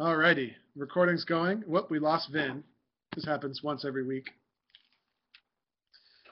Alrighty, 0.00 0.50
recording's 0.74 1.24
going. 1.24 1.60
Whoop, 1.68 1.88
we 1.88 2.00
lost 2.00 2.32
Vin. 2.32 2.64
This 3.14 3.24
happens 3.24 3.62
once 3.62 3.84
every 3.84 4.04
week. 4.04 4.28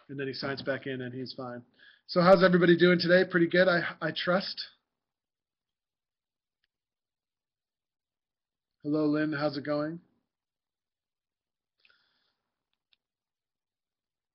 And 0.09 0.19
then 0.19 0.27
he 0.27 0.33
signs 0.35 0.63
back 0.63 0.87
in 0.87 1.01
and 1.01 1.15
he's 1.15 1.33
fine. 1.37 1.63
So 2.09 2.21
how's 2.21 2.43
everybody 2.43 2.77
doing 2.77 2.99
today? 2.99 3.23
Pretty 3.31 3.47
good, 3.47 3.69
I, 3.69 3.83
I 4.01 4.11
trust. 4.11 4.61
Hello, 8.83 9.07
Lynn. 9.07 9.33
How's 9.33 9.57
it 9.57 9.65
going? 9.65 10.01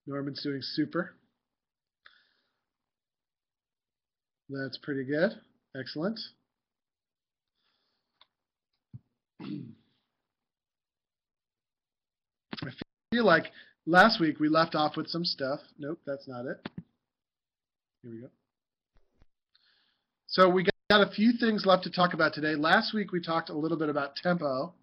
Norman's 0.07 0.41
doing 0.41 0.61
super. 0.61 1.15
That's 4.49 4.77
pretty 4.77 5.03
good. 5.03 5.31
Excellent. 5.77 6.17
I 12.63 12.69
feel 13.11 13.25
like 13.25 13.51
last 13.85 14.19
week 14.19 14.39
we 14.39 14.49
left 14.49 14.75
off 14.75 14.97
with 14.97 15.07
some 15.07 15.25
stuff. 15.25 15.59
Nope, 15.77 15.99
that's 16.05 16.27
not 16.27 16.45
it. 16.45 16.67
Here 18.03 18.11
we 18.11 18.21
go. 18.21 18.27
So 20.27 20.49
we 20.49 20.65
got 20.89 21.07
a 21.07 21.11
few 21.11 21.33
things 21.39 21.65
left 21.65 21.83
to 21.83 21.91
talk 21.91 22.13
about 22.13 22.33
today. 22.33 22.55
Last 22.55 22.93
week 22.93 23.11
we 23.11 23.21
talked 23.21 23.49
a 23.49 23.57
little 23.57 23.77
bit 23.77 23.89
about 23.89 24.15
tempo. 24.15 24.73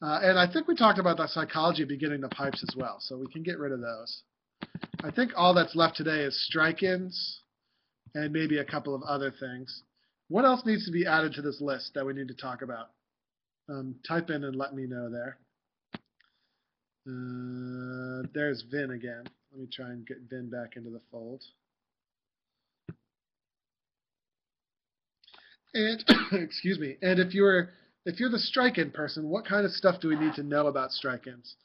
Uh, 0.00 0.20
and 0.22 0.38
I 0.38 0.50
think 0.50 0.68
we 0.68 0.76
talked 0.76 0.98
about 0.98 1.16
the 1.16 1.26
psychology 1.26 1.82
of 1.82 1.88
beginning 1.88 2.20
the 2.20 2.28
pipes 2.28 2.64
as 2.68 2.76
well, 2.76 2.98
so 3.00 3.16
we 3.16 3.26
can 3.32 3.42
get 3.42 3.58
rid 3.58 3.72
of 3.72 3.80
those. 3.80 4.22
I 5.02 5.10
think 5.10 5.32
all 5.36 5.54
that's 5.54 5.74
left 5.74 5.96
today 5.96 6.22
is 6.22 6.46
strike-ins 6.46 7.40
and 8.14 8.32
maybe 8.32 8.58
a 8.58 8.64
couple 8.64 8.94
of 8.94 9.02
other 9.02 9.32
things. 9.40 9.82
What 10.28 10.44
else 10.44 10.62
needs 10.64 10.84
to 10.86 10.92
be 10.92 11.06
added 11.06 11.32
to 11.34 11.42
this 11.42 11.60
list 11.60 11.92
that 11.94 12.04
we 12.04 12.12
need 12.12 12.28
to 12.28 12.34
talk 12.34 12.62
about? 12.62 12.90
Um, 13.68 13.96
type 14.06 14.30
in 14.30 14.44
and 14.44 14.56
let 14.56 14.74
me 14.74 14.86
know 14.86 15.10
there. 15.10 15.38
Uh, 17.06 18.26
there's 18.34 18.64
Vin 18.70 18.92
again. 18.92 19.24
Let 19.52 19.60
me 19.60 19.68
try 19.72 19.90
and 19.90 20.06
get 20.06 20.18
Vin 20.28 20.50
back 20.50 20.76
into 20.76 20.90
the 20.90 21.00
fold. 21.10 21.42
And 25.74 26.02
excuse 26.32 26.78
me. 26.78 26.96
And 27.02 27.18
if 27.18 27.34
you're 27.34 27.70
if 28.04 28.18
you're 28.20 28.30
the 28.30 28.38
strike-in 28.38 28.90
person, 28.90 29.28
what 29.28 29.46
kind 29.46 29.66
of 29.66 29.72
stuff 29.72 30.00
do 30.00 30.08
we 30.08 30.16
need 30.16 30.34
to 30.34 30.42
know 30.42 30.68
about 30.68 30.92
strike-ins? 30.92 31.56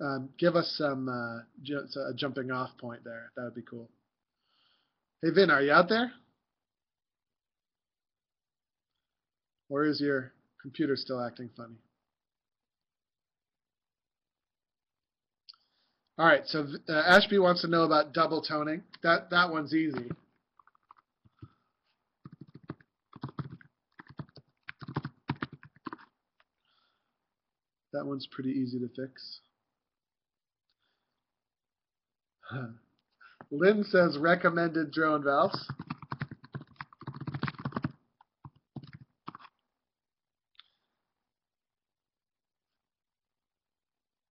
Um, 0.00 0.28
give 0.38 0.54
us 0.54 0.74
some 0.78 1.08
uh, 1.08 1.42
ju 1.62 1.78
a 1.78 2.14
jumping 2.14 2.50
off 2.50 2.70
point 2.78 3.02
there. 3.04 3.32
That 3.36 3.44
would 3.44 3.54
be 3.54 3.62
cool. 3.62 3.90
Hey 5.22 5.30
Vin, 5.30 5.50
are 5.50 5.62
you 5.62 5.72
out 5.72 5.88
there? 5.88 6.12
Where 9.68 9.84
is 9.84 10.00
your 10.00 10.32
computer 10.62 10.96
still 10.96 11.24
acting 11.24 11.50
funny? 11.56 11.76
All 16.18 16.26
right, 16.26 16.42
so 16.46 16.66
uh, 16.88 16.92
Ashby 16.92 17.38
wants 17.38 17.62
to 17.62 17.68
know 17.68 17.84
about 17.84 18.12
double 18.12 18.42
toning. 18.42 18.82
That 19.02 19.30
that 19.30 19.50
one's 19.50 19.74
easy. 19.74 20.10
That 27.92 28.04
one's 28.04 28.28
pretty 28.30 28.50
easy 28.50 28.78
to 28.80 28.88
fix. 28.88 29.40
Lynn 33.50 33.84
says 33.84 34.18
recommended 34.18 34.92
drone 34.92 35.24
valves. 35.24 35.58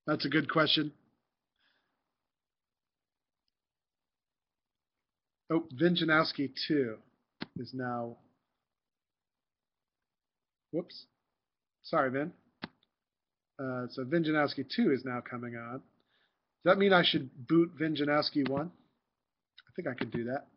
That's 0.10 0.26
a 0.26 0.30
good 0.30 0.52
question. 0.52 0.92
Oh, 5.52 5.66
Vin 5.72 5.96
Janowski 5.96 6.50
2 6.68 6.96
is 7.58 7.76
now. 7.76 8.18
Whoops. 10.72 11.06
Sorry, 11.84 12.10
Vin. 12.10 12.32
Uh, 13.60 13.86
so 13.92 14.04
Vin 14.04 14.24
Janowski 14.24 14.66
2 14.76 14.92
is 14.94 15.06
now 15.06 15.22
coming 15.22 15.56
on. 15.56 15.74
Does 15.74 15.82
that 16.66 16.80
mean 16.80 16.92
I 16.92 17.04
should 17.04 17.30
boot 17.48 17.74
Vin 17.78 17.96
Janowski 17.96 18.50
1? 18.50 18.66
I 18.66 19.72
think 19.76 19.88
I 19.88 19.94
could 19.94 20.10
do 20.10 20.24
that. 20.24 20.48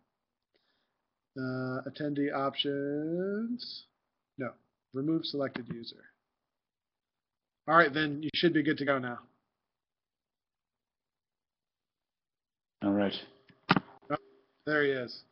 Uh, 1.38 1.90
attendee 1.90 2.34
options. 2.34 3.84
No. 4.38 4.52
Remove 4.94 5.26
selected 5.26 5.68
user. 5.68 6.04
All 7.68 7.76
right, 7.76 7.92
then 7.92 8.22
you 8.22 8.30
should 8.34 8.54
be 8.54 8.62
good 8.62 8.78
to 8.78 8.86
go 8.86 8.98
now. 8.98 9.18
All 12.82 12.90
right. 12.90 13.14
Oh, 14.10 14.16
there 14.66 14.84
he 14.84 14.90
is. 14.90 15.22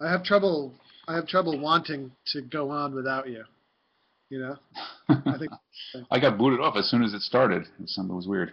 I 0.00 0.10
have 0.10 0.22
trouble. 0.22 0.74
I 1.08 1.14
have 1.14 1.26
trouble 1.26 1.58
wanting 1.58 2.12
to 2.28 2.42
go 2.42 2.70
on 2.70 2.94
without 2.94 3.28
you. 3.28 3.44
You 4.28 4.40
know. 4.40 4.56
I 5.08 5.38
think 5.38 5.50
I 6.10 6.20
got 6.20 6.36
booted 6.36 6.60
off 6.60 6.76
as 6.76 6.90
soon 6.90 7.02
as 7.02 7.14
it 7.14 7.22
started. 7.22 7.64
Something 7.86 8.14
was 8.14 8.28
weird. 8.28 8.52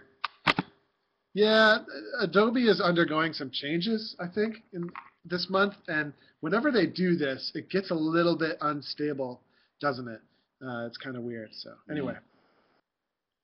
Yeah, 1.34 1.78
Adobe 2.20 2.68
is 2.68 2.80
undergoing 2.80 3.32
some 3.32 3.50
changes, 3.52 4.16
I 4.18 4.26
think, 4.26 4.56
in 4.72 4.90
this 5.24 5.46
month, 5.50 5.74
and 5.86 6.12
whenever 6.40 6.72
they 6.72 6.86
do 6.86 7.16
this, 7.16 7.52
it 7.54 7.70
gets 7.70 7.90
a 7.90 7.94
little 7.94 8.36
bit 8.36 8.56
unstable, 8.60 9.40
doesn't 9.80 10.08
it? 10.08 10.20
Uh, 10.60 10.86
it's 10.86 10.96
kind 10.96 11.16
of 11.16 11.22
weird. 11.22 11.50
So 11.52 11.70
anyway. 11.90 12.14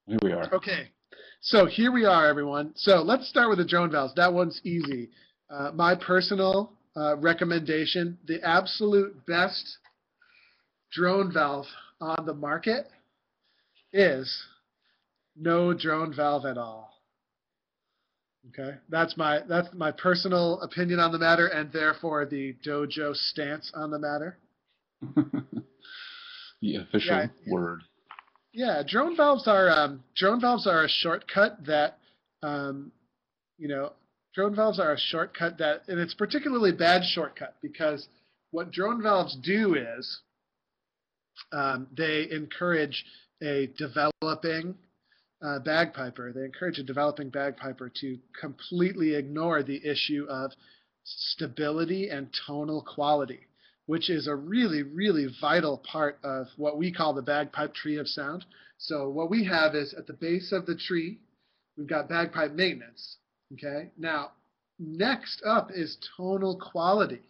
Here 0.06 0.18
we 0.22 0.32
are. 0.32 0.52
Okay, 0.52 0.88
so 1.40 1.66
here 1.66 1.92
we 1.92 2.04
are, 2.04 2.26
everyone. 2.26 2.72
So 2.76 3.02
let's 3.02 3.28
start 3.28 3.48
with 3.48 3.58
the 3.58 3.64
drone 3.64 3.90
valves. 3.90 4.14
That 4.14 4.32
one's 4.32 4.60
easy. 4.64 5.10
Uh, 5.50 5.70
my 5.74 5.94
personal 5.94 6.72
uh, 6.96 7.16
recommendation, 7.16 8.18
the 8.26 8.42
absolute 8.42 9.26
best 9.26 9.78
drone 10.92 11.32
valve 11.32 11.66
on 12.00 12.24
the 12.26 12.34
market 12.34 12.86
is 13.92 14.44
no 15.36 15.74
drone 15.74 16.14
valve 16.14 16.46
at 16.46 16.58
all. 16.58 16.94
Okay, 18.50 18.76
that's 18.90 19.16
my 19.16 19.40
that's 19.48 19.68
my 19.74 19.90
personal 19.90 20.60
opinion 20.60 21.00
on 21.00 21.12
the 21.12 21.18
matter, 21.18 21.46
and 21.46 21.72
therefore 21.72 22.26
the 22.26 22.54
dojo 22.64 23.14
stance 23.14 23.72
on 23.74 23.90
the 23.90 23.98
matter. 23.98 24.36
the 26.60 26.76
official 26.76 27.16
Yeah, 27.16 27.26
word. 27.48 27.80
Yeah, 28.54 28.84
drone 28.86 29.16
valves 29.16 29.48
are 29.48 29.68
um, 29.68 30.04
drone 30.16 30.40
valves 30.40 30.68
are 30.68 30.84
a 30.84 30.88
shortcut 30.88 31.58
that 31.66 31.98
um, 32.40 32.92
you 33.58 33.66
know 33.66 33.92
drone 34.32 34.54
valves 34.54 34.78
are 34.78 34.92
a 34.92 34.98
shortcut 34.98 35.58
that 35.58 35.82
and 35.88 35.98
it's 35.98 36.14
particularly 36.14 36.70
bad 36.70 37.02
shortcut 37.04 37.56
because 37.60 38.06
what 38.52 38.70
drone 38.70 39.02
valves 39.02 39.36
do 39.42 39.74
is 39.74 40.20
um, 41.50 41.88
they 41.96 42.28
encourage 42.30 43.04
a 43.42 43.70
developing 43.76 44.76
uh, 45.44 45.58
bagpiper. 45.58 46.32
They 46.32 46.44
encourage 46.44 46.78
a 46.78 46.84
developing 46.84 47.30
bagpiper 47.30 47.90
to 48.02 48.18
completely 48.40 49.16
ignore 49.16 49.64
the 49.64 49.84
issue 49.84 50.26
of 50.28 50.52
stability 51.02 52.08
and 52.08 52.28
tonal 52.46 52.82
quality, 52.82 53.40
which 53.86 54.08
is 54.10 54.26
a 54.26 54.34
really, 54.34 54.82
really 54.82 55.28
vital 55.40 55.78
part 55.78 56.18
of 56.24 56.46
what 56.56 56.78
we 56.78 56.92
call 56.92 57.12
the 57.12 57.22
bagpipe 57.22 57.74
tree 57.74 57.98
of 57.98 58.08
sound. 58.08 58.44
So 58.78 59.08
what 59.10 59.30
we 59.30 59.44
have 59.44 59.74
is 59.74 59.94
at 59.94 60.06
the 60.06 60.12
base 60.12 60.52
of 60.52 60.66
the 60.66 60.76
tree, 60.76 61.18
we've 61.76 61.86
got 61.86 62.08
bagpipe 62.08 62.52
maintenance. 62.52 63.16
Okay. 63.52 63.90
Now, 63.98 64.32
next 64.78 65.42
up 65.46 65.70
is 65.74 65.98
tonal 66.16 66.58
quality. 66.58 67.22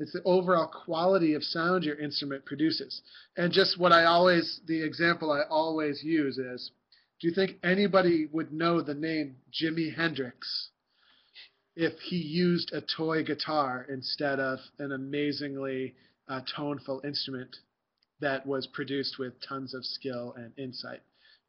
It's 0.00 0.12
the 0.12 0.22
overall 0.24 0.68
quality 0.84 1.34
of 1.34 1.42
sound 1.42 1.84
your 1.84 1.98
instrument 1.98 2.44
produces. 2.44 3.02
And 3.36 3.52
just 3.52 3.78
what 3.78 3.92
I 3.92 4.04
always, 4.04 4.60
the 4.66 4.82
example 4.82 5.32
I 5.32 5.42
always 5.50 6.02
use 6.02 6.38
is, 6.38 6.70
do 7.20 7.28
you 7.28 7.34
think 7.34 7.56
anybody 7.64 8.28
would 8.32 8.52
know 8.52 8.80
the 8.80 8.94
name 8.94 9.36
Jimi 9.52 9.94
Hendrix 9.94 10.68
if 11.78 11.96
he 12.00 12.16
used 12.16 12.72
a 12.72 12.80
toy 12.80 13.22
guitar 13.22 13.86
instead 13.88 14.40
of 14.40 14.58
an 14.80 14.90
amazingly 14.90 15.94
uh, 16.28 16.40
toneful 16.56 17.00
instrument 17.04 17.54
that 18.18 18.44
was 18.44 18.66
produced 18.66 19.16
with 19.20 19.32
tons 19.48 19.74
of 19.74 19.84
skill 19.84 20.34
and 20.36 20.50
insight, 20.58 21.00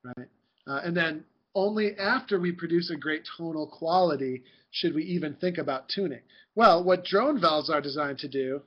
right? 0.03 0.27
Uh, 0.67 0.81
and 0.83 0.95
then 0.95 1.23
only 1.55 1.97
after 1.97 2.39
we 2.39 2.51
produce 2.51 2.91
a 2.91 2.95
great 2.95 3.23
tonal 3.35 3.65
quality 3.65 4.43
should 4.69 4.93
we 4.93 5.03
even 5.03 5.33
think 5.33 5.57
about 5.57 5.89
tuning. 5.89 6.21
Well, 6.53 6.83
what 6.83 7.05
drone 7.05 7.41
valves 7.41 7.71
are 7.71 7.81
designed 7.81 8.19
to 8.19 8.27
do 8.27 8.61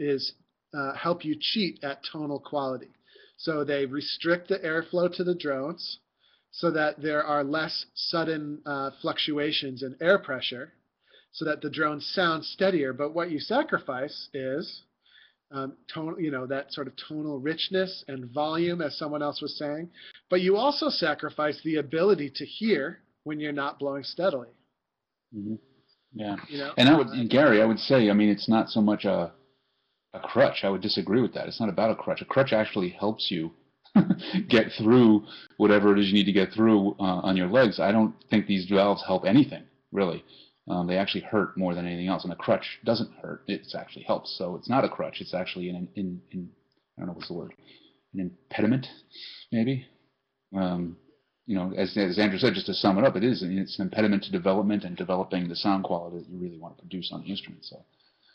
is 0.00 0.32
uh, 0.74 0.94
help 0.94 1.24
you 1.24 1.36
cheat 1.40 1.78
at 1.84 2.02
tonal 2.10 2.40
quality. 2.40 2.90
So 3.36 3.62
they 3.62 3.86
restrict 3.86 4.48
the 4.48 4.58
airflow 4.58 5.14
to 5.14 5.22
the 5.22 5.36
drones 5.36 5.98
so 6.52 6.70
that 6.70 7.00
there 7.00 7.24
are 7.24 7.42
less 7.42 7.86
sudden 7.94 8.60
uh, 8.66 8.90
fluctuations 9.00 9.82
in 9.82 9.96
air 10.00 10.18
pressure 10.18 10.72
so 11.32 11.46
that 11.46 11.62
the 11.62 11.70
drone 11.70 12.00
sounds 12.00 12.48
steadier. 12.48 12.92
But 12.92 13.14
what 13.14 13.30
you 13.30 13.40
sacrifice 13.40 14.28
is 14.34 14.82
um, 15.50 15.74
tone, 15.92 16.16
you 16.18 16.30
know, 16.30 16.46
that 16.46 16.72
sort 16.72 16.86
of 16.86 16.92
tonal 17.08 17.40
richness 17.40 18.04
and 18.06 18.30
volume, 18.30 18.82
as 18.82 18.96
someone 18.98 19.22
else 19.22 19.40
was 19.40 19.56
saying. 19.58 19.88
But 20.28 20.42
you 20.42 20.56
also 20.56 20.88
sacrifice 20.88 21.58
the 21.64 21.76
ability 21.76 22.30
to 22.36 22.44
hear 22.44 23.00
when 23.24 23.40
you're 23.40 23.52
not 23.52 23.78
blowing 23.78 24.04
steadily. 24.04 24.48
hmm 25.32 25.54
Yeah. 26.14 26.36
You 26.48 26.58
know, 26.58 26.72
And 26.76 26.88
I 26.88 26.96
would, 26.96 27.08
and 27.08 27.30
Gary, 27.30 27.62
I 27.62 27.64
would 27.64 27.78
say, 27.78 28.10
I 28.10 28.12
mean, 28.12 28.28
it's 28.28 28.48
not 28.48 28.68
so 28.68 28.80
much 28.80 29.04
a 29.04 29.32
a 30.14 30.20
crutch. 30.20 30.60
I 30.62 30.68
would 30.68 30.82
disagree 30.82 31.22
with 31.22 31.32
that. 31.32 31.48
It's 31.48 31.58
not 31.60 31.70
about 31.70 31.90
a 31.90 31.94
crutch. 31.94 32.20
A 32.20 32.26
crutch 32.26 32.52
actually 32.52 32.90
helps 32.90 33.30
you 33.30 33.50
get 34.48 34.66
through 34.78 35.24
whatever 35.56 35.92
it 35.92 35.98
is 35.98 36.08
you 36.08 36.14
need 36.14 36.24
to 36.24 36.32
get 36.32 36.52
through 36.52 36.92
uh, 36.98 37.20
on 37.22 37.36
your 37.36 37.48
legs. 37.48 37.78
I 37.78 37.92
don't 37.92 38.14
think 38.30 38.46
these 38.46 38.68
valves 38.68 39.02
help 39.06 39.24
anything 39.24 39.64
really. 39.92 40.24
Um, 40.68 40.86
they 40.86 40.96
actually 40.96 41.22
hurt 41.22 41.56
more 41.56 41.74
than 41.74 41.86
anything 41.86 42.08
else, 42.08 42.24
and 42.24 42.32
a 42.32 42.36
crutch 42.36 42.78
doesn't 42.84 43.10
hurt. 43.20 43.42
It 43.48 43.66
actually 43.76 44.04
helps. 44.04 44.36
So 44.38 44.56
it's 44.56 44.68
not 44.68 44.84
a 44.84 44.88
crutch. 44.88 45.20
It's 45.20 45.34
actually 45.34 45.68
an 45.68 45.88
in, 45.96 46.20
in 46.30 46.48
I 46.96 47.00
don't 47.00 47.08
know 47.08 47.12
what's 47.14 47.28
the 47.28 47.34
word, 47.34 47.52
an 48.14 48.20
impediment, 48.20 48.86
maybe. 49.50 49.86
Um, 50.56 50.96
you 51.46 51.56
know, 51.56 51.72
as, 51.76 51.96
as 51.96 52.18
Andrew 52.18 52.38
said, 52.38 52.54
just 52.54 52.66
to 52.66 52.74
sum 52.74 52.98
it 52.98 53.04
up, 53.04 53.16
it 53.16 53.24
is 53.24 53.42
it's 53.42 53.78
an 53.78 53.86
impediment 53.86 54.22
to 54.24 54.30
development 54.30 54.84
and 54.84 54.96
developing 54.96 55.48
the 55.48 55.56
sound 55.56 55.84
quality 55.84 56.18
that 56.18 56.28
you 56.28 56.38
really 56.38 56.58
want 56.58 56.76
to 56.76 56.82
produce 56.82 57.10
on 57.12 57.22
the 57.22 57.28
instrument. 57.28 57.64
So. 57.64 57.84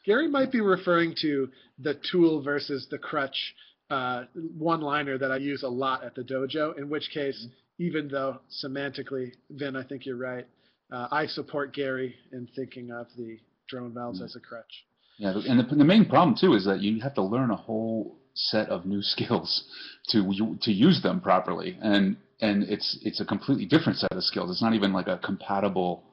Gary 0.06 0.28
might 0.28 0.52
be 0.52 0.62
referring 0.62 1.16
to 1.22 1.50
the 1.80 2.00
tool 2.12 2.42
versus 2.42 2.88
the 2.90 2.98
crutch 2.98 3.54
uh, 3.90 4.24
one-liner 4.58 5.18
that 5.18 5.32
I 5.32 5.38
use 5.38 5.64
a 5.64 5.70
lot 5.70 6.04
at 6.04 6.16
the 6.16 6.22
dojo. 6.24 6.78
In 6.78 6.90
which 6.90 7.10
case, 7.14 7.48
even 7.80 8.08
though 8.08 8.40
semantically, 8.64 9.32
Vin, 9.52 9.76
I 9.76 9.84
think 9.84 10.06
you're 10.06 10.18
right. 10.18 10.46
Uh, 10.92 11.08
I 11.12 11.26
support 11.28 11.74
Gary 11.74 12.16
in 12.32 12.48
thinking 12.56 12.92
of 12.92 13.08
the 13.18 13.38
drone 13.70 13.94
valves 13.94 14.22
Mm. 14.22 14.26
as 14.26 14.36
a 14.36 14.40
crutch. 14.40 14.86
Yeah, 15.18 15.34
and 15.48 15.60
the, 15.60 15.76
the 15.76 15.84
main 15.84 16.06
problem 16.06 16.36
too 16.40 16.54
is 16.54 16.64
that 16.66 16.82
you 16.82 17.02
have 17.02 17.16
to 17.16 17.24
learn 17.24 17.50
a 17.52 17.56
whole 17.56 18.20
set 18.34 18.70
of 18.70 18.86
new 18.86 19.02
skills 19.14 19.66
to 20.10 20.58
to 20.62 20.72
use 20.72 21.02
them 21.02 21.20
properly, 21.20 21.78
and 21.82 22.18
and 22.40 22.64
it's 22.64 23.00
it's 23.02 23.20
a 23.20 23.26
completely 23.26 23.66
different 23.66 23.98
set 24.00 24.12
of 24.12 24.24
skills. 24.24 24.52
It's 24.52 24.62
not 24.62 24.74
even 24.76 24.94
like 24.94 25.08
a 25.08 25.18
compatible 25.18 26.04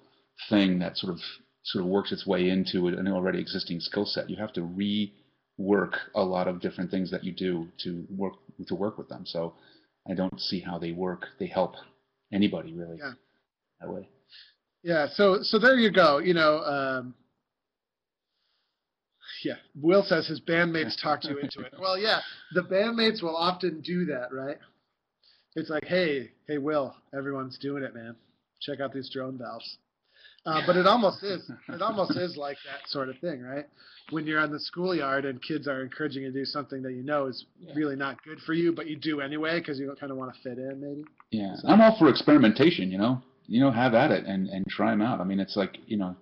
thing 0.49 0.79
that 0.81 0.97
sort 0.97 1.13
of 1.13 1.21
sort 1.65 1.85
of 1.85 1.91
works 1.91 2.13
its 2.13 2.27
way 2.27 2.49
into 2.49 2.89
an 2.89 3.07
already 3.09 3.39
existing 3.41 3.81
skill 3.81 4.07
set. 4.07 4.29
You 4.29 4.37
have 4.37 4.53
to 4.55 4.63
rework 5.59 5.93
a 6.15 6.23
lot 6.23 6.49
of 6.49 6.61
different 6.61 6.91
things 6.91 7.11
that 7.11 7.25
you 7.25 7.33
do 7.33 7.69
to 7.83 8.05
work 8.11 8.35
to 8.67 8.75
work 8.75 8.99
with 8.99 9.09
them. 9.09 9.25
So 9.27 9.55
I 10.09 10.15
don't 10.15 10.41
see 10.41 10.61
how 10.61 10.79
they 10.79 10.93
work. 10.93 11.27
They 11.39 11.47
help 11.47 11.75
anybody 12.33 12.73
really 12.73 12.99
Yeah. 12.99 13.13
that 13.81 13.91
way. 13.93 14.09
Yeah, 14.83 15.09
so 15.09 15.43
so 15.43 15.59
there 15.59 15.77
you 15.79 15.91
go. 15.91 16.19
You 16.19 16.35
know, 16.35 16.59
um, 16.59 17.15
yeah. 19.45 19.57
Will 19.81 20.03
says 20.03 20.27
his 20.27 20.41
bandmates 20.41 21.01
talked 21.01 21.25
you 21.25 21.39
into 21.39 21.61
it. 21.61 21.75
Well, 21.79 21.99
yeah, 21.99 22.21
the 22.55 22.63
bandmates 22.63 23.23
will 23.23 23.37
often 23.37 23.81
do 23.81 24.05
that, 24.07 24.33
right? 24.33 24.59
It's 25.57 25.71
like, 25.71 25.85
hey, 25.85 26.33
hey, 26.49 26.59
Will, 26.59 26.95
everyone's 27.17 27.59
doing 27.59 27.83
it, 27.83 27.95
man. 27.95 28.17
Check 28.61 28.81
out 28.81 28.93
these 28.93 29.09
drone 29.11 29.39
valves. 29.39 29.79
Uh, 30.47 30.61
but 30.67 30.77
it 30.77 30.87
almost 30.87 31.23
is. 31.23 31.51
It 31.69 31.81
almost 31.89 32.17
is 32.17 32.37
like 32.37 32.57
that 32.67 32.89
sort 32.89 33.09
of 33.09 33.19
thing, 33.19 33.43
right? 33.43 33.67
When 34.11 34.27
you're 34.27 34.41
on 34.41 34.53
the 34.53 34.61
schoolyard 34.61 35.25
and 35.25 35.43
kids 35.43 35.67
are 35.67 35.83
encouraging 35.83 36.25
you 36.25 36.33
to 36.33 36.39
do 36.39 36.45
something 36.45 36.83
that 36.83 36.93
you 36.93 37.03
know 37.03 37.27
is 37.27 37.47
Yeah. 37.59 37.73
really 37.75 37.97
not 37.97 38.23
good 38.23 38.39
for 38.41 38.53
you, 38.53 38.73
but 38.73 38.87
you 38.87 38.97
do 38.97 39.21
anyway 39.21 39.59
because 39.61 39.79
you 39.79 39.95
kind 39.99 40.13
of 40.13 40.19
want 40.19 40.35
to 40.35 40.41
fit 40.43 40.59
in, 40.59 40.81
maybe. 40.81 41.05
Yeah, 41.31 41.55
So- 41.57 41.69
I'm 41.69 41.81
all 41.81 41.97
for 41.99 42.09
experimentation. 42.09 42.91
You 42.91 42.99
know, 42.99 43.23
you 43.47 43.61
know, 43.61 43.71
have 43.71 43.95
at 43.95 44.11
it 44.11 44.25
and 44.27 44.49
and 44.49 44.67
try 44.69 44.91
them 44.91 45.01
out. 45.03 45.21
I 45.21 45.25
mean, 45.25 45.41
it's 45.41 45.57
like 45.57 45.79
you 45.87 45.97
know, 45.97 46.15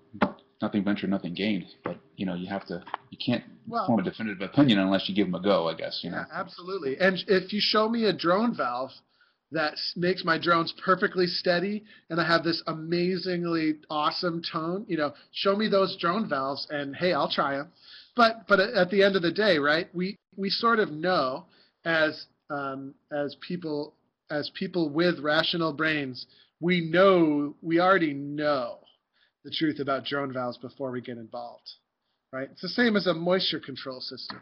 nothing 0.61 0.85
ventured, 0.85 1.11
nothing 1.11 1.35
gained. 1.35 1.67
But 1.85 1.97
you 2.17 2.25
know, 2.25 2.35
you 2.35 2.49
have 2.49 2.65
to, 2.67 2.85
you 3.11 3.19
can't 3.25 3.43
Well- 3.67 3.87
form 3.89 3.99
a 3.99 4.03
definitive 4.05 4.41
opinion 4.43 4.79
unless 4.79 5.09
you 5.09 5.15
give 5.17 5.27
them 5.27 5.35
a 5.35 5.43
go. 5.43 5.69
I 5.69 5.75
guess 5.75 6.01
you 6.05 6.11
know. 6.11 6.19
Yeah, 6.19 6.25
absolutely. 6.41 6.97
And 7.01 7.19
if 7.27 7.53
you 7.53 7.61
show 7.61 7.89
me 7.89 8.05
a 8.05 8.13
drone 8.13 8.55
valve 8.57 8.93
that 9.53 9.75
makes 9.97 10.25
my 10.25 10.39
drones 10.39 10.73
perfectly 10.85 11.27
steady 11.27 11.85
and 12.11 12.21
I 12.21 12.27
have 12.27 12.45
this 12.45 12.63
amazingly 12.67 13.77
awesome 13.91 14.43
tone, 14.51 14.85
you 14.89 14.97
know, 14.97 15.13
show 15.33 15.55
me 15.57 15.69
those 15.69 15.97
drone 16.01 16.29
valves 16.29 16.67
and 16.71 16.95
hey, 16.97 17.13
I'll 17.13 17.31
try 17.31 17.57
them. 17.57 17.71
But 18.17 18.47
but 18.49 18.61
at 18.61 18.91
the 18.91 19.03
end 19.03 19.17
of 19.17 19.23
the 19.23 19.33
day, 19.33 19.59
right? 19.59 19.89
We 19.95 20.17
we 20.37 20.51
sort 20.51 20.79
of 20.79 20.91
know 20.91 21.47
as 21.85 22.27
um, 22.51 22.95
as 23.13 23.37
people 23.47 23.95
as 24.31 24.51
people 24.55 24.91
with 24.91 25.19
rational 25.21 25.73
brains, 25.73 26.27
we 26.61 26.81
know 26.91 27.55
we 27.63 27.81
already 27.81 28.15
know 28.15 28.79
the 29.45 29.51
truth 29.51 29.81
about 29.81 30.05
drone 30.05 30.33
valves 30.33 30.59
before 30.59 30.91
we 30.91 31.01
get 31.01 31.19
involved, 31.19 31.69
right? 32.33 32.49
It's 32.53 32.63
the 32.63 32.69
same 32.69 32.97
as 32.97 33.07
a 33.07 33.15
moisture 33.15 33.61
control 33.61 34.01
system 34.01 34.41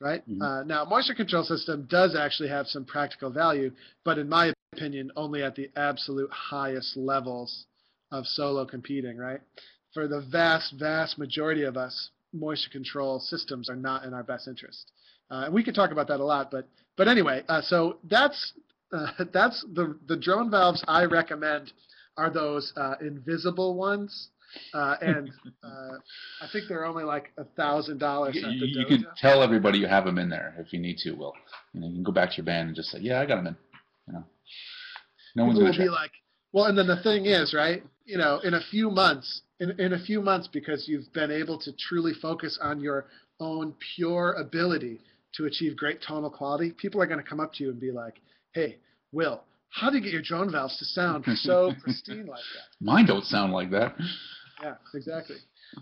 right? 0.00 0.26
Mhm. 0.28 0.42
Uh, 0.42 0.64
now, 0.64 0.84
moisture 0.84 1.14
control 1.14 1.44
system 1.44 1.86
does 1.90 2.14
actually 2.16 2.48
have 2.48 2.66
some 2.66 2.84
practical 2.84 3.30
value, 3.30 3.70
but 4.04 4.18
in 4.18 4.28
my 4.28 4.52
opinion, 4.72 5.10
only 5.16 5.42
at 5.42 5.54
the 5.54 5.70
absolute 5.76 6.30
highest 6.30 6.96
levels 6.96 7.66
of 8.10 8.26
solo 8.26 8.64
competing, 8.64 9.16
right? 9.16 9.40
For 9.92 10.08
the 10.08 10.20
vast, 10.20 10.72
vast 10.78 11.18
majority 11.18 11.64
of 11.64 11.76
us, 11.76 12.10
moisture 12.32 12.70
control 12.70 13.20
systems 13.20 13.68
are 13.68 13.76
not 13.76 14.04
in 14.04 14.14
our 14.14 14.22
best 14.22 14.48
interest. 14.48 14.92
Uh, 15.30 15.44
and 15.46 15.54
we 15.54 15.62
could 15.62 15.74
talk 15.74 15.90
about 15.90 16.08
that 16.08 16.20
a 16.20 16.24
lot, 16.24 16.50
but 16.50 16.66
but 16.96 17.08
anyway, 17.08 17.44
uh, 17.48 17.60
so 17.62 17.98
that's 18.04 18.52
uh, 18.92 19.24
that's 19.32 19.64
the 19.74 19.96
the 20.06 20.16
drone 20.16 20.50
valves 20.50 20.82
I 20.88 21.04
recommend 21.04 21.72
are 22.16 22.30
those 22.30 22.72
uh, 22.76 22.94
invisible 23.00 23.74
ones, 23.74 24.28
uh, 24.74 24.96
and 25.00 25.30
uh, 25.62 25.96
I 26.42 26.48
think 26.52 26.64
they're 26.68 26.84
only 26.84 27.04
like 27.04 27.32
a 27.38 27.44
thousand 27.44 27.98
dollars 27.98 28.36
You, 28.36 28.86
can 28.86 29.06
tell 29.16 29.42
everybody 29.42 29.78
you 29.78 29.86
have 29.86 30.04
them 30.04 30.18
in 30.18 30.28
there 30.28 30.54
if 30.58 30.72
you 30.72 30.78
need 30.78 30.98
to. 30.98 31.12
Will 31.12 31.34
you 31.72 31.80
know? 31.80 31.86
You 31.86 31.94
can 31.94 32.02
go 32.02 32.12
back 32.12 32.30
to 32.30 32.36
your 32.36 32.46
band 32.46 32.68
and 32.68 32.76
just 32.76 32.90
say, 32.90 32.98
"Yeah, 33.00 33.20
I 33.20 33.26
got 33.26 33.36
them 33.36 33.48
in." 33.48 33.56
You 34.06 34.12
know, 34.14 34.24
no 35.36 35.44
one's 35.44 35.58
gonna 35.58 35.70
will 35.70 35.78
be 35.78 35.88
like, 35.88 36.10
well, 36.52 36.66
and 36.66 36.76
then 36.76 36.86
the 36.86 37.00
thing 37.02 37.26
is, 37.26 37.54
right? 37.54 37.82
You 38.04 38.18
know, 38.18 38.40
in 38.42 38.54
a 38.54 38.60
few 38.70 38.90
months, 38.90 39.42
in, 39.60 39.78
in 39.78 39.92
a 39.92 39.98
few 39.98 40.20
months, 40.20 40.48
because 40.52 40.88
you've 40.88 41.12
been 41.12 41.30
able 41.30 41.58
to 41.60 41.72
truly 41.78 42.12
focus 42.20 42.58
on 42.60 42.80
your 42.80 43.06
own 43.38 43.74
pure 43.94 44.32
ability 44.32 45.00
to 45.34 45.46
achieve 45.46 45.76
great 45.76 46.02
tonal 46.02 46.30
quality, 46.30 46.72
people 46.72 47.00
are 47.00 47.06
going 47.06 47.22
to 47.22 47.28
come 47.28 47.40
up 47.40 47.52
to 47.54 47.64
you 47.64 47.70
and 47.70 47.80
be 47.80 47.92
like, 47.92 48.20
hey, 48.52 48.78
Will, 49.12 49.42
how 49.70 49.90
do 49.90 49.96
you 49.96 50.02
get 50.02 50.12
your 50.12 50.22
drone 50.22 50.50
valves 50.50 50.76
to 50.78 50.84
sound 50.84 51.24
so 51.36 51.72
pristine 51.82 52.26
like 52.26 52.40
that? 52.54 52.84
Mine 52.84 53.06
don't 53.06 53.24
sound 53.24 53.52
like 53.52 53.70
that. 53.70 53.94
Yeah, 54.62 54.74
exactly. 54.94 55.36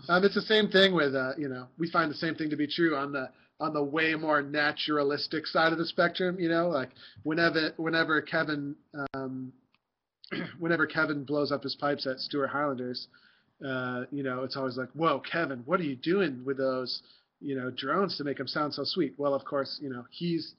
Um, 0.07 0.23
it's 0.23 0.35
the 0.35 0.41
same 0.41 0.69
thing 0.69 0.93
with, 0.93 1.15
uh, 1.15 1.33
you 1.37 1.49
know, 1.49 1.67
we 1.77 1.89
find 1.89 2.09
the 2.09 2.15
same 2.15 2.35
thing 2.35 2.49
to 2.49 2.55
be 2.55 2.67
true 2.67 2.95
on 2.95 3.11
the 3.11 3.29
on 3.59 3.73
the 3.73 3.83
way 3.83 4.15
more 4.15 4.41
naturalistic 4.41 5.45
side 5.45 5.73
of 5.73 5.77
the 5.77 5.85
spectrum. 5.85 6.39
You 6.39 6.49
know, 6.49 6.69
like 6.69 6.89
whenever 7.23 7.73
whenever 7.77 8.21
Kevin 8.21 8.75
um, 9.13 9.51
whenever 10.59 10.85
Kevin 10.85 11.23
blows 11.23 11.51
up 11.51 11.63
his 11.63 11.75
pipes 11.75 12.07
at 12.07 12.19
Stuart 12.19 12.47
Highlanders, 12.47 13.07
uh, 13.65 14.03
you 14.11 14.23
know, 14.23 14.43
it's 14.43 14.55
always 14.55 14.77
like, 14.77 14.89
whoa, 14.93 15.19
Kevin, 15.19 15.61
what 15.65 15.79
are 15.79 15.83
you 15.83 15.95
doing 15.95 16.43
with 16.45 16.57
those, 16.57 17.01
you 17.41 17.55
know, 17.55 17.71
drones 17.71 18.17
to 18.17 18.23
make 18.23 18.37
them 18.37 18.47
sound 18.47 18.73
so 18.73 18.83
sweet? 18.85 19.13
Well, 19.17 19.33
of 19.33 19.43
course, 19.43 19.79
you 19.81 19.89
know, 19.89 20.05
he's 20.11 20.53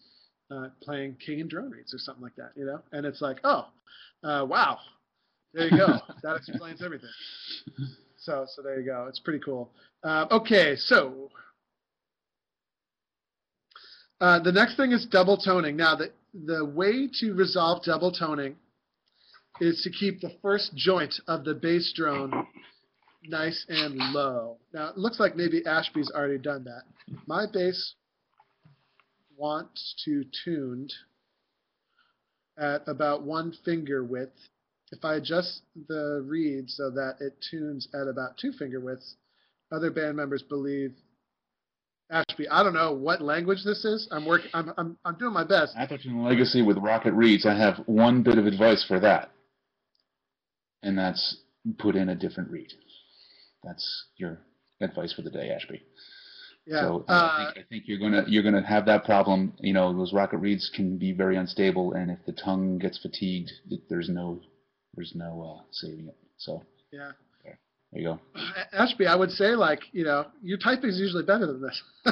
uh, 0.50 0.68
playing 0.82 1.16
King 1.24 1.40
and 1.40 1.50
drone 1.50 1.70
reeds 1.70 1.94
or 1.94 1.98
something 1.98 2.22
like 2.22 2.36
that, 2.36 2.52
you 2.56 2.66
know, 2.66 2.80
and 2.92 3.06
it's 3.06 3.22
like, 3.22 3.38
oh, 3.44 3.66
uh, 4.24 4.44
wow, 4.46 4.78
there 5.54 5.68
you 5.68 5.76
go, 5.76 5.98
that 6.22 6.36
explains 6.36 6.82
everything. 6.82 7.10
So, 8.30 8.46
so 8.46 8.62
there 8.62 8.78
you 8.78 8.86
go. 8.86 9.06
It's 9.08 9.18
pretty 9.18 9.40
cool. 9.40 9.72
Um, 10.04 10.28
okay, 10.30 10.76
so 10.76 11.30
uh, 14.20 14.38
the 14.38 14.52
next 14.52 14.76
thing 14.76 14.92
is 14.92 15.04
double 15.04 15.36
toning. 15.36 15.76
Now, 15.76 15.96
the 15.96 16.12
the 16.46 16.64
way 16.64 17.08
to 17.14 17.32
resolve 17.34 17.82
double 17.82 18.12
toning 18.12 18.54
is 19.60 19.82
to 19.82 19.90
keep 19.90 20.20
the 20.20 20.30
first 20.42 20.76
joint 20.76 21.12
of 21.26 21.42
the 21.42 21.54
bass 21.54 21.92
drone 21.92 22.46
nice 23.24 23.66
and 23.68 23.96
low. 23.96 24.58
Now, 24.72 24.90
it 24.90 24.96
looks 24.96 25.18
like 25.18 25.34
maybe 25.34 25.66
Ashby's 25.66 26.12
already 26.14 26.38
done 26.38 26.62
that. 26.64 26.82
My 27.26 27.46
bass 27.52 27.94
wants 29.36 29.96
to 30.04 30.24
tuned 30.44 30.92
at 32.56 32.82
about 32.86 33.22
one 33.22 33.52
finger 33.64 34.04
width. 34.04 34.38
If 34.92 35.04
I 35.04 35.16
adjust 35.16 35.62
the 35.88 36.24
reed 36.26 36.68
so 36.68 36.90
that 36.90 37.16
it 37.20 37.34
tunes 37.50 37.88
at 37.94 38.08
about 38.08 38.36
two 38.38 38.52
finger 38.52 38.80
widths, 38.80 39.14
other 39.72 39.90
band 39.90 40.16
members 40.16 40.42
believe 40.42 40.94
Ashby, 42.10 42.48
I 42.48 42.62
don't 42.64 42.74
know 42.74 42.92
what 42.92 43.20
language 43.20 43.62
this 43.64 43.84
is. 43.84 44.08
I'm 44.10 44.26
working. 44.26 44.50
I'm 44.52 44.72
I'm 44.76 44.98
I'm 45.04 45.16
doing 45.16 45.32
my 45.32 45.44
best. 45.44 45.74
Atherton 45.76 46.24
Legacy 46.24 46.60
with 46.60 46.76
Rocket 46.78 47.12
Reeds, 47.12 47.46
I 47.46 47.56
have 47.56 47.76
one 47.86 48.22
bit 48.22 48.36
of 48.36 48.46
advice 48.46 48.84
for 48.86 48.98
that. 49.00 49.30
And 50.82 50.98
that's 50.98 51.36
put 51.78 51.94
in 51.94 52.08
a 52.08 52.16
different 52.16 52.50
reed. 52.50 52.72
That's 53.62 54.06
your 54.16 54.40
advice 54.80 55.12
for 55.12 55.22
the 55.22 55.30
day, 55.30 55.50
Ashby. 55.50 55.82
Yeah. 56.66 56.80
So 56.80 57.04
uh, 57.08 57.12
uh, 57.12 57.14
I, 57.14 57.52
think, 57.54 57.66
I 57.66 57.68
think 57.68 57.84
you're 57.86 57.98
gonna 57.98 58.24
you're 58.26 58.42
gonna 58.42 58.66
have 58.66 58.86
that 58.86 59.04
problem. 59.04 59.52
You 59.60 59.72
know, 59.72 59.96
those 59.96 60.12
rocket 60.12 60.38
reeds 60.38 60.70
can 60.74 60.98
be 60.98 61.12
very 61.12 61.36
unstable, 61.36 61.92
and 61.92 62.10
if 62.10 62.18
the 62.26 62.32
tongue 62.32 62.78
gets 62.78 62.98
fatigued, 62.98 63.52
there's 63.88 64.08
no 64.08 64.40
there's 64.94 65.12
no 65.14 65.58
uh, 65.58 65.62
saving 65.70 66.08
it. 66.08 66.16
So 66.38 66.62
yeah. 66.92 67.12
there 67.44 67.58
you 67.92 68.02
go. 68.02 68.20
Ashby, 68.72 69.06
I 69.06 69.14
would 69.14 69.30
say 69.30 69.54
like, 69.54 69.80
you 69.92 70.04
know, 70.04 70.26
your 70.42 70.58
typing 70.58 70.90
is 70.90 70.98
usually 70.98 71.24
better 71.24 71.46
than 71.46 71.62
this. 71.62 71.82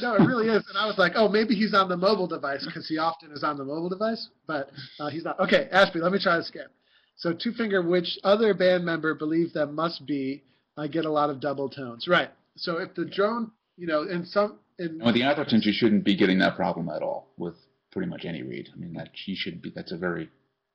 no, 0.00 0.14
it 0.14 0.26
really 0.26 0.48
is. 0.48 0.64
And 0.68 0.78
I 0.78 0.86
was 0.86 0.96
like, 0.98 1.12
oh, 1.14 1.28
maybe 1.28 1.54
he's 1.54 1.74
on 1.74 1.88
the 1.88 1.96
mobile 1.96 2.26
device 2.26 2.64
because 2.64 2.88
he 2.88 2.98
often 2.98 3.32
is 3.32 3.42
on 3.44 3.56
the 3.56 3.64
mobile 3.64 3.88
device, 3.88 4.28
but 4.46 4.70
uh, 5.00 5.08
he's 5.08 5.24
not. 5.24 5.38
Okay, 5.40 5.68
Ashby, 5.72 6.00
let 6.00 6.12
me 6.12 6.18
try 6.20 6.36
this 6.36 6.48
again. 6.48 6.68
So 7.16 7.32
two 7.32 7.52
finger, 7.52 7.82
which 7.82 8.18
other 8.24 8.54
band 8.54 8.84
member 8.84 9.14
believe 9.14 9.52
that 9.52 9.66
must 9.66 10.06
be? 10.06 10.42
I 10.76 10.86
get 10.86 11.04
a 11.04 11.10
lot 11.10 11.30
of 11.30 11.40
double 11.40 11.68
tones. 11.68 12.08
Right. 12.08 12.30
So 12.56 12.78
if 12.78 12.94
the 12.94 13.04
drone, 13.04 13.52
you 13.76 13.86
know, 13.86 14.02
in 14.02 14.24
some 14.24 14.58
in 14.78 15.00
with 15.04 15.14
the 15.14 15.20
Athertons, 15.20 15.64
you 15.64 15.72
shouldn't 15.72 16.04
be 16.04 16.16
getting 16.16 16.38
that 16.38 16.56
problem 16.56 16.88
at 16.88 17.02
all 17.02 17.28
with 17.36 17.54
pretty 17.90 18.08
much 18.08 18.24
any 18.24 18.42
reed. 18.42 18.68
I 18.72 18.76
mean, 18.76 18.94
that 18.94 19.10
you 19.26 19.36
should 19.36 19.62
be. 19.62 19.70
That's 19.74 19.92
a 19.92 19.96
very, 19.96 20.30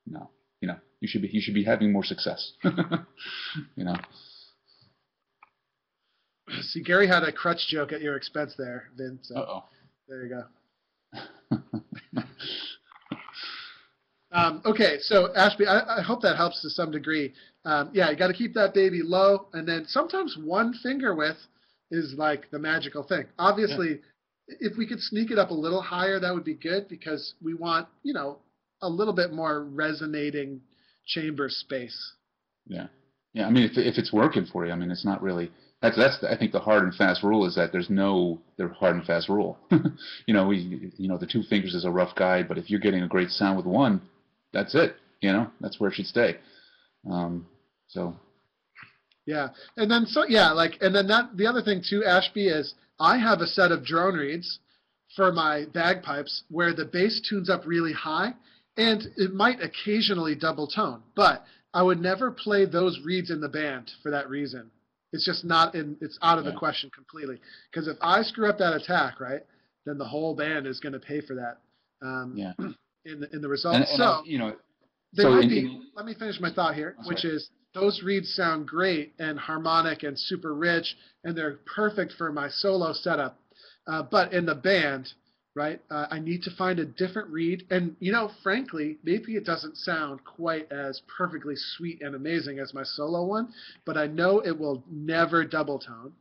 no, 0.10 0.30
you 0.62 0.68
know, 0.68 0.78
you 1.00 1.08
should 1.08 1.22
be. 1.22 1.30
You 1.30 1.42
should 1.42 1.54
be 1.54 1.64
having 1.64 1.92
more 1.92 2.04
success. 2.04 2.54
you 2.64 3.84
know. 3.84 3.96
See, 6.62 6.82
Gary 6.82 7.08
had 7.08 7.24
a 7.24 7.32
crutch 7.32 7.68
joke 7.68 7.92
at 7.92 8.02
your 8.02 8.16
expense 8.16 8.56
there, 8.58 8.90
Vince. 8.96 9.28
So 9.28 9.36
Uh 9.36 9.46
oh. 9.50 9.64
there 10.08 10.26
you 10.26 10.30
go. 10.30 10.44
Um, 14.32 14.62
okay, 14.66 14.98
so 15.00 15.34
Ashby, 15.36 15.66
I, 15.68 16.00
I 16.00 16.02
hope 16.02 16.22
that 16.22 16.36
helps 16.36 16.62
to 16.62 16.70
some 16.70 16.92
degree. 16.92 17.34
Um, 17.66 17.90
yeah, 17.94 18.10
you 18.10 18.18
got 18.18 18.28
to 18.28 18.34
keep 18.34 18.54
that 18.56 18.74
baby 18.74 19.02
low, 19.02 19.48
and 19.54 19.68
then 19.68 19.86
sometimes 19.88 20.38
one 20.42 20.74
finger 20.84 21.16
width 21.16 21.38
is 21.92 22.14
like 22.18 22.50
the 22.52 22.60
magical 22.60 23.04
thing. 23.04 23.26
Obviously, 23.40 24.02
if 24.48 24.78
we 24.78 24.86
could 24.86 25.00
sneak 25.00 25.32
it 25.32 25.40
up 25.40 25.52
a 25.52 25.54
little 25.54 25.82
higher, 25.82 26.20
that 26.20 26.34
would 26.34 26.44
be 26.44 26.56
good 26.56 26.88
because 26.90 27.36
we 27.42 27.54
want, 27.54 27.88
you 28.04 28.14
know, 28.14 28.40
a 28.82 28.90
little 28.90 29.14
bit 29.14 29.32
more 29.32 29.64
resonating 29.64 30.62
chamber 31.06 31.50
space. 31.50 32.14
Yeah. 32.68 32.88
Yeah. 33.34 33.48
I 33.48 33.50
mean, 33.50 33.64
if 33.64 33.78
if 33.78 33.98
it's 33.98 34.14
working 34.14 34.46
for 34.46 34.66
you, 34.66 34.72
I 34.72 34.76
mean, 34.76 34.92
it's 34.92 35.06
not 35.06 35.22
really. 35.22 35.52
That's 35.82 35.96
that's 35.96 36.20
the, 36.20 36.32
I 36.32 36.38
think 36.38 36.52
the 36.52 36.60
hard 36.60 36.84
and 36.84 36.94
fast 36.96 37.24
rule 37.24 37.46
is 37.46 37.56
that 37.56 37.72
there's 37.72 37.90
no 37.90 38.40
the 38.58 38.68
hard 38.70 38.96
and 38.96 39.06
fast 39.06 39.30
rule. 39.30 39.58
you 40.26 40.34
know, 40.34 40.48
we 40.48 40.92
you 40.98 41.08
know 41.08 41.18
the 41.18 41.28
two 41.28 41.44
fingers 41.44 41.76
is 41.76 41.86
a 41.86 41.92
rough 41.92 42.16
guide, 42.16 42.48
but 42.48 42.58
if 42.58 42.70
you're 42.70 42.80
getting 42.80 43.04
a 43.04 43.08
great 43.08 43.30
sound 43.30 43.58
with 43.58 43.66
one, 43.66 44.02
that's 44.54 44.74
it. 44.76 44.96
You 45.22 45.32
know, 45.32 45.48
that's 45.62 45.80
where 45.80 45.90
it 45.90 45.96
should 45.96 46.08
stay. 46.08 46.38
Um, 47.10 47.48
so 47.88 48.16
Yeah, 49.26 49.50
and 49.78 49.90
then 49.90 50.06
so 50.06 50.26
yeah, 50.28 50.52
like 50.52 50.78
and 50.82 50.96
then 50.96 51.08
that 51.08 51.38
the 51.38 51.48
other 51.48 51.62
thing 51.62 51.84
too, 51.88 52.04
Ashby 52.04 52.48
is 52.48 52.74
I 53.00 53.18
have 53.18 53.42
a 53.42 53.48
set 53.48 53.72
of 53.72 53.86
drone 53.86 54.16
reeds 54.16 54.60
for 55.16 55.32
my 55.32 55.66
bagpipes 55.74 56.44
where 56.50 56.74
the 56.74 56.86
bass 56.86 57.22
tunes 57.28 57.50
up 57.50 57.66
really 57.66 57.94
high, 57.94 58.34
and 58.78 59.04
it 59.18 59.34
might 59.34 59.60
occasionally 59.62 60.36
double 60.36 60.68
tone, 60.68 61.02
but 61.16 61.44
I 61.74 61.82
would 61.84 62.00
never 62.00 62.32
play 62.32 62.66
those 62.66 63.00
reeds 63.04 63.30
in 63.32 63.42
the 63.42 63.50
band 63.50 63.92
for 64.02 64.12
that 64.12 64.30
reason. 64.30 64.72
It's 65.14 65.26
just 65.26 65.46
not 65.46 65.74
in. 65.76 65.98
It's 66.02 66.18
out 66.22 66.38
of 66.38 66.46
the 66.46 66.54
question 66.54 66.90
completely. 66.94 67.40
Because 67.72 67.88
if 67.88 67.98
I 68.02 68.22
screw 68.24 68.50
up 68.50 68.58
that 68.58 68.74
attack, 68.74 69.20
right, 69.20 69.42
then 69.86 69.98
the 69.98 70.06
whole 70.06 70.36
band 70.36 70.68
is 70.68 70.80
going 70.80 70.94
to 70.94 71.00
pay 71.00 71.22
for 71.22 71.36
that. 71.36 71.60
Um, 72.06 72.34
yeah, 72.36 72.54
In 73.06 73.22
the 73.22 73.30
in 73.34 73.42
the 73.42 73.48
result. 73.48 73.76
and, 73.76 73.86
and 73.86 73.98
so 73.98 74.04
uh, 74.04 74.22
you 74.26 74.38
know, 74.38 74.56
they 75.16 75.24
so 75.24 75.30
might 75.30 75.44
in- 75.44 75.50
be. 75.50 75.60
in- 75.60 75.84
let 75.96 76.06
me 76.06 76.14
finish 76.14 76.40
my 76.42 76.52
thought 76.52 76.76
here, 76.76 76.96
which 77.06 77.24
is 77.24 77.50
those 77.74 78.02
reeds 78.04 78.34
sound 78.34 78.68
great 78.68 79.14
and 79.18 79.40
harmonic 79.40 80.04
and 80.04 80.20
super 80.20 80.54
rich, 80.54 80.96
and 81.24 81.38
they're 81.38 81.60
perfect 81.74 82.14
for 82.18 82.32
my 82.32 82.50
solo 82.50 82.92
setup. 82.92 83.40
Uh, 83.88 84.04
but 84.04 84.34
in 84.34 84.46
the 84.46 84.56
band, 84.56 85.08
right, 85.58 85.82
uh, 85.90 86.06
I 86.12 86.20
need 86.20 86.44
to 86.44 86.52
find 86.56 86.78
a 86.78 86.86
different 86.86 87.30
reed, 87.30 87.66
and 87.72 87.96
you 88.00 88.12
know, 88.12 88.30
frankly, 88.44 88.98
maybe 89.04 89.36
it 89.36 89.44
doesn't 89.44 89.76
sound 89.76 90.24
quite 90.24 90.72
as 90.72 91.02
perfectly 91.18 91.56
sweet 91.56 92.02
and 92.02 92.14
amazing 92.14 92.60
as 92.60 92.76
my 92.76 92.84
solo 92.84 93.26
one, 93.26 93.50
but 93.84 93.98
I 93.98 94.06
know 94.06 94.40
it 94.40 94.58
will 94.58 94.84
never 94.90 95.44
double 95.44 95.80
tone. 95.80 96.14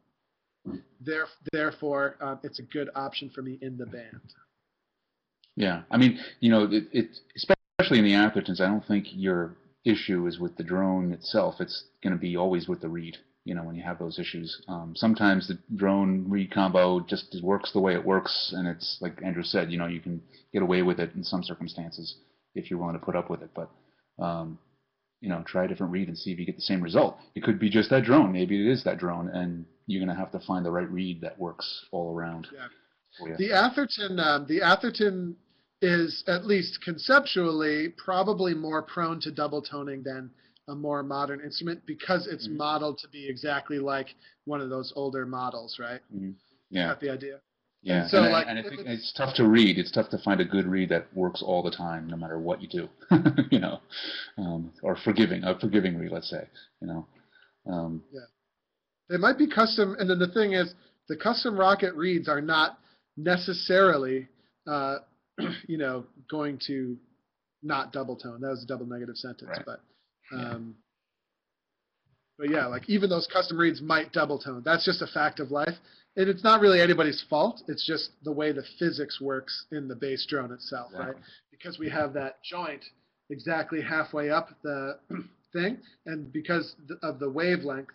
There, 1.01 1.27
therefore, 1.53 2.17
uh, 2.21 2.37
it's 2.43 2.59
a 2.59 2.63
good 2.63 2.89
option 2.97 3.31
for 3.33 3.43
me 3.43 3.59
in 3.61 3.77
the 3.77 3.87
band. 3.87 4.21
Yeah, 5.55 5.83
I 5.91 5.99
mean, 5.99 6.19
you 6.41 6.51
know, 6.51 6.65
it, 6.65 6.85
it 6.93 7.19
especially 7.37 7.99
in 7.99 8.05
the 8.05 8.13
Athertons, 8.13 8.61
I 8.61 8.67
don't 8.67 8.85
think 8.87 9.07
your 9.13 9.55
issue 9.85 10.27
is 10.27 10.39
with 10.39 10.57
the 10.57 10.65
drone 10.65 11.13
itself. 11.13 11.57
It's 11.61 11.85
going 12.03 12.15
to 12.15 12.19
be 12.19 12.37
always 12.37 12.69
with 12.69 12.81
the 12.81 12.89
reed. 12.89 13.19
You 13.47 13.55
know, 13.55 13.63
when 13.63 13.77
you 13.77 13.83
have 13.85 13.99
those 13.99 14.19
issues, 14.19 14.61
um, 14.67 14.93
sometimes 14.97 15.47
the 15.47 15.59
drone 15.77 16.29
reed 16.29 16.53
combo 16.53 17.01
just 17.01 17.37
works 17.43 17.73
the 17.73 17.81
way 17.81 17.95
it 17.95 18.05
works, 18.05 18.53
and 18.55 18.67
it's 18.67 18.99
like 19.01 19.23
Andrew 19.25 19.45
said. 19.45 19.71
You 19.71 19.79
know, 19.79 19.87
you 19.87 20.01
can 20.01 20.21
get 20.53 20.63
away 20.63 20.83
with 20.83 20.99
it 20.99 21.15
in 21.15 21.23
some 21.23 21.43
circumstances 21.45 22.17
if 22.55 22.69
you're 22.69 22.79
willing 22.81 22.99
to 22.99 23.05
put 23.05 23.15
up 23.17 23.31
with 23.31 23.43
it. 23.43 23.51
But 23.55 23.71
um, 24.19 24.59
you 25.21 25.29
know, 25.29 25.45
try 25.47 25.65
a 25.65 25.69
different 25.69 25.93
reed 25.93 26.09
and 26.09 26.19
see 26.19 26.33
if 26.33 26.39
you 26.39 26.45
get 26.45 26.57
the 26.57 26.63
same 26.63 26.83
result. 26.83 27.19
It 27.35 27.45
could 27.45 27.59
be 27.59 27.71
just 27.71 27.89
that 27.91 28.05
drone. 28.05 28.33
Maybe 28.33 28.61
it 28.61 28.71
is 28.71 28.85
that 28.85 28.99
drone, 28.99 29.29
and 29.29 29.65
you're 29.87 30.05
going 30.05 30.15
to 30.15 30.21
have 30.21 30.33
to 30.33 30.41
find 30.47 30.67
the 30.67 30.71
right 30.71 30.91
reed 30.91 31.21
that 31.21 31.39
works 31.39 31.87
all 31.93 32.13
around. 32.13 32.49
Yeah. 32.53 33.37
The 33.39 33.53
Atherton, 33.53 34.21
um, 34.21 34.47
the 34.47 34.61
Atherton 34.61 35.37
is 35.81 36.25
at 36.27 36.45
least 36.45 36.83
conceptually 36.83 37.89
probably 37.97 38.55
more 38.55 38.83
prone 38.83 39.21
to 39.21 39.31
double 39.31 39.63
toning 39.63 40.03
than 40.03 40.31
a 40.69 40.75
more 40.75 41.03
modern 41.03 41.41
instrument 41.41 41.85
because 41.87 42.27
it's 42.27 42.49
Mhm. 42.49 42.57
modeled 42.57 42.99
to 42.99 43.09
be 43.09 43.29
exactly 43.29 43.79
like 43.79 44.15
one 44.45 44.61
of 44.61 44.69
those 44.71 44.93
older 44.97 45.25
models, 45.27 45.79
right? 45.79 46.01
Mhm. 46.13 46.31
Is 46.35 46.37
Yeah. 46.71 46.89
that 46.89 47.01
the 47.01 47.11
idea? 47.11 47.41
Yeah, 47.83 48.09
so, 48.09 48.23
and, 48.25 48.33
like, 48.33 48.49
and 48.49 48.59
I 48.59 48.63
think 48.63 48.81
it's- 48.81 48.99
it's 48.99 49.13
tough 49.13 49.35
to 49.37 49.47
read. 49.47 49.79
It's 49.79 49.93
tough 49.93 50.09
to 50.11 50.19
find 50.19 50.41
a 50.41 50.45
good 50.45 50.67
reed 50.67 50.89
that 50.89 51.13
works 51.15 51.41
all 51.41 51.63
the 51.63 51.71
time, 51.71 52.09
no 52.09 52.17
matter 52.17 52.37
what 52.39 52.61
you 52.61 52.67
do. 52.67 52.89
you 53.53 53.61
know, 53.61 53.81
um, 54.39 54.73
or 54.83 54.97
forgiving, 54.97 55.45
a 55.45 55.57
forgiving 55.61 55.97
reed, 55.97 56.11
let's 56.11 56.29
say. 56.29 56.49
You 56.81 56.89
know, 56.89 57.07
um, 57.67 58.03
They 59.09 59.19
might 59.19 59.39
be 59.39 59.47
custom, 59.47 59.95
and 60.01 60.11
then 60.11 60.19
the 60.19 60.27
thing 60.27 60.55
is, 60.55 60.75
the 61.07 61.17
custom 61.17 61.57
rocket 61.57 61.95
reeds 61.95 62.29
are 62.29 62.41
not 62.41 62.81
necessarily, 63.17 64.27
uh, 64.67 64.99
you 65.69 65.79
know, 65.79 66.05
going 66.29 66.59
to 66.67 66.99
not 67.63 67.93
double 67.93 68.17
tone. 68.17 68.41
That 68.41 68.49
was 68.51 68.65
a 68.65 68.67
double 68.67 68.87
negative 68.87 69.17
sentence, 69.17 69.49
Right. 69.51 69.65
but, 69.65 69.81
Yeah. 69.81 69.96
Um, 70.33 70.75
but 72.39 72.51
yeah, 72.51 72.67
like 72.67 72.89
even 72.89 73.09
those 73.09 73.27
custom 73.33 73.57
reeds 73.59 73.81
might 73.81 74.13
double 74.13 74.39
tone. 74.39 74.63
That's 74.65 74.85
just 74.85 75.01
a 75.03 75.07
fact 75.07 75.41
of 75.41 75.51
life, 75.51 75.75
and 76.17 76.29
it's 76.29 76.45
not 76.45 76.61
really 76.61 76.81
anybody's 76.81 77.25
fault. 77.31 77.63
It's 77.69 77.87
just 77.87 78.11
the 78.25 78.33
way 78.33 78.53
the 78.53 78.65
physics 78.79 79.21
works 79.21 79.67
in 79.73 79.89
the 79.89 79.95
bass 79.97 80.27
drone 80.29 80.53
itself, 80.53 80.93
right? 80.95 81.17
Because 81.51 81.79
we 81.79 81.89
have 81.89 82.13
that 82.15 82.43
joint 82.45 82.85
exactly 83.31 83.81
halfway 83.81 84.31
up 84.31 84.51
the 84.63 84.99
thing, 85.53 85.79
and 86.05 86.31
because 86.33 86.75
of 87.03 87.19
the 87.19 87.31
wavelength 87.31 87.89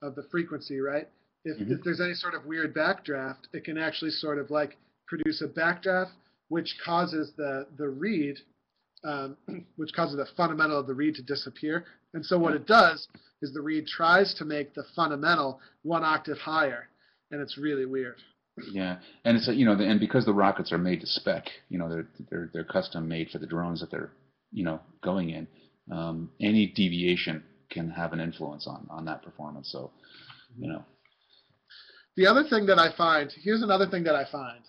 of 0.00 0.14
the 0.14 0.22
frequency, 0.30 0.80
right? 0.80 1.08
If, 1.44 1.58
Mhm. 1.58 1.72
if 1.72 1.82
there's 1.84 2.00
any 2.00 2.14
sort 2.14 2.34
of 2.34 2.46
weird 2.46 2.72
backdraft, 2.74 3.48
it 3.52 3.64
can 3.64 3.76
actually 3.78 4.12
sort 4.12 4.38
of 4.38 4.50
like 4.50 4.76
produce 5.08 5.42
a 5.42 5.48
backdraft, 5.48 6.12
which 6.48 6.78
causes 6.84 7.32
the 7.36 7.66
the 7.78 7.88
reed, 7.88 8.38
um, 9.04 9.36
which 9.76 9.92
causes 9.94 10.16
the 10.16 10.26
fundamental 10.36 10.78
of 10.78 10.86
the 10.86 10.94
reed 10.94 11.14
to 11.16 11.22
disappear. 11.22 11.84
And 12.14 12.24
so 12.24 12.38
what 12.38 12.54
it 12.54 12.66
does 12.66 13.08
is 13.40 13.52
the 13.52 13.60
reed 13.60 13.86
tries 13.86 14.34
to 14.34 14.44
make 14.44 14.74
the 14.74 14.84
fundamental 14.94 15.60
one 15.82 16.04
octave 16.04 16.38
higher, 16.38 16.88
and 17.30 17.40
it's 17.40 17.58
really 17.58 17.86
weird. 17.86 18.16
yeah, 18.72 18.98
and 19.24 19.36
it's 19.36 19.48
you 19.48 19.64
know, 19.64 19.72
and 19.72 20.00
because 20.00 20.24
the 20.26 20.34
rockets 20.34 20.72
are 20.72 20.78
made 20.78 21.00
to 21.00 21.06
spec, 21.06 21.46
you 21.68 21.78
know, 21.78 21.88
they're 21.88 22.06
they're 22.30 22.50
they're 22.52 22.64
custom 22.64 23.08
made 23.08 23.30
for 23.30 23.38
the 23.38 23.46
drones 23.46 23.80
that 23.80 23.90
they're 23.90 24.12
you 24.52 24.64
know 24.64 24.80
going 25.02 25.30
in. 25.30 25.46
Um, 25.90 26.30
any 26.40 26.66
deviation 26.66 27.42
can 27.70 27.90
have 27.90 28.12
an 28.12 28.20
influence 28.20 28.66
on 28.66 28.86
on 28.90 29.04
that 29.06 29.22
performance. 29.22 29.70
So, 29.72 29.90
you 30.58 30.68
know, 30.68 30.84
The 32.16 32.26
other 32.26 32.44
thing 32.44 32.66
that 32.66 32.78
I 32.78 32.94
find, 32.96 33.32
here's 33.42 33.62
another 33.62 33.86
thing 33.88 34.04
that 34.04 34.14
I 34.14 34.26
find, 34.30 34.62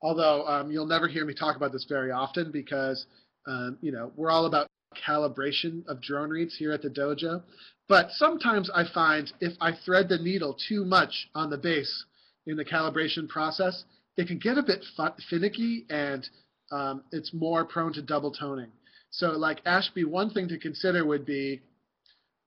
although 0.00 0.46
um, 0.46 0.70
you'll 0.70 0.86
never 0.86 1.08
hear 1.08 1.24
me 1.24 1.34
talk 1.34 1.56
about 1.56 1.72
this 1.72 1.86
very 1.88 2.12
often 2.12 2.52
because, 2.52 3.06
um, 3.48 3.78
you 3.80 3.90
know, 3.90 4.12
we're 4.14 4.30
all 4.30 4.46
about 4.46 4.68
calibration 5.06 5.86
of 5.88 6.00
drone 6.00 6.30
reeds 6.30 6.56
here 6.56 6.72
at 6.72 6.82
the 6.82 6.90
dojo. 6.90 7.42
But 7.88 8.10
sometimes 8.12 8.70
I 8.72 8.84
find 8.92 9.32
if 9.40 9.54
I 9.60 9.72
thread 9.84 10.08
the 10.08 10.18
needle 10.18 10.56
too 10.68 10.84
much 10.84 11.28
on 11.34 11.50
the 11.50 11.56
bass 11.56 12.04
in 12.46 12.56
the 12.56 12.64
calibration 12.64 13.28
process, 13.28 13.84
it 14.16 14.28
can 14.28 14.38
get 14.38 14.58
a 14.58 14.62
bit 14.62 14.84
finicky 15.30 15.86
and 15.88 16.28
um, 16.70 17.02
it's 17.12 17.32
more 17.32 17.64
prone 17.64 17.92
to 17.94 18.02
double 18.02 18.30
toning. 18.30 18.70
So, 19.10 19.28
like 19.28 19.60
Ashby, 19.64 20.04
one 20.04 20.30
thing 20.30 20.48
to 20.48 20.58
consider 20.58 21.06
would 21.06 21.24
be 21.24 21.62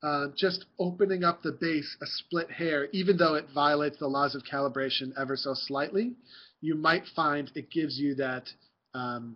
uh, 0.03 0.27
just 0.37 0.65
opening 0.79 1.23
up 1.23 1.41
the 1.41 1.57
bass 1.59 1.97
a 2.01 2.05
split 2.05 2.51
hair, 2.51 2.87
even 2.91 3.17
though 3.17 3.35
it 3.35 3.45
violates 3.53 3.97
the 3.97 4.07
laws 4.07 4.35
of 4.35 4.43
calibration 4.43 5.11
ever 5.19 5.35
so 5.35 5.53
slightly, 5.55 6.13
you 6.59 6.75
might 6.75 7.03
find 7.15 7.51
it 7.55 7.71
gives 7.71 7.97
you 7.97 8.13
that 8.15 8.47
um, 8.93 9.35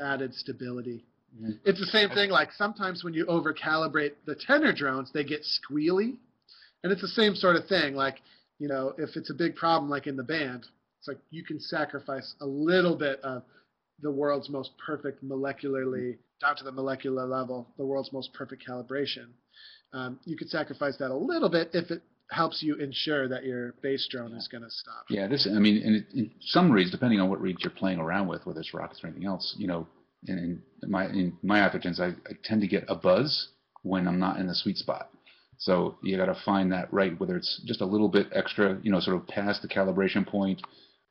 added 0.00 0.34
stability. 0.34 1.04
Mhm. 1.38 1.58
It's 1.64 1.80
the 1.80 1.86
same 1.86 2.10
thing. 2.10 2.30
Like 2.30 2.52
sometimes 2.52 3.02
when 3.02 3.14
you 3.14 3.26
over 3.26 3.52
calibrate 3.52 4.14
the 4.24 4.34
tenor 4.34 4.72
drones, 4.72 5.10
they 5.12 5.24
get 5.24 5.42
squealy, 5.42 6.16
and 6.82 6.92
it's 6.92 7.02
the 7.02 7.08
same 7.08 7.34
sort 7.34 7.56
of 7.56 7.66
thing. 7.66 7.94
Like 7.94 8.20
you 8.58 8.68
know, 8.68 8.94
if 8.98 9.16
it's 9.16 9.30
a 9.30 9.34
big 9.34 9.56
problem, 9.56 9.90
like 9.90 10.06
in 10.06 10.16
the 10.16 10.22
band, 10.22 10.66
it's 10.98 11.08
like 11.08 11.18
you 11.30 11.44
can 11.44 11.58
sacrifice 11.60 12.34
a 12.40 12.46
little 12.46 12.96
bit 12.96 13.20
of 13.22 13.42
the 14.00 14.10
world's 14.10 14.48
most 14.48 14.70
perfect 14.78 15.24
molecularly 15.24 16.18
down 16.40 16.56
to 16.56 16.64
the 16.64 16.72
molecular 16.72 17.26
level, 17.26 17.66
the 17.76 17.84
world's 17.84 18.12
most 18.12 18.32
perfect 18.32 18.64
calibration. 18.66 19.26
Um, 19.92 20.18
you 20.24 20.36
could 20.36 20.48
sacrifice 20.48 20.96
that 20.98 21.10
a 21.10 21.16
little 21.16 21.48
bit 21.48 21.70
if 21.72 21.90
it 21.90 22.02
helps 22.30 22.62
you 22.62 22.76
ensure 22.76 23.28
that 23.28 23.44
your 23.44 23.74
bass 23.82 24.06
drone 24.10 24.32
is 24.32 24.48
going 24.48 24.62
to 24.62 24.70
stop. 24.70 25.04
Yeah, 25.08 25.28
this, 25.28 25.48
I 25.50 25.58
mean, 25.58 25.82
and 25.82 26.06
in 26.14 26.30
some 26.40 26.70
reeds, 26.70 26.90
depending 26.90 27.20
on 27.20 27.28
what 27.28 27.40
reeds 27.40 27.62
you're 27.62 27.70
playing 27.70 27.98
around 27.98 28.28
with, 28.28 28.46
whether 28.46 28.60
it's 28.60 28.74
rockets 28.74 29.02
or 29.04 29.08
anything 29.08 29.26
else, 29.26 29.54
you 29.58 29.66
know, 29.66 29.86
in, 30.26 30.62
in 30.82 30.90
my 30.90 31.06
in 31.06 31.36
my 31.42 31.60
applications, 31.60 32.00
I, 32.00 32.08
I 32.08 32.32
tend 32.42 32.62
to 32.62 32.66
get 32.66 32.84
a 32.88 32.94
buzz 32.94 33.48
when 33.82 34.08
I'm 34.08 34.18
not 34.18 34.38
in 34.38 34.46
the 34.46 34.54
sweet 34.54 34.78
spot. 34.78 35.10
So 35.58 35.96
you 36.02 36.16
got 36.16 36.26
to 36.26 36.40
find 36.44 36.72
that 36.72 36.92
right, 36.92 37.18
whether 37.20 37.36
it's 37.36 37.62
just 37.64 37.80
a 37.80 37.86
little 37.86 38.08
bit 38.08 38.26
extra, 38.32 38.78
you 38.82 38.90
know, 38.90 39.00
sort 39.00 39.16
of 39.16 39.26
past 39.28 39.62
the 39.62 39.68
calibration 39.68 40.26
point. 40.26 40.62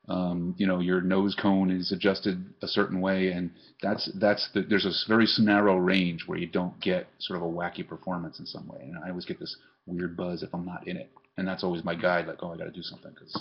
Um, 0.10 0.54
you 0.58 0.68
know, 0.68 0.80
your 0.80 1.00
nose 1.00 1.34
cone 1.34 1.72
is 1.72 1.94
adjusted 1.94 2.44
a 2.62 2.68
certain 2.68 3.00
way, 3.00 3.30
and 3.30 3.52
that's 3.82 4.12
that's 4.20 4.50
the, 4.54 4.64
there's 4.64 4.86
a 4.86 4.92
very 5.08 5.28
narrow 5.40 5.78
range 5.78 6.24
where 6.26 6.38
you 6.38 6.48
don't 6.48 6.78
get 6.82 7.08
sort 7.20 7.38
of 7.38 7.44
a 7.44 7.50
wacky 7.50 7.88
performance 7.88 8.40
in 8.40 8.46
some 8.46 8.68
way. 8.68 8.82
And 8.82 8.98
I 8.98 9.10
always 9.10 9.24
get 9.24 9.40
this 9.40 9.56
weird 9.86 10.16
buzz 10.18 10.44
if 10.44 10.54
I'm 10.54 10.66
not 10.66 10.88
in 10.88 10.98
it, 10.98 11.12
and 11.38 11.48
that's 11.48 11.64
always 11.64 11.84
my 11.84 11.96
guide. 11.96 12.28
Like, 12.28 12.40
oh, 12.42 12.54
I 12.54 12.58
got 12.58 12.66
to 12.66 12.72
do 12.72 12.84
something 12.84 13.12
because, 13.14 13.36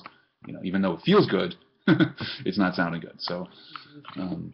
you 0.46 0.52
know, 0.52 0.60
even 0.64 0.82
though 0.82 0.94
it 0.94 1.02
feels 1.02 1.26
good, 1.28 1.54
it's 2.44 2.58
not 2.58 2.74
sounding 2.74 3.00
good. 3.00 3.16
So, 3.18 3.48
um, 4.16 4.52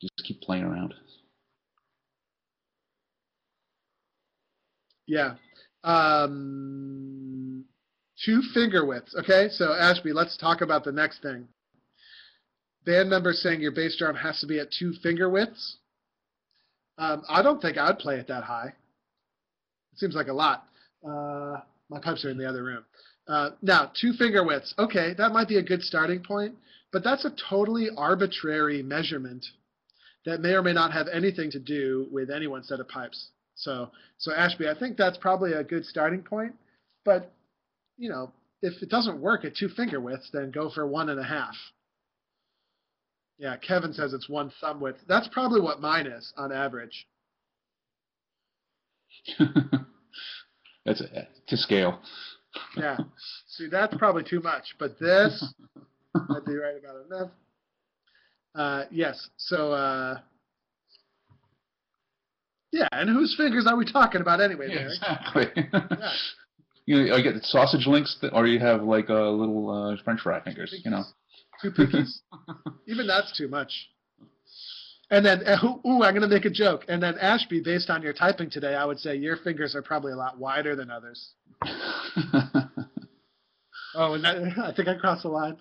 just 0.00 0.26
keep 0.26 0.40
playing 0.40 0.64
around. 0.64 0.94
Yeah. 5.06 5.34
Um, 5.84 7.64
two 8.24 8.40
finger 8.54 8.86
widths. 8.86 9.14
Okay, 9.18 9.48
so 9.50 9.72
Ashby, 9.74 10.12
let's 10.12 10.36
talk 10.36 10.60
about 10.60 10.84
the 10.84 10.92
next 10.92 11.22
thing. 11.22 11.48
Band 12.84 13.10
members 13.10 13.40
saying 13.42 13.60
your 13.60 13.72
bass 13.72 13.96
drum 13.96 14.14
has 14.16 14.40
to 14.40 14.46
be 14.46 14.58
at 14.58 14.70
two 14.70 14.92
finger 15.02 15.28
widths. 15.28 15.76
Um, 16.98 17.22
I 17.28 17.42
don't 17.42 17.60
think 17.60 17.78
I'd 17.78 17.98
play 17.98 18.16
it 18.16 18.28
that 18.28 18.44
high. 18.44 18.74
Seems 20.02 20.16
like 20.16 20.26
a 20.26 20.32
lot. 20.32 20.64
Uh, 21.08 21.60
my 21.88 22.00
pipes 22.00 22.24
are 22.24 22.30
in 22.30 22.36
the 22.36 22.48
other 22.48 22.64
room. 22.64 22.84
Uh, 23.28 23.50
now, 23.62 23.92
two 23.94 24.12
finger 24.14 24.44
widths. 24.44 24.74
Okay, 24.76 25.14
that 25.16 25.30
might 25.30 25.46
be 25.46 25.58
a 25.58 25.62
good 25.62 25.80
starting 25.80 26.20
point, 26.20 26.56
but 26.92 27.04
that's 27.04 27.24
a 27.24 27.32
totally 27.48 27.88
arbitrary 27.96 28.82
measurement 28.82 29.46
that 30.26 30.40
may 30.40 30.54
or 30.54 30.62
may 30.62 30.72
not 30.72 30.92
have 30.92 31.06
anything 31.06 31.52
to 31.52 31.60
do 31.60 32.08
with 32.10 32.30
any 32.30 32.48
one 32.48 32.64
set 32.64 32.80
of 32.80 32.88
pipes. 32.88 33.28
So, 33.54 33.92
so 34.18 34.34
Ashby, 34.34 34.68
I 34.68 34.76
think 34.76 34.96
that's 34.96 35.18
probably 35.18 35.52
a 35.52 35.62
good 35.62 35.84
starting 35.84 36.24
point. 36.24 36.52
But, 37.04 37.30
you 37.96 38.08
know, 38.08 38.32
if 38.60 38.82
it 38.82 38.88
doesn't 38.88 39.20
work 39.20 39.44
at 39.44 39.54
two 39.54 39.68
finger 39.68 40.00
widths, 40.00 40.30
then 40.32 40.50
go 40.50 40.68
for 40.68 40.84
one 40.84 41.10
and 41.10 41.20
a 41.20 41.24
half. 41.24 41.54
Yeah, 43.38 43.56
Kevin 43.56 43.92
says 43.92 44.14
it's 44.14 44.28
one 44.28 44.50
thumb 44.60 44.80
width. 44.80 44.98
That's 45.06 45.28
probably 45.28 45.60
what 45.60 45.80
mine 45.80 46.08
is 46.08 46.32
on 46.36 46.50
average. 46.50 47.06
That's 50.84 51.00
a, 51.00 51.28
to 51.48 51.56
scale. 51.56 52.00
Yeah. 52.76 52.98
See, 53.48 53.68
that's 53.68 53.96
probably 53.96 54.24
too 54.24 54.40
much, 54.40 54.74
but 54.78 54.98
this 54.98 55.44
might 56.14 56.44
be 56.44 56.54
right 56.56 56.74
about 56.78 57.06
enough. 57.06 57.30
Uh, 58.54 58.84
yes. 58.90 59.28
So, 59.36 59.72
uh, 59.72 60.18
yeah, 62.72 62.88
and 62.92 63.08
whose 63.08 63.34
fingers 63.36 63.66
are 63.66 63.76
we 63.76 63.90
talking 63.90 64.20
about 64.20 64.40
anyway, 64.40 64.68
Yeah, 64.70 64.88
exactly. 64.88 65.68
Yeah. 65.72 66.12
You 66.84 66.96
know, 66.96 67.14
I 67.14 67.22
get 67.22 67.40
sausage 67.44 67.86
links, 67.86 68.18
that, 68.22 68.32
or 68.34 68.44
you 68.44 68.58
have 68.58 68.82
like 68.82 69.08
a 69.08 69.12
little 69.12 69.70
uh, 69.70 70.02
French 70.02 70.20
fry 70.20 70.40
fingers. 70.40 70.74
You 70.84 70.90
know. 70.90 71.04
Two 71.62 71.70
pinkies. 71.70 72.18
Even 72.88 73.06
that's 73.06 73.36
too 73.38 73.46
much. 73.46 73.70
And 75.12 75.24
then, 75.24 75.46
uh, 75.46 75.58
ooh, 75.64 75.88
ooh, 75.88 76.02
I'm 76.02 76.14
going 76.14 76.22
to 76.22 76.28
make 76.28 76.46
a 76.46 76.50
joke. 76.50 76.84
And 76.88 77.00
then 77.00 77.16
Ashby, 77.18 77.60
based 77.60 77.90
on 77.90 78.02
your 78.02 78.12
typing 78.12 78.50
today, 78.50 78.74
I 78.74 78.84
would 78.84 78.98
say 78.98 79.14
your 79.14 79.36
fingers 79.36 79.76
are 79.76 79.82
probably 79.82 80.12
a 80.12 80.16
lot 80.16 80.38
wider 80.38 80.74
than 80.74 80.90
others. 80.90 81.32
Oh, 83.94 84.14
and 84.14 84.24
that, 84.24 84.36
I 84.64 84.72
think 84.72 84.88
I 84.88 84.94
crossed 84.94 85.22
the 85.22 85.28
line. 85.28 85.56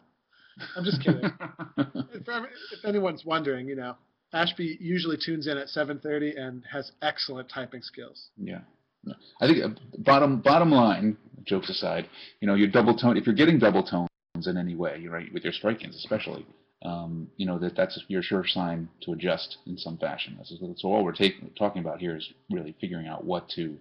I'm 0.76 0.84
just 0.84 1.02
kidding. 1.02 1.24
if, 1.78 2.28
if 2.28 2.86
anyone's 2.86 3.26
wondering, 3.26 3.68
you 3.68 3.76
know, 3.76 3.96
Ashby 4.34 4.78
usually 4.80 5.18
tunes 5.24 5.48
in 5.48 5.58
at 5.58 5.68
7:30 5.68 6.40
and 6.40 6.64
has 6.72 6.92
excellent 7.02 7.50
typing 7.50 7.82
skills. 7.82 8.30
Yeah. 8.38 8.60
Yeah. 9.04 9.16
I 9.42 9.48
think 9.48 9.64
uh, 9.64 9.70
bottom 10.00 10.42
bottom 10.42 10.72
line, 10.72 11.18
jokes 11.44 11.70
aside, 11.70 12.08
you 12.40 12.48
know, 12.48 12.56
your 12.56 12.68
double 12.68 12.96
tone. 12.96 13.18
If 13.18 13.26
you're 13.26 13.36
getting 13.36 13.58
double 13.58 13.84
tones 13.84 14.08
in 14.46 14.58
any 14.58 14.76
way, 14.76 15.00
you're 15.02 15.12
right 15.12 15.32
with 15.34 15.44
your 15.44 15.54
strike-ins 15.54 15.96
especially. 15.96 16.46
Um, 16.84 17.30
you 17.38 17.46
know 17.46 17.60
that 17.60 17.76
that's 17.76 18.00
your 18.08 18.24
sure 18.24 18.46
sign 18.46 18.90
to 19.02 19.14
adjust 19.14 19.58
in 19.68 19.78
some 19.78 19.98
fashion. 19.98 20.40
So 20.78 20.88
all 20.90 21.04
we're 21.04 21.12
taking, 21.12 21.52
talking 21.58 21.82
about 21.82 22.00
here 22.00 22.16
is 22.18 22.28
really 22.50 22.76
figuring 22.82 23.08
out 23.08 23.24
what 23.24 23.48
to 23.50 23.78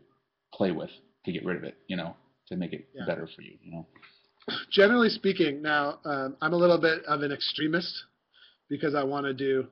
play 0.52 0.70
with 0.72 0.90
to 1.24 1.32
get 1.32 1.44
rid 1.44 1.56
of 1.56 1.64
it. 1.64 1.76
You 1.86 1.96
know, 1.96 2.14
to 2.48 2.56
make 2.56 2.72
it 2.72 2.88
Yeah. 2.94 3.06
better 3.06 3.26
for 3.34 3.42
you. 3.42 3.56
You 3.62 3.72
know. 3.72 3.86
Generally 4.70 5.10
speaking, 5.10 5.62
now 5.62 5.98
um, 6.04 6.36
I'm 6.42 6.52
a 6.52 6.56
little 6.56 6.78
bit 6.78 7.04
of 7.04 7.22
an 7.22 7.32
extremist 7.32 8.04
because 8.68 8.94
I 8.94 9.02
want 9.02 9.24
to 9.26 9.34
do, 9.34 9.66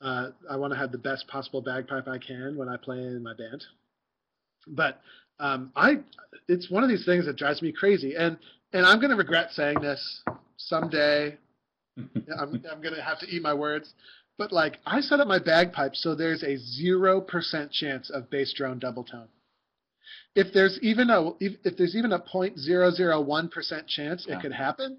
uh, 0.00 0.30
I 0.50 0.56
want 0.56 0.72
to 0.72 0.78
have 0.78 0.92
the 0.92 0.98
best 0.98 1.26
possible 1.28 1.60
bagpipe 1.60 2.08
I 2.08 2.18
can 2.18 2.56
when 2.56 2.68
I 2.68 2.76
play 2.76 2.98
in 2.98 3.22
my 3.22 3.34
band. 3.34 3.64
But 4.66 5.00
um, 5.38 5.72
I, 5.76 5.96
it's 6.48 6.70
one 6.70 6.82
of 6.82 6.88
these 6.88 7.04
things 7.04 7.26
that 7.26 7.36
drives 7.36 7.60
me 7.62 7.72
crazy, 7.72 8.14
and 8.16 8.36
and 8.72 8.86
I'm 8.86 8.98
going 8.98 9.10
to 9.10 9.16
regret 9.16 9.50
saying 9.52 9.80
this 9.80 10.22
someday. 10.56 11.36
I'm, 12.38 12.62
I'm 12.70 12.82
going 12.82 12.94
to 12.94 13.02
have 13.02 13.18
to 13.20 13.26
eat 13.26 13.42
my 13.42 13.54
words. 13.54 13.92
But 14.36 14.52
like, 14.52 14.78
I 14.84 15.00
set 15.00 15.20
up 15.20 15.28
my 15.28 15.38
bagpipe 15.38 15.94
so 15.94 16.14
there's 16.14 16.42
a 16.42 16.56
zero 16.56 17.20
percent 17.20 17.70
chance 17.70 18.10
of 18.10 18.30
bass 18.30 18.52
drone 18.56 18.78
double 18.78 19.04
tone. 19.04 19.28
If 20.34 20.52
there's 20.52 20.78
even 20.82 21.10
a 21.10 21.30
if, 21.38 21.52
if 21.64 21.76
there's 21.76 21.94
even 21.94 22.12
a 22.12 22.18
0.001 22.18 23.50
percent 23.50 23.86
chance 23.86 24.26
Yeah. 24.28 24.36
it 24.36 24.42
could 24.42 24.52
happen, 24.52 24.98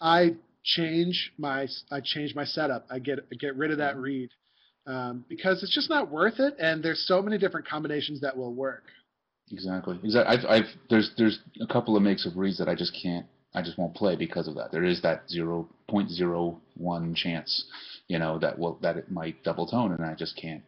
I 0.00 0.36
change 0.64 1.32
my 1.38 1.66
I 1.90 2.00
change 2.00 2.34
my 2.34 2.44
setup. 2.44 2.86
I 2.88 3.00
get 3.00 3.18
I 3.32 3.34
get 3.34 3.56
rid 3.56 3.72
of 3.72 3.78
that 3.78 3.96
reed 3.96 4.30
um, 4.86 5.24
because 5.28 5.62
it's 5.62 5.74
just 5.74 5.90
not 5.90 6.10
worth 6.10 6.38
it. 6.38 6.54
And 6.60 6.82
there's 6.82 7.04
so 7.06 7.20
many 7.20 7.38
different 7.38 7.66
combinations 7.66 8.20
that 8.20 8.36
will 8.36 8.54
work. 8.54 8.84
Exactly. 9.50 9.98
Exactly. 10.04 10.36
I've, 10.38 10.44
I've 10.48 10.70
there's 10.88 11.10
there's 11.18 11.40
a 11.60 11.66
couple 11.66 11.96
of 11.96 12.02
makes 12.02 12.24
of 12.26 12.36
reeds 12.36 12.58
that 12.58 12.68
I 12.68 12.76
just 12.76 12.96
can't. 13.02 13.26
I 13.54 13.62
just 13.62 13.78
won't 13.78 13.94
play 13.94 14.16
because 14.16 14.48
of 14.48 14.54
that. 14.54 14.72
There 14.72 14.84
is 14.84 15.02
that 15.02 15.28
zero 15.28 15.68
point 15.88 16.10
zero 16.10 16.60
one 16.76 17.14
chance, 17.14 17.64
you 18.08 18.18
know, 18.18 18.38
that 18.38 18.58
will 18.58 18.78
that 18.82 18.96
it 18.96 19.10
might 19.10 19.42
double 19.44 19.66
tone, 19.66 19.92
and 19.92 20.04
I 20.04 20.14
just 20.14 20.36
can't. 20.36 20.62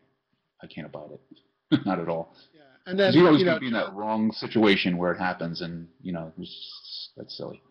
I 0.62 0.66
can't 0.66 0.86
abide 0.86 1.10
it. 1.12 1.84
Not 1.86 1.98
at 1.98 2.08
all. 2.08 2.34
Yeah. 2.54 2.60
And 2.86 2.98
then 2.98 3.12
You're 3.14 3.26
always 3.26 3.40
you 3.40 3.46
know, 3.46 3.52
going 3.52 3.56
to 3.56 3.60
be 3.60 3.66
in 3.68 3.72
that 3.72 3.94
wrong 3.94 4.30
situation 4.32 4.96
where 4.96 5.12
it 5.12 5.18
happens, 5.18 5.60
and 5.62 5.88
you 6.02 6.12
know, 6.12 6.32
it's, 6.38 7.10
that's 7.16 7.36
silly. 7.36 7.62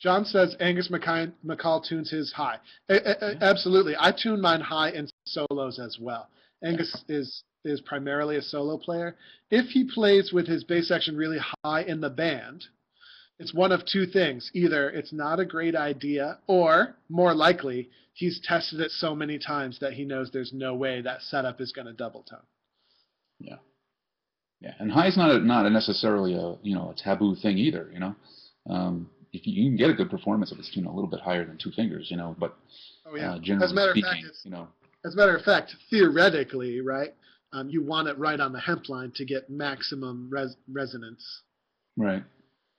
John 0.00 0.24
says 0.24 0.56
Angus 0.58 0.88
McKay, 0.88 1.32
MacColl 1.46 1.84
tunes 1.88 2.10
his 2.10 2.32
high. 2.32 2.56
A- 2.88 2.94
a- 2.94 2.98
a- 3.28 3.32
Yeah. 3.34 3.38
absolutely, 3.42 3.94
I 3.98 4.10
tune 4.10 4.40
mine 4.40 4.60
high 4.60 4.90
in 4.90 5.08
solos 5.26 5.78
as 5.78 5.98
well. 6.00 6.28
Angus 6.64 7.04
is 7.08 7.44
is 7.64 7.80
primarily 7.82 8.36
a 8.36 8.42
solo 8.42 8.76
player. 8.76 9.14
If 9.52 9.66
he 9.66 9.84
plays 9.84 10.32
with 10.32 10.48
his 10.48 10.64
bass 10.64 10.88
section 10.88 11.16
really 11.16 11.38
high 11.64 11.82
in 11.82 12.00
the 12.00 12.10
band, 12.10 12.64
it's 13.42 13.52
one 13.54 13.72
of 13.72 13.84
two 13.84 14.06
things: 14.06 14.50
either 14.54 14.88
it's 14.90 15.12
not 15.12 15.40
a 15.40 15.44
great 15.44 15.74
idea, 15.74 16.38
or 16.46 16.94
more 17.08 17.34
likely, 17.34 17.90
he's 18.14 18.40
tested 18.44 18.80
it 18.80 18.90
so 18.92 19.14
many 19.14 19.38
times 19.38 19.78
that 19.80 19.92
he 19.94 20.04
knows 20.04 20.30
there's 20.30 20.52
no 20.52 20.74
way 20.74 21.00
that 21.02 21.22
setup 21.22 21.60
is 21.60 21.72
going 21.72 21.86
to 21.88 21.92
double 21.92 22.22
tone. 22.22 22.46
Yeah, 23.40 23.56
Yeah. 24.60 24.74
and 24.78 24.90
high's 24.92 25.16
not 25.16 25.30
a, 25.32 25.38
not 25.40 25.66
a 25.66 25.70
necessarily 25.70 26.34
a 26.34 26.56
you 26.62 26.74
know 26.74 26.90
a 26.90 26.94
taboo 26.94 27.34
thing 27.34 27.58
either. 27.58 27.90
You 27.92 28.00
know, 28.00 28.14
um, 28.70 29.10
if 29.32 29.46
you, 29.46 29.52
you 29.64 29.68
can 29.70 29.76
get 29.76 29.90
a 29.90 29.94
good 29.94 30.10
performance 30.10 30.52
if 30.52 30.58
it's 30.58 30.72
tuned 30.72 30.86
a 30.86 30.90
little 30.92 31.10
bit 31.10 31.20
higher 31.20 31.44
than 31.44 31.58
two 31.58 31.72
fingers. 31.72 32.08
You 32.10 32.16
know, 32.18 32.36
but 32.38 32.56
Oh 33.06 33.16
yeah. 33.16 33.32
uh, 33.32 33.34
as 33.34 33.38
a 33.38 33.42
generally 33.42 33.74
matter 33.74 33.90
of 33.90 33.96
speaking, 33.96 34.24
fact, 34.24 34.36
you 34.44 34.50
know, 34.52 34.68
As 35.04 35.14
a 35.14 35.16
matter 35.16 35.36
of 35.36 35.42
fact, 35.42 35.74
theoretically, 35.90 36.80
right, 36.80 37.12
um, 37.52 37.68
you 37.68 37.82
want 37.82 38.06
it 38.08 38.16
right 38.18 38.38
on 38.38 38.52
the 38.52 38.60
hemp 38.60 38.88
line 38.88 39.10
to 39.16 39.24
get 39.24 39.50
maximum 39.50 40.28
res- 40.30 40.56
resonance 40.70 41.24
right. 41.96 42.22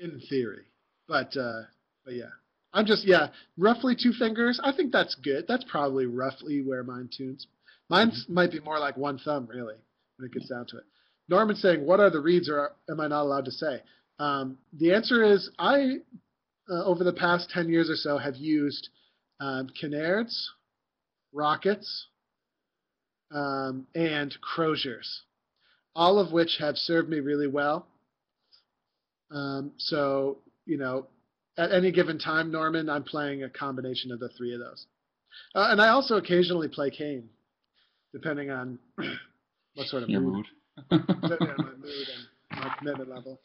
In 0.03 0.19
theory. 0.29 0.63
But 1.07 1.35
uh, 1.37 1.61
but 2.03 2.13
yeah, 2.13 2.31
I'm 2.73 2.85
just 2.85 3.07
yeah, 3.07 3.27
roughly 3.57 3.95
two 3.95 4.11
fingers. 4.11 4.59
I 4.61 4.73
think 4.75 4.91
that's 4.91 5.15
good. 5.15 5.45
That's 5.47 5.63
probably 5.63 6.05
roughly 6.07 6.61
where 6.61 6.83
mine 6.83 7.09
tunes. 7.15 7.47
Mine 7.89 8.09
Mm-hmm. 8.09 8.33
might 8.33 8.51
be 8.51 8.59
more 8.59 8.79
like 8.79 8.97
one 8.97 9.17
thumb 9.17 9.47
really 9.49 9.75
when 10.17 10.25
it 10.25 10.33
gets 10.33 10.49
down 10.49 10.65
to 10.67 10.77
it. 10.77 10.83
Norman's 11.29 11.61
saying, 11.61 11.85
what 11.85 12.01
are 12.01 12.09
the 12.09 12.19
reeds, 12.19 12.49
or 12.49 12.73
am 12.89 12.99
I 12.99 13.07
not 13.07 13.21
allowed 13.21 13.45
to 13.45 13.51
say? 13.51 13.81
Um, 14.19 14.57
the 14.77 14.93
answer 14.93 15.23
is 15.23 15.49
I, 15.57 15.99
uh, 16.69 16.83
over 16.83 17.05
the 17.05 17.13
past 17.13 17.49
ten 17.49 17.69
years 17.69 17.89
or 17.89 17.95
so, 17.95 18.17
have 18.17 18.35
used 18.35 18.89
um, 19.39 19.69
Kinnairds, 19.81 20.35
Rockets, 21.31 22.07
um, 23.31 23.87
and 23.95 24.35
Croziers, 24.41 25.21
all 25.95 26.19
of 26.19 26.33
which 26.33 26.57
have 26.59 26.75
served 26.75 27.07
me 27.09 27.21
really 27.21 27.47
well. 27.47 27.87
Um, 29.33 29.71
so, 29.77 30.37
you 30.65 30.77
know, 30.77 31.07
at 31.57 31.71
any 31.71 31.91
given 31.91 32.17
time, 32.19 32.51
Norman, 32.51 32.89
I'm 32.89 33.03
playing 33.03 33.43
a 33.43 33.49
combination 33.49 34.11
of 34.11 34.19
the 34.19 34.29
three 34.37 34.53
of 34.53 34.59
those. 34.59 34.85
Uh, 35.55 35.67
and 35.71 35.81
I 35.81 35.89
also 35.89 36.17
occasionally 36.17 36.67
play 36.67 36.89
Kane, 36.89 37.27
depending 38.13 38.51
on 38.51 38.77
what 39.75 39.87
sort 39.87 40.03
of 40.03 40.09
Your 40.09 40.21
mood, 40.21 40.33
mood. 40.35 40.45
depending 40.91 41.49
on 41.49 41.57
my 41.57 41.71
mood 41.75 42.07
and 42.51 42.61
my 42.61 42.75
commitment 42.77 43.09
level. 43.09 43.39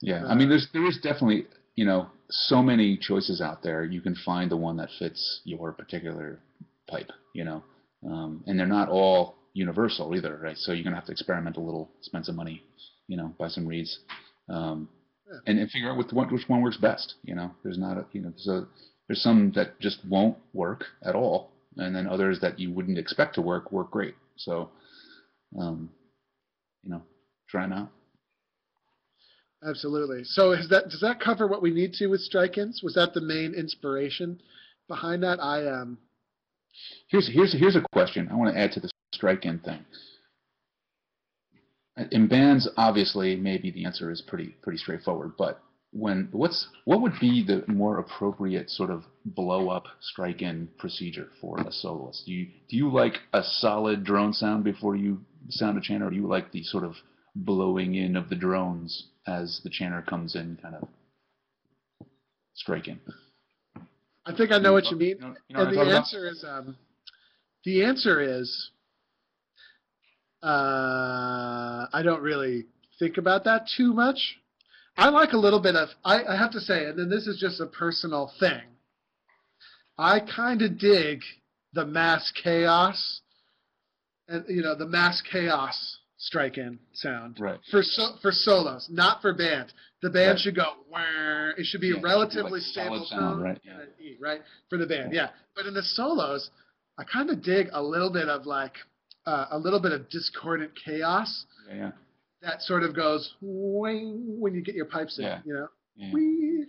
Yeah, 0.00 0.24
I 0.24 0.30
Uh, 0.30 0.34
mean, 0.34 0.48
there's 0.48 0.68
there 0.72 0.86
is 0.86 0.98
definitely 1.02 1.46
you 1.76 1.84
know 1.84 2.08
so 2.30 2.62
many 2.62 2.96
choices 2.96 3.40
out 3.42 3.62
there. 3.62 3.84
You 3.84 4.00
can 4.00 4.14
find 4.24 4.50
the 4.50 4.56
one 4.56 4.76
that 4.78 4.88
fits 4.98 5.42
your 5.44 5.72
particular 5.72 6.38
pipe, 6.88 7.10
you 7.34 7.44
know, 7.44 7.62
um, 8.06 8.42
and 8.46 8.58
they're 8.58 8.66
not 8.66 8.88
all 8.88 9.34
universal 9.52 10.14
either, 10.14 10.38
right? 10.42 10.56
So 10.56 10.72
you're 10.72 10.84
gonna 10.84 10.96
have 10.96 11.06
to 11.06 11.12
experiment 11.12 11.56
a 11.58 11.60
little, 11.60 11.90
spend 12.00 12.24
some 12.24 12.36
money, 12.36 12.62
you 13.08 13.16
know, 13.18 13.34
buy 13.38 13.48
some 13.48 13.66
reeds, 13.66 13.98
um, 14.48 14.88
Yeah. 15.30 15.38
and, 15.46 15.58
and 15.58 15.70
figure 15.70 15.90
out 15.90 15.96
which 15.96 16.12
one 16.12 16.32
which 16.32 16.48
one 16.48 16.62
works 16.62 16.76
best. 16.76 17.14
You 17.22 17.34
know, 17.34 17.52
there's 17.62 17.78
not 17.78 17.96
a 17.96 18.06
you 18.12 18.22
know 18.22 18.30
there's 18.30 18.48
a 18.48 18.66
there's 19.06 19.22
some 19.22 19.52
that 19.54 19.78
just 19.80 19.98
won't 20.08 20.36
work 20.52 20.84
at 21.04 21.14
all, 21.14 21.50
and 21.76 21.94
then 21.94 22.06
others 22.06 22.40
that 22.40 22.58
you 22.58 22.72
wouldn't 22.72 22.98
expect 22.98 23.34
to 23.36 23.42
work 23.42 23.70
work 23.70 23.90
great. 23.90 24.14
So, 24.36 24.70
um, 25.58 25.90
you 26.82 26.90
know, 26.90 27.02
try 27.48 27.62
them 27.62 27.72
out. 27.72 27.90
Absolutely. 29.66 30.24
So 30.24 30.52
is 30.52 30.68
that 30.70 30.88
does 30.88 31.00
that 31.00 31.20
cover 31.20 31.46
what 31.46 31.62
we 31.62 31.70
need 31.70 31.92
to 31.94 32.06
with 32.06 32.20
strike-ins? 32.20 32.82
Was 32.82 32.94
that 32.94 33.14
the 33.14 33.20
main 33.20 33.54
inspiration 33.54 34.40
behind 34.88 35.22
that? 35.22 35.38
I 35.38 35.66
um 35.66 35.98
Here's 37.08 37.28
here's 37.28 37.52
here's 37.52 37.76
a 37.76 37.82
question 37.92 38.28
I 38.30 38.36
want 38.36 38.54
to 38.54 38.60
add 38.60 38.72
to 38.72 38.80
the 38.80 38.90
strike-in 39.12 39.58
thing. 39.60 39.84
In 42.10 42.28
bands, 42.28 42.68
obviously, 42.76 43.36
maybe 43.36 43.70
the 43.70 43.84
answer 43.84 44.10
is 44.10 44.22
pretty 44.22 44.56
pretty 44.62 44.78
straightforward. 44.78 45.32
But 45.36 45.62
when 45.92 46.28
what's 46.30 46.68
what 46.84 47.00
would 47.02 47.18
be 47.20 47.44
the 47.44 47.64
more 47.66 47.98
appropriate 47.98 48.70
sort 48.70 48.90
of 48.90 49.04
blow-up 49.24 49.86
strike-in 50.00 50.68
procedure 50.78 51.28
for 51.40 51.58
a 51.60 51.72
soloist? 51.72 52.24
Do 52.26 52.32
you 52.32 52.46
do 52.68 52.76
you 52.76 52.90
like 52.90 53.18
a 53.32 53.42
solid 53.42 54.04
drone 54.04 54.32
sound 54.32 54.64
before 54.64 54.94
you 54.96 55.20
sound 55.48 55.78
a 55.78 55.80
chanter, 55.80 56.06
or 56.06 56.10
do 56.10 56.16
you 56.16 56.28
like 56.28 56.52
the 56.52 56.62
sort 56.62 56.84
of 56.84 56.94
blowing 57.34 57.96
in 57.96 58.16
of 58.16 58.28
the 58.28 58.36
drones 58.36 59.08
as 59.26 59.60
the 59.64 59.70
chanter 59.70 60.02
comes 60.02 60.36
in, 60.36 60.58
kind 60.62 60.76
of 60.76 60.88
striking? 62.54 63.00
I 64.26 64.34
think 64.36 64.52
I 64.52 64.58
know 64.58 64.72
what 64.72 64.86
you 64.90 64.96
mean. 64.96 65.16
You 65.16 65.20
know, 65.20 65.34
you 65.48 65.56
know 65.56 65.62
and 65.62 65.72
the 65.72 65.76
talking 65.76 65.90
about? 65.90 65.98
answer 65.98 66.28
is 66.28 66.44
um 66.44 66.76
the 67.64 67.84
answer 67.84 68.20
is 68.20 68.70
uh 70.42 71.86
I 71.92 72.00
don't 72.02 72.22
really 72.22 72.66
think 72.98 73.16
about 73.18 73.44
that 73.44 73.66
too 73.76 73.92
much. 73.92 74.36
I 74.96 75.08
like 75.10 75.32
a 75.32 75.36
little 75.38 75.60
bit 75.60 75.76
of 75.76 75.88
I, 76.04 76.24
I 76.24 76.36
have 76.36 76.50
to 76.52 76.60
say, 76.60 76.84
and 76.86 76.98
then 76.98 77.08
this 77.10 77.26
is 77.26 77.38
just 77.38 77.60
a 77.60 77.66
personal 77.66 78.32
thing. 78.40 78.62
I 79.98 80.20
kind 80.20 80.62
of 80.62 80.78
dig 80.78 81.20
the 81.72 81.84
mass 81.86 82.32
chaos 82.42 83.20
and 84.28 84.44
you 84.48 84.62
know 84.62 84.74
the 84.74 84.86
mass 84.86 85.22
chaos 85.30 85.98
strike 86.18 86.58
in 86.58 86.78
sound 86.92 87.38
Right. 87.40 87.58
for 87.70 87.82
so, 87.82 88.16
for 88.20 88.30
solos, 88.32 88.88
not 88.90 89.22
for 89.22 89.32
band. 89.32 89.72
The 90.02 90.10
band 90.10 90.30
Right. 90.32 90.38
should 90.40 90.54
go. 90.56 90.74
"Wah." 90.88 91.50
It 91.56 91.64
should 91.66 91.80
be 91.80 91.88
Yeah, 91.88 91.94
a 91.94 91.96
it 91.96 92.00
should 92.00 92.02
be 92.02 92.08
relatively 92.08 92.60
like 92.60 92.62
stable 92.62 93.06
sound, 93.06 93.20
tone 93.36 93.40
right, 93.40 93.60
yeah. 93.64 93.84
E, 94.04 94.16
right 94.20 94.42
for 94.68 94.76
the 94.78 94.86
band. 94.86 95.12
Yeah, 95.12 95.30
but 95.54 95.66
in 95.66 95.74
the 95.74 95.82
solos, 95.82 96.50
I 96.98 97.04
kind 97.04 97.30
of 97.30 97.42
dig 97.42 97.68
a 97.72 97.82
little 97.82 98.10
bit 98.10 98.28
of 98.28 98.46
like 98.46 98.74
uh, 99.30 99.46
a 99.56 99.58
little 99.58 99.80
bit 99.80 99.92
of 99.92 100.08
discordant 100.10 100.70
chaos 100.84 101.30
Yeah, 101.68 101.76
yeah, 101.76 101.90
that 102.42 102.62
sort 102.62 102.82
of 102.82 102.90
goes 102.94 103.22
"Wing" 103.40 104.04
when 104.42 104.54
you 104.54 104.62
get 104.62 104.74
your 104.74 104.86
pipes 104.96 105.18
in. 105.18 105.24
Yeah. 105.24 105.38
You 105.44 105.54
know, 105.54 105.68
yeah. 105.96 106.64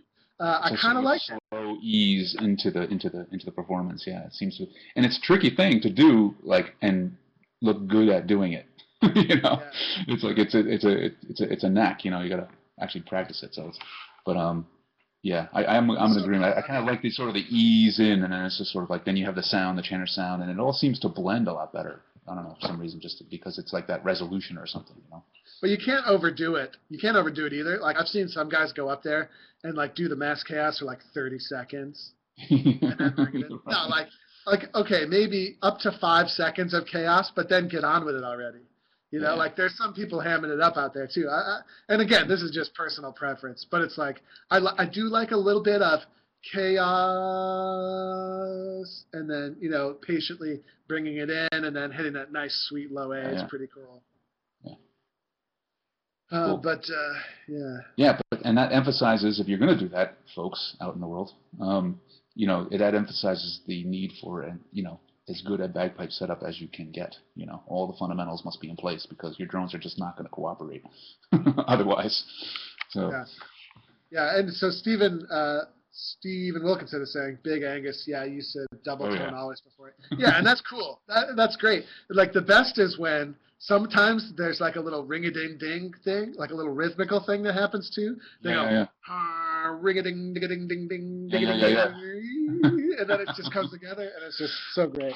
Uh, 0.46 0.60
I 0.64 0.70
kind 0.82 0.98
of 0.98 1.04
like 1.04 1.22
slow 1.22 1.78
ease 1.82 2.36
into 2.40 2.72
the 2.72 2.84
into 2.90 3.10
the 3.10 3.22
into 3.32 3.46
the 3.46 3.52
performance. 3.52 4.04
Yeah, 4.08 4.26
it 4.26 4.34
seems 4.34 4.58
to, 4.58 4.66
and 4.96 5.06
it's 5.06 5.18
a 5.18 5.22
tricky 5.22 5.52
thing 5.56 5.82
to 5.82 5.90
do, 5.92 6.34
like 6.42 6.68
and 6.82 7.16
look 7.62 7.88
good 7.88 8.10
at 8.10 8.26
doing 8.28 8.54
it. 8.54 8.66
you 9.30 9.40
know, 9.42 9.62
it's 10.08 10.24
like 10.24 10.38
it's 10.40 10.56
a 10.56 10.68
it's 10.68 10.84
a 10.84 10.96
it's 11.30 11.42
a 11.42 11.52
it's 11.54 11.64
a 11.64 11.70
knack. 11.70 12.04
You 12.06 12.12
know, 12.12 12.22
you 12.22 12.30
gotta 12.30 12.48
actually 12.80 13.02
practice 13.02 13.44
it. 13.44 13.54
So, 13.54 13.68
it's, 13.70 13.80
but 14.26 14.36
um, 14.36 14.66
yeah, 15.22 15.48
I, 15.54 15.66
I'm 15.66 15.92
I'm 15.92 16.12
in 16.12 16.18
So- 16.18 16.24
agreement. 16.24 16.56
I, 16.56 16.60
I 16.60 16.62
kind 16.64 16.80
of 16.80 16.86
like 16.92 17.02
the 17.04 17.12
sort 17.12 17.30
of 17.30 17.36
the 17.36 17.46
ease 17.50 18.00
in, 18.00 18.24
and 18.24 18.34
then 18.34 18.42
it's 18.46 18.58
just 18.58 18.72
sort 18.72 18.84
of 18.84 18.90
like 18.90 19.06
then 19.06 19.18
you 19.18 19.26
have 19.26 19.36
the 19.36 19.44
sound, 19.44 19.78
the 19.78 19.84
chanter 19.84 20.08
sound, 20.08 20.42
and 20.42 20.50
it 20.52 20.60
all 20.60 20.74
seems 20.74 21.00
to 21.02 21.10
blend 21.10 21.48
a 21.48 21.54
lot 21.54 21.72
better. 21.72 22.02
I 22.28 22.36
don't 22.36 22.44
know 22.44 22.56
for 22.62 22.68
some 22.68 22.80
reason, 22.80 23.00
just 23.02 23.24
because 23.30 23.58
it's 23.58 23.74
like 23.74 23.88
that 23.88 24.04
resolution 24.06 24.58
or 24.58 24.68
something. 24.68 24.96
You 24.96 25.10
know. 25.12 25.24
But 25.60 25.70
you 25.72 25.78
can't 25.84 26.06
overdo 26.08 26.56
it. 26.56 26.78
You 26.90 27.00
can't 27.00 27.18
overdo 27.18 27.46
it 27.48 27.54
either. 27.54 27.80
Like 27.80 27.98
I've 27.98 28.08
seen 28.08 28.28
some 28.28 28.48
guys 28.50 28.72
go 28.74 28.90
up 28.90 29.04
there 29.04 29.30
and 29.64 29.76
like 29.76 29.96
do 29.96 30.08
the 30.08 30.16
mass 30.16 30.44
chaos 30.44 30.80
for 30.80 30.86
like 30.86 31.00
30 31.14 31.40
seconds. 31.40 32.12
And 32.50 32.96
then 32.98 33.14
bring 33.16 33.36
it 33.42 33.52
in. 33.52 33.60
No, 33.68 33.88
like 33.90 34.08
like 34.46 34.74
okay, 34.76 35.06
maybe 35.08 35.58
up 35.62 35.80
to 35.80 35.92
five 36.00 36.28
seconds 36.30 36.74
of 36.74 36.86
chaos, 36.86 37.32
but 37.36 37.50
then 37.50 37.68
get 37.68 37.84
on 37.84 38.06
with 38.06 38.16
it 38.16 38.24
already. 38.24 38.60
You 39.12 39.20
know, 39.20 39.32
Yeah. 39.34 39.34
like 39.34 39.56
there's 39.56 39.76
some 39.78 39.94
people 39.94 40.20
hamming 40.20 40.54
it 40.54 40.62
up 40.62 40.78
out 40.78 40.94
there 40.94 41.08
too. 41.14 41.28
I, 41.30 41.34
I, 41.34 41.60
and 41.90 42.02
again, 42.02 42.28
this 42.28 42.42
is 42.42 42.50
just 42.52 42.74
personal 42.74 43.12
preference, 43.12 43.66
but 43.70 43.82
it's 43.82 43.98
like 43.98 44.22
I 44.50 44.58
I 44.78 44.86
do 44.86 45.04
like 45.10 45.32
a 45.32 45.38
little 45.38 45.62
bit 45.64 45.82
of 45.82 46.00
chaos, 46.44 46.86
and 49.14 49.30
then 49.30 49.56
you 49.60 49.70
know 49.70 49.96
patiently 50.06 50.62
bringing 50.88 51.18
it 51.18 51.30
in, 51.30 51.48
and 51.52 51.76
then 51.76 51.92
hitting 51.92 52.14
that 52.14 52.32
nice 52.32 52.66
sweet 52.70 52.92
low 52.92 53.12
A. 53.12 53.18
Yeah, 53.22 53.28
It's 53.30 53.42
yeah. 53.42 53.48
pretty 53.48 53.68
cool. 53.74 54.02
Yeah. 54.64 54.74
Uh, 56.32 56.48
Cool. 56.48 56.58
But 56.58 56.86
uh, 56.90 57.14
yeah. 57.48 57.78
Yeah, 57.96 58.20
but 58.30 58.42
and 58.46 58.58
that 58.58 58.72
emphasizes 58.72 59.40
if 59.40 59.48
you're 59.48 59.60
going 59.60 59.78
to 59.78 59.84
do 59.84 59.90
that, 59.90 60.18
folks 60.36 60.76
out 60.82 60.96
in 60.96 61.02
the 61.02 61.08
world, 61.08 61.32
um, 61.60 62.00
you 62.36 62.48
know, 62.48 62.68
it, 62.72 62.80
that 62.80 62.96
emphasizes 62.96 63.62
the 63.68 63.84
need 63.84 64.12
for 64.22 64.42
and 64.42 64.60
you 64.72 64.84
know 64.84 65.00
as 65.30 65.42
good 65.46 65.62
a 65.62 65.68
bagpipe 65.68 66.12
setup 66.12 66.42
as 66.44 66.60
you 66.60 66.68
can 66.68 66.92
get. 66.92 67.16
You 67.36 67.46
know, 67.46 67.62
all 67.68 67.88
the 67.88 67.98
fundamentals 67.98 68.44
must 68.44 68.60
be 68.60 68.70
in 68.70 68.76
place 68.76 69.06
because 69.06 69.38
your 69.40 69.48
drones 69.48 69.74
are 69.74 69.80
just 69.80 70.00
not 70.00 70.18
going 70.18 70.26
to 70.26 70.32
cooperate 70.32 70.84
otherwise. 71.68 72.24
So 72.90 73.12
Yeah. 73.12 73.26
Yeah, 74.12 74.38
and 74.38 74.52
so 74.54 74.70
Stephen 74.72 75.26
uh, 75.32 75.62
Stephen 75.92 76.64
Wilkinson 76.64 77.02
is 77.02 77.14
saying, 77.14 77.40
"Big 77.44 77.64
Angus, 77.64 78.06
yeah, 78.08 78.24
you 78.24 78.42
said 78.42 78.66
double 78.84 79.06
Oh, 79.06 79.10
tone 79.10 79.32
yeah. 79.34 79.38
always 79.38 79.62
before 79.62 79.90
it." 79.90 79.96
Yeah, 80.18 80.38
and 80.38 80.46
that's 80.46 80.62
cool. 80.62 81.02
That, 81.08 81.36
that's 81.36 81.58
great. 81.58 81.84
Like 82.10 82.32
the 82.32 82.42
best 82.42 82.80
is 82.80 82.98
when 82.98 83.36
sometimes 83.60 84.34
there's 84.38 84.62
like 84.62 84.76
a 84.78 84.80
little 84.80 85.06
ring 85.06 85.26
a 85.26 85.32
ding 85.32 85.58
ding 85.60 85.94
thing, 86.04 86.34
like 86.38 86.52
a 86.52 86.56
little 86.56 86.74
rhythmical 86.74 87.20
thing 87.26 87.44
that 87.44 87.54
happens 87.54 87.90
too. 87.94 88.18
They 88.44 88.52
yeah, 88.52 88.56
go 88.56 88.70
yeah, 88.70 88.86
ah, 89.10 89.78
ring 89.80 89.98
a 89.98 90.04
ding 90.04 90.34
ding 90.34 90.48
ding 90.48 90.68
ding 90.68 90.88
ding 90.88 91.30
ding 91.30 91.42
yeah, 91.42 91.58
ding, 91.60 91.76
yeah, 91.76 91.88
ding. 91.88 92.96
and 93.00 93.10
then 93.10 93.20
it 93.22 93.30
just 93.36 93.52
comes 93.52 93.72
together, 93.72 94.04
and 94.16 94.24
it's 94.26 94.38
just 94.38 94.54
so 94.74 94.88
great. 94.88 95.16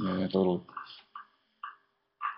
yeah, 0.00 0.26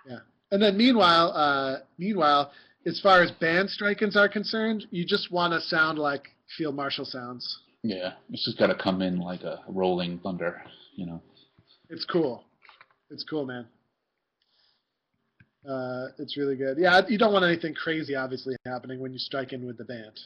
yeah. 0.07 0.19
And 0.53 0.63
then 0.63 0.77
meanwhile, 0.77 1.33
uh, 1.35 1.79
meanwhile, 1.99 2.53
as 2.87 3.01
far 3.01 3.23
as 3.23 3.31
band 3.33 3.71
strike-ins 3.71 4.17
are 4.17 4.29
concerned, 4.29 4.87
you 4.91 5.07
just 5.07 5.33
want 5.33 5.55
to 5.55 5.61
sound 5.61 5.99
like 5.99 6.34
Field 6.57 6.75
Marshal 6.75 7.05
sounds. 7.05 7.61
Yeah, 7.83 8.13
it's 8.31 8.45
just 8.45 8.59
got 8.59 8.69
to 8.69 8.75
come 8.75 9.03
in 9.03 9.19
like 9.19 9.43
a 9.43 9.61
rolling 9.69 10.19
thunder. 10.19 10.63
You 10.97 11.07
know. 11.07 11.23
It's 11.91 12.05
cool. 12.05 12.45
It's 13.11 13.25
cool, 13.25 13.45
man. 13.45 13.67
Uh, 15.69 16.09
it's 16.19 16.37
really 16.37 16.57
good. 16.57 16.77
Yeah, 16.79 17.01
you 17.09 17.19
don't 17.19 17.33
want 17.33 17.45
anything 17.45 17.75
crazy, 17.75 18.15
obviously, 18.15 18.55
happening 18.67 19.01
when 19.01 19.13
you 19.13 19.19
strike 19.19 19.53
in 19.53 19.67
with 19.67 19.79
the 19.79 19.85
band. 19.85 20.19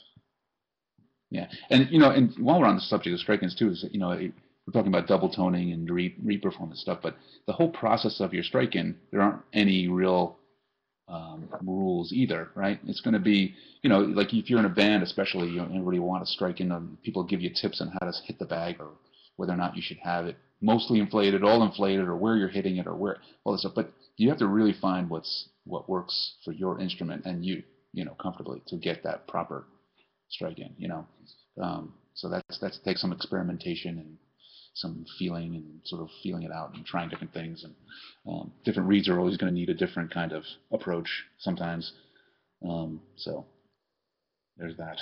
Yeah, 1.31 1.47
and 1.71 1.89
you 1.91 1.99
know, 1.99 2.11
and 2.11 2.33
while 2.39 2.59
we're 2.61 2.67
on 2.67 2.77
the 2.77 2.81
subject 2.81 3.15
of 3.15 3.21
strike-ins 3.21 3.55
too, 3.55 3.71
is 3.71 3.85
you 3.91 4.01
know, 4.01 4.09
we're 4.09 4.73
talking 4.73 4.89
about 4.89 5.07
double 5.07 5.29
toning 5.29 5.73
and 5.73 5.89
re 5.89 6.15
reperformance 6.25 6.79
stuff, 6.79 7.01
but 7.03 7.17
the 7.47 7.53
whole 7.53 7.69
process 7.69 8.21
of 8.21 8.33
your 8.33 8.43
strike-in, 8.43 8.97
there 9.11 9.21
aren't 9.21 9.43
any 9.53 9.89
real 9.89 10.39
um, 11.09 11.49
rules 11.63 12.13
either, 12.13 12.51
right? 12.55 12.79
It's 12.87 13.01
going 13.01 13.15
to 13.15 13.21
be, 13.21 13.55
you 13.83 13.91
know, 13.91 14.01
like 14.01 14.33
if 14.35 14.51
you're 14.51 14.59
in 14.59 14.65
a 14.65 14.71
band, 14.71 15.03
especially, 15.03 15.49
you 15.49 15.57
know, 15.57 15.65
everybody 15.65 15.99
want 15.99 16.25
to 16.25 16.31
strike 16.31 16.61
in. 16.61 16.99
People 17.03 17.25
give 17.25 17.41
you 17.41 17.51
tips 17.51 17.81
on 17.81 17.89
how 17.89 18.07
to 18.07 18.13
hit 18.25 18.39
the 18.39 18.45
bag 18.45 18.77
or 18.79 18.91
whether 19.37 19.53
or 19.53 19.57
not 19.57 19.77
you 19.77 19.83
should 19.83 19.99
have 19.99 20.27
it 20.27 20.37
mostly 20.61 20.99
inflated, 20.99 21.45
all 21.45 21.63
inflated, 21.63 22.07
or 22.07 22.17
where 22.17 22.37
you're 22.37 22.49
hitting 22.49 22.77
it, 22.77 22.87
or 22.87 22.95
where 22.95 23.19
all 23.45 23.53
this 23.53 23.63
stuff. 23.63 23.75
But 23.75 23.93
you 24.17 24.29
have 24.29 24.39
to 24.39 24.47
really 24.47 24.75
find 24.81 25.09
what's 25.09 25.49
what 25.65 25.89
works 25.89 26.37
for 26.45 26.53
your 26.53 26.81
instrument 26.81 27.25
and 27.27 27.45
you, 27.45 27.63
you 27.93 28.05
know, 28.05 28.15
comfortably 28.21 28.63
to 28.69 28.77
get 28.77 29.03
that 29.05 29.29
proper 29.29 29.67
strike 30.29 30.59
in, 30.59 30.75
you 30.77 30.89
know. 30.89 31.07
Um, 31.61 31.95
so 32.15 32.29
that's 32.29 32.59
that's 32.59 32.79
takes 32.85 33.01
some 33.01 33.13
experimentation 33.13 33.99
and 33.99 34.17
some 34.81 35.05
feeling 35.19 35.55
and 35.57 35.65
sort 35.85 36.01
of 36.03 36.09
feeling 36.23 36.45
it 36.45 36.53
out 36.53 36.73
and 36.75 36.85
trying 36.87 37.09
different 37.09 37.33
things. 37.33 37.65
And 37.65 37.75
um, 38.29 38.53
different 38.65 38.89
reeds 38.89 39.09
are 39.09 39.19
always 39.19 39.37
going 39.37 39.53
to 39.53 39.59
need 39.59 39.69
a 39.71 39.75
different 39.75 40.13
kind 40.13 40.33
of 40.33 40.45
approach 40.73 41.09
sometimes. 41.39 41.93
Um, 42.69 43.01
so 43.17 43.45
there's 44.57 44.77
that. 44.77 44.99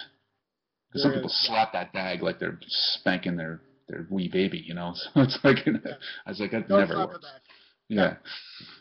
Because 0.88 1.02
some 1.02 1.12
people 1.12 1.28
slap 1.30 1.72
that 1.74 1.92
bag 1.92 2.22
like 2.22 2.38
they're 2.38 2.58
spanking 2.66 3.36
their 3.36 3.60
their 3.88 4.06
wee 4.10 4.28
baby, 4.32 4.58
you 4.66 4.74
know. 4.74 4.94
So 5.14 5.20
it's 5.22 5.38
like 5.44 5.66
Yeah. 5.66 5.92
I 6.26 6.30
was 6.30 6.40
like 6.40 6.52
that 6.52 6.68
Don't 6.68 6.80
never 6.80 6.96
works. 7.06 7.18
back. 7.24 7.42
Yeah. 7.88 8.14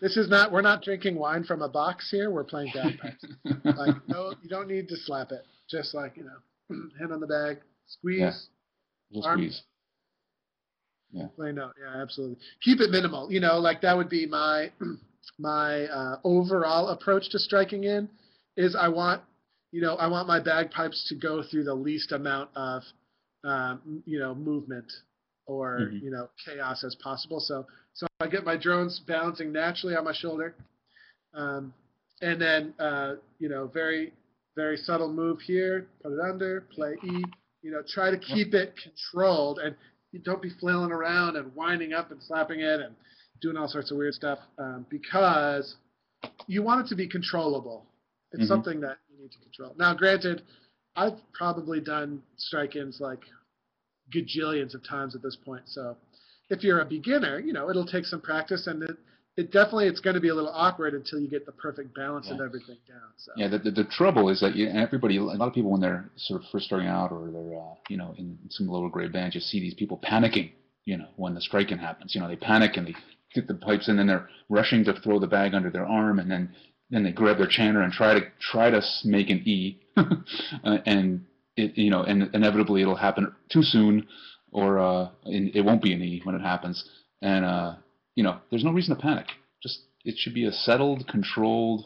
This 0.01 0.15
is 0.17 0.29
not. 0.29 0.51
We're 0.51 0.61
not 0.61 0.81
drinking 0.81 1.15
wine 1.17 1.43
from 1.43 1.61
a 1.61 1.69
box 1.69 2.09
here. 2.09 2.31
We're 2.31 2.43
playing 2.43 2.71
bagpipes. 2.73 3.25
like 3.65 3.95
no, 4.07 4.33
you 4.41 4.49
don't 4.49 4.67
need 4.67 4.87
to 4.87 4.95
slap 4.97 5.31
it. 5.31 5.45
Just 5.69 5.93
like 5.93 6.15
you 6.17 6.23
know, 6.23 6.79
hand 6.99 7.11
on 7.11 7.19
the 7.19 7.27
bag, 7.27 7.57
squeeze, 7.87 8.19
Yeah. 8.19 8.31
Just 9.13 9.27
arm- 9.27 9.39
squeeze. 9.39 9.61
Play 11.35 11.51
note. 11.51 11.73
Yeah, 11.79 12.01
absolutely. 12.01 12.37
Keep 12.63 12.81
it 12.81 12.91
minimal. 12.91 13.31
You 13.31 13.39
know, 13.39 13.57
like 13.59 13.81
that 13.81 13.95
would 13.95 14.09
be 14.09 14.25
my 14.25 14.71
my 15.39 15.85
uh, 15.85 16.19
overall 16.23 16.89
approach 16.89 17.29
to 17.31 17.39
striking 17.39 17.83
in. 17.85 18.09
Is 18.57 18.75
I 18.75 18.87
want 18.87 19.21
you 19.71 19.81
know, 19.81 19.95
I 19.95 20.07
want 20.07 20.27
my 20.27 20.39
bagpipes 20.39 21.05
to 21.09 21.15
go 21.15 21.43
through 21.43 21.65
the 21.65 21.73
least 21.73 22.13
amount 22.13 22.49
of, 22.55 22.81
um, 23.43 24.01
you 24.05 24.19
know, 24.19 24.33
movement 24.33 24.89
or 25.47 25.91
Mhm. 25.91 26.01
you 26.01 26.11
know 26.11 26.29
chaos 26.43 26.83
as 26.83 26.95
possible. 26.95 27.39
So 27.39 27.65
so 27.93 28.07
I 28.19 28.27
get 28.27 28.43
my 28.45 28.57
drones 28.57 28.99
balancing 28.99 29.51
naturally 29.51 29.95
on 29.95 30.03
my 30.03 30.13
shoulder, 30.13 30.55
um, 31.33 31.73
and 32.21 32.41
then 32.41 32.73
uh, 32.79 33.15
you 33.39 33.49
know 33.49 33.67
very 33.67 34.13
very 34.55 34.77
subtle 34.77 35.11
move 35.11 35.41
here, 35.41 35.87
put 36.01 36.13
it 36.13 36.19
under, 36.19 36.61
play 36.61 36.97
E. 37.03 37.23
You 37.61 37.71
know, 37.71 37.81
try 37.87 38.11
to 38.11 38.17
keep 38.17 38.53
it 38.53 38.75
controlled 38.77 39.59
and 39.59 39.75
you 40.15 40.21
don't 40.21 40.41
be 40.41 40.49
flailing 40.61 40.93
around 40.93 41.35
and 41.35 41.53
winding 41.55 41.91
up 41.91 42.09
and 42.09 42.23
slapping 42.23 42.61
it 42.61 42.79
and 42.79 42.95
doing 43.41 43.57
all 43.57 43.67
sorts 43.67 43.91
of 43.91 43.97
weird 43.97 44.13
stuff 44.13 44.39
um, 44.57 44.85
because 44.89 45.75
you 46.47 46.63
want 46.63 46.85
it 46.85 46.87
to 46.87 46.95
be 46.95 47.05
controllable. 47.05 47.85
It's 48.31 48.43
Mhm. 48.43 48.47
something 48.47 48.79
that 48.79 48.97
you 49.09 49.17
need 49.17 49.33
to 49.33 49.39
control. 49.39 49.75
Now, 49.77 49.93
granted, 49.93 50.43
I've 50.95 51.19
probably 51.33 51.81
done 51.81 52.23
strike-ins 52.37 53.01
like 53.01 53.25
gajillions 54.09 54.73
of 54.73 54.83
times 54.83 55.15
at 55.15 55.21
this 55.21 55.35
point. 55.35 55.67
So 55.67 55.97
if 56.49 56.63
you're 56.63 56.79
a 56.79 56.85
beginner, 56.85 57.39
you 57.39 57.51
know, 57.51 57.69
it'll 57.69 57.85
take 57.85 58.05
some 58.05 58.21
practice 58.21 58.67
and 58.67 58.83
it, 58.83 58.97
it 59.37 59.51
definitely 59.51 59.87
it's 59.87 59.99
going 59.99 60.13
to 60.13 60.21
be 60.21 60.29
a 60.29 60.33
little 60.33 60.51
awkward 60.53 60.93
until 60.93 61.19
you 61.19 61.27
get 61.27 61.45
the 61.45 61.51
perfect 61.51 61.93
balance 61.93 62.29
of 62.29 62.39
everything 62.39 62.77
down. 62.87 63.01
So 63.17 63.33
Yeah, 63.35 63.49
the, 63.49 63.59
the, 63.59 63.71
the 63.71 63.83
trouble 63.83 64.29
is 64.29 64.39
that 64.39 64.55
you, 64.55 64.69
everybody, 64.69 65.17
a 65.17 65.23
lot 65.23 65.47
of 65.47 65.53
people 65.53 65.71
when 65.71 65.81
they're 65.81 66.09
sort 66.15 66.41
of 66.41 66.47
first 66.51 66.65
starting 66.65 66.87
out 66.87 67.11
or 67.11 67.29
they're, 67.31 67.59
uh, 67.59 67.73
you 67.89 67.97
know, 67.97 68.15
in 68.17 68.37
some 68.49 68.67
lower 68.67 68.89
grade 68.89 69.11
bands, 69.11 69.35
you 69.35 69.41
see 69.41 69.59
these 69.59 69.73
people 69.73 69.99
panicking, 70.03 70.51
you 70.85 70.97
know, 70.97 71.07
when 71.17 71.33
the 71.33 71.41
striking 71.41 71.77
happens. 71.77 72.15
You 72.15 72.21
know, 72.21 72.29
they 72.29 72.37
panic 72.37 72.77
and 72.77 72.87
they 72.87 72.95
get 73.33 73.47
the 73.47 73.55
pipes 73.55 73.89
and 73.89 73.99
then 73.99 74.07
they're 74.07 74.29
rushing 74.47 74.85
to 74.85 74.93
throw 75.01 75.19
the 75.19 75.27
bag 75.27 75.53
under 75.53 75.69
their 75.69 75.85
arm 75.85 76.19
and 76.19 76.31
then, 76.31 76.55
then 76.89 77.03
they 77.03 77.11
grab 77.11 77.37
their 77.37 77.47
chanter 77.47 77.81
and 77.81 77.91
try 77.91 78.13
to, 78.13 78.21
try 78.39 78.69
to 78.69 78.81
make 79.03 79.29
an 79.29 79.41
E. 79.45 79.81
Uh, 80.63 80.77
and 80.85 81.25
it, 81.55 81.77
you 81.77 81.89
know, 81.89 82.03
and 82.03 82.29
inevitably 82.33 82.81
it'll 82.81 82.95
happen 82.95 83.33
too 83.49 83.63
soon 83.63 84.05
or, 84.51 84.79
uh, 84.79 85.09
it 85.25 85.63
won't 85.63 85.81
be 85.81 85.93
an 85.93 86.01
E 86.01 86.21
when 86.23 86.35
it 86.35 86.41
happens. 86.41 86.83
And, 87.21 87.45
uh, 87.45 87.75
you 88.15 88.23
know, 88.23 88.39
there's 88.49 88.63
no 88.63 88.71
reason 88.71 88.95
to 88.95 89.01
panic. 89.01 89.27
Just, 89.61 89.79
it 90.03 90.15
should 90.17 90.33
be 90.33 90.45
a 90.45 90.51
settled, 90.51 91.07
controlled, 91.07 91.85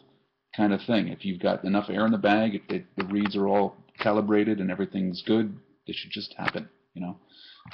kind 0.56 0.72
of 0.72 0.80
thing. 0.86 1.08
If 1.08 1.24
you've 1.24 1.40
got 1.40 1.64
enough 1.64 1.90
air 1.90 2.06
in 2.06 2.12
the 2.12 2.18
bag, 2.18 2.54
if 2.54 2.62
it, 2.68 2.86
the 2.96 3.04
reeds 3.04 3.36
are 3.36 3.46
all 3.46 3.76
calibrated 3.98 4.60
and 4.60 4.70
everything's 4.70 5.22
good, 5.26 5.54
it 5.86 5.96
should 5.96 6.10
just 6.10 6.34
happen. 6.36 6.68
You 6.94 7.02
know, 7.02 7.16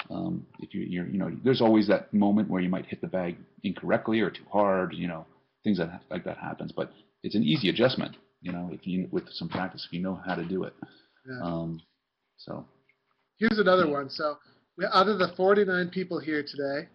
um, 0.09 0.45
if 0.59 0.73
you 0.73 0.81
you're, 0.81 1.07
you 1.07 1.17
know, 1.17 1.31
there's 1.43 1.61
always 1.61 1.87
that 1.87 2.13
moment 2.13 2.49
where 2.49 2.61
you 2.61 2.69
might 2.69 2.85
hit 2.85 3.01
the 3.01 3.07
bag 3.07 3.37
incorrectly 3.63 4.19
or 4.21 4.29
too 4.29 4.45
hard. 4.51 4.93
You 4.93 5.07
know, 5.07 5.25
things 5.63 5.79
that 5.79 6.01
like 6.11 6.23
that 6.25 6.37
happens. 6.37 6.71
But 6.71 6.91
it's 7.23 7.35
an 7.35 7.43
easy 7.43 7.69
adjustment. 7.69 8.15
You 8.41 8.51
know, 8.51 8.69
if 8.71 8.85
you 8.85 9.07
with 9.11 9.23
some 9.31 9.49
practice, 9.49 9.85
if 9.87 9.93
you 9.93 10.01
know 10.01 10.19
how 10.25 10.35
to 10.35 10.45
do 10.45 10.63
it. 10.63 10.73
yeah. 11.27 11.39
Um, 11.43 11.81
so 12.37 12.63
here's 13.39 13.57
another 13.57 13.89
one. 13.89 14.09
So 14.11 14.37
out 14.93 15.07
of 15.07 15.17
the 15.17 15.29
49 15.35 15.89
people 15.89 16.19
here 16.19 16.43
today, 16.43 16.87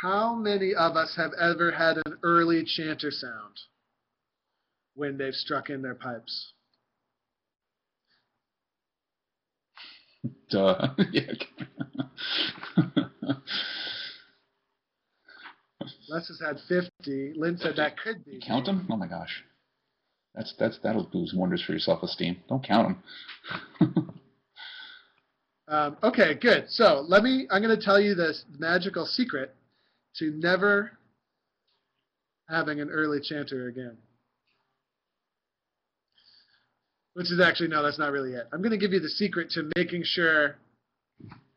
how 0.00 0.34
many 0.34 0.74
of 0.74 0.96
us 0.96 1.14
have 1.16 1.32
ever 1.40 1.70
had 1.70 1.96
an 2.04 2.18
early 2.22 2.64
chanter 2.64 3.10
sound 3.10 3.60
when 4.94 5.16
they've 5.16 5.34
struck 5.34 5.70
in 5.70 5.82
their 5.82 5.94
pipes? 5.94 6.52
duh. 10.50 10.88
Les 16.08 16.28
has 16.28 16.40
had 16.40 16.58
50. 16.68 17.32
Lynn 17.36 17.58
said 17.58 17.76
that 17.76 17.98
could 17.98 18.24
be. 18.24 18.40
count 18.46 18.66
them? 18.66 18.86
Oh 18.90 18.96
my 18.96 19.06
gosh. 19.06 19.42
That's 20.34 20.54
that's 20.58 20.78
that'll 20.82 21.04
do 21.04 21.26
wonders 21.34 21.62
for 21.62 21.72
your 21.72 21.78
self-esteem. 21.78 22.36
Don't 22.48 22.64
count 22.66 22.96
them. 23.80 24.10
Um, 25.66 25.96
okay, 26.02 26.34
good. 26.34 26.66
So 26.68 27.04
let 27.08 27.22
me. 27.22 27.46
I'm 27.50 27.62
going 27.62 27.74
to 27.74 27.82
tell 27.82 27.98
you 27.98 28.14
this 28.14 28.44
magical 28.58 29.06
secret 29.06 29.54
to 30.18 30.30
never 30.32 30.92
having 32.48 32.80
an 32.80 32.90
early 32.90 33.20
chanter 33.22 33.68
again. 33.68 33.96
Which 37.14 37.30
is 37.30 37.40
actually 37.40 37.68
no, 37.68 37.82
that's 37.82 37.98
not 37.98 38.12
really 38.12 38.32
it. 38.32 38.48
I'm 38.52 38.60
going 38.60 38.72
to 38.72 38.78
give 38.78 38.92
you 38.92 39.00
the 39.00 39.08
secret 39.08 39.50
to 39.50 39.70
making 39.76 40.02
sure 40.04 40.56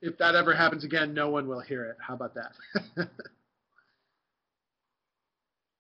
if 0.02 0.18
that 0.20 0.36
ever 0.36 0.56
happens 0.56 0.84
again, 0.84 1.14
no 1.14 1.30
one 1.30 1.48
will 1.48 1.62
hear 1.62 1.86
it. 1.86 1.98
How 2.00 2.14
about 2.14 2.36
that? 2.36 2.52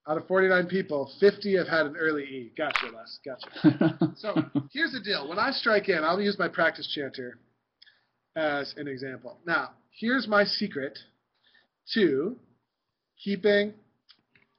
Out 0.09 0.17
of 0.17 0.25
49 0.27 0.67
people, 0.67 1.11
50 1.19 1.57
have 1.57 1.67
had 1.67 1.85
an 1.85 1.97
early 1.97 2.23
E. 2.23 2.51
Gotcha, 2.57 2.87
Les. 2.87 3.19
Gotcha. 3.25 3.99
So 4.17 4.33
here's 4.71 4.93
the 4.93 5.01
deal. 5.01 5.27
When 5.27 5.37
I 5.37 5.51
strike 5.51 5.89
in, 5.89 6.03
I'll 6.03 6.21
use 6.21 6.39
my 6.39 6.47
practice 6.47 6.91
chanter 6.95 7.37
as 8.35 8.73
an 8.77 8.87
example. 8.87 9.37
Now, 9.45 9.71
here's 9.91 10.27
my 10.27 10.43
secret 10.43 10.97
to 11.93 12.37
keeping 13.23 13.73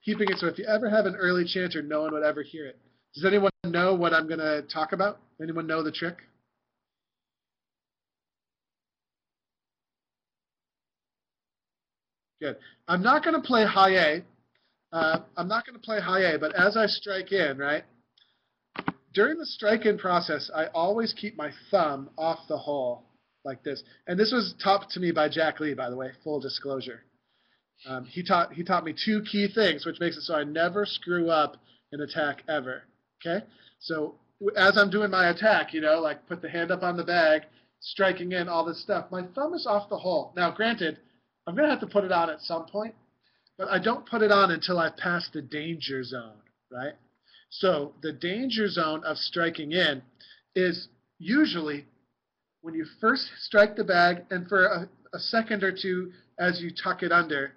keeping 0.04 0.28
it 0.30 0.38
so 0.38 0.46
if 0.46 0.58
you 0.58 0.64
ever 0.64 0.88
have 0.88 1.06
an 1.06 1.16
early 1.16 1.44
chanter, 1.44 1.82
no 1.82 2.02
one 2.02 2.12
would 2.12 2.22
ever 2.22 2.42
hear 2.42 2.66
it. 2.66 2.78
Does 3.14 3.24
anyone 3.24 3.50
know 3.64 3.94
what 3.94 4.12
I'm 4.14 4.26
going 4.26 4.40
to 4.40 4.62
talk 4.72 4.92
about? 4.92 5.20
Anyone 5.42 5.66
know 5.66 5.82
the 5.82 5.92
trick? 5.92 6.16
Good. 12.40 12.56
I'm 12.86 13.02
not 13.02 13.24
going 13.24 13.34
to 13.34 13.46
play 13.46 13.66
high 13.66 13.94
A. 13.96 14.24
Uh, 14.92 15.20
I'm 15.36 15.48
not 15.48 15.66
going 15.66 15.74
to 15.74 15.84
play 15.84 16.00
high 16.00 16.34
A, 16.34 16.38
but 16.38 16.54
as 16.54 16.76
I 16.76 16.86
strike 16.86 17.32
in, 17.32 17.58
right, 17.58 17.84
during 19.12 19.38
the 19.38 19.46
strike-in 19.46 19.98
process, 19.98 20.50
I 20.54 20.66
always 20.66 21.12
keep 21.12 21.36
my 21.36 21.50
thumb 21.70 22.08
off 22.16 22.38
the 22.48 22.56
hole 22.56 23.02
like 23.44 23.62
this. 23.64 23.82
And 24.06 24.18
this 24.18 24.32
was 24.32 24.54
taught 24.62 24.88
to 24.90 25.00
me 25.00 25.10
by 25.10 25.28
Jack 25.28 25.60
Lee, 25.60 25.74
by 25.74 25.90
the 25.90 25.96
way, 25.96 26.12
full 26.22 26.40
disclosure. 26.40 27.02
Um, 27.86 28.04
he 28.04 28.22
taught 28.22 28.52
he 28.52 28.64
taught 28.64 28.84
me 28.84 28.92
two 28.92 29.22
key 29.22 29.48
things, 29.48 29.86
which 29.86 30.00
makes 30.00 30.16
it 30.16 30.22
so 30.22 30.34
I 30.34 30.44
never 30.44 30.84
screw 30.84 31.30
up 31.30 31.56
an 31.92 32.00
attack 32.00 32.42
ever. 32.48 32.82
Okay, 33.20 33.44
so 33.80 34.14
as 34.56 34.76
I'm 34.76 34.90
doing 34.90 35.10
my 35.10 35.28
attack, 35.30 35.72
you 35.72 35.80
know, 35.80 36.00
like 36.00 36.26
put 36.26 36.42
the 36.42 36.48
hand 36.48 36.70
up 36.70 36.82
on 36.82 36.96
the 36.96 37.04
bag, 37.04 37.42
striking 37.80 38.32
in 38.32 38.48
all 38.48 38.64
this 38.64 38.82
stuff, 38.82 39.10
my 39.10 39.22
thumb 39.34 39.54
is 39.54 39.66
off 39.66 39.88
the 39.88 39.98
hole. 39.98 40.32
Now, 40.36 40.50
granted, 40.50 40.98
I'm 41.46 41.54
gonna 41.54 41.70
have 41.70 41.80
to 41.80 41.86
put 41.86 42.04
it 42.04 42.12
on 42.12 42.30
at 42.30 42.40
some 42.40 42.66
point, 42.66 42.94
but 43.56 43.68
I 43.68 43.78
don't 43.78 44.08
put 44.08 44.22
it 44.22 44.32
on 44.32 44.50
until 44.50 44.78
I've 44.78 44.96
passed 44.96 45.32
the 45.32 45.42
danger 45.42 46.02
zone, 46.02 46.42
right? 46.70 46.94
So 47.50 47.94
the 48.02 48.12
danger 48.12 48.68
zone 48.68 49.02
of 49.04 49.16
striking 49.18 49.72
in 49.72 50.02
is 50.54 50.88
usually 51.18 51.86
when 52.60 52.74
you 52.74 52.84
first 53.00 53.30
strike 53.38 53.76
the 53.76 53.84
bag 53.84 54.24
and 54.30 54.48
for 54.48 54.64
a, 54.64 54.88
a 55.14 55.18
second 55.18 55.62
or 55.62 55.72
two 55.72 56.12
as 56.38 56.60
you 56.60 56.70
tuck 56.70 57.02
it 57.02 57.12
under, 57.12 57.52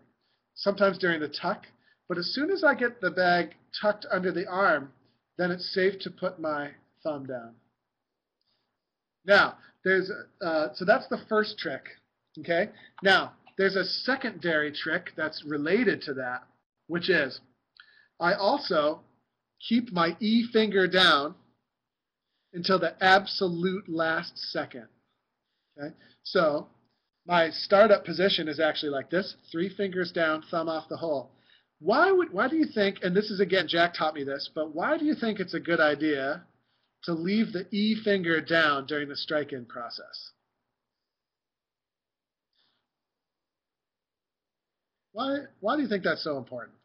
sometimes 0.56 0.98
during 0.98 1.20
the 1.20 1.30
tuck. 1.30 1.66
But 2.08 2.18
as 2.18 2.34
soon 2.34 2.52
as 2.52 2.64
I 2.64 2.76
get 2.76 3.00
the 3.02 3.12
bag 3.12 3.56
tucked 3.82 4.06
under 4.12 4.32
the 4.32 4.48
arm, 4.48 4.92
then 5.38 5.52
it's 5.52 5.74
safe 5.74 6.00
to 6.02 6.12
put 6.12 6.40
my 6.40 6.72
thumb 7.04 7.26
down. 7.26 7.56
Now, 9.26 9.58
there's 9.84 10.12
uh, 10.42 10.68
so 10.74 10.86
that's 10.86 11.08
the 11.08 11.24
first 11.30 11.58
trick. 11.58 11.84
Okay. 12.40 12.70
Now, 13.04 13.34
there's 13.58 13.76
a 13.76 13.86
secondary 13.86 14.72
trick 14.72 15.12
that's 15.16 15.44
related 15.46 16.02
to 16.04 16.14
that, 16.16 16.44
which 16.88 17.10
is 17.10 17.40
I 18.20 18.34
also 18.34 19.02
keep 19.68 19.92
my 19.92 20.16
E 20.20 20.48
finger 20.52 20.88
down 20.88 21.36
until 22.54 22.80
the 22.80 22.96
absolute 23.04 23.88
last 23.88 24.38
second. 24.38 24.88
Okay, 25.78 25.94
so 26.24 26.68
my 27.26 27.50
startup 27.52 28.06
position 28.06 28.48
is 28.48 28.60
actually 28.60 28.92
like 28.92 29.10
this: 29.10 29.36
three 29.52 29.70
fingers 29.70 30.12
down, 30.12 30.44
thumb 30.50 30.70
off 30.70 30.90
the 30.90 30.98
hole. 30.98 31.32
Why 31.80 32.12
would? 32.12 32.32
Why 32.32 32.48
do 32.48 32.56
you 32.56 32.66
think? 32.66 32.98
And 33.04 33.16
this 33.16 33.30
is 33.30 33.40
again, 33.40 33.68
Jack 33.68 33.94
taught 33.94 34.16
me 34.16 34.24
this, 34.24 34.50
but 34.54 34.74
why 34.76 34.98
do 34.98 35.06
you 35.06 35.16
think 35.16 35.40
it's 35.40 35.54
a 35.54 35.60
good 35.60 35.80
idea 35.80 36.44
to 37.04 37.14
leave 37.14 37.52
the 37.52 37.68
E 37.72 37.96
finger 38.04 38.42
down 38.42 38.86
during 38.86 39.10
the 39.10 39.16
strike-in 39.16 39.66
process? 39.66 40.32
Why? 45.14 45.40
Why 45.60 45.76
do 45.76 45.82
you 45.82 45.88
think 45.88 46.04
that's 46.04 46.24
so 46.24 46.38
important? 46.38 46.78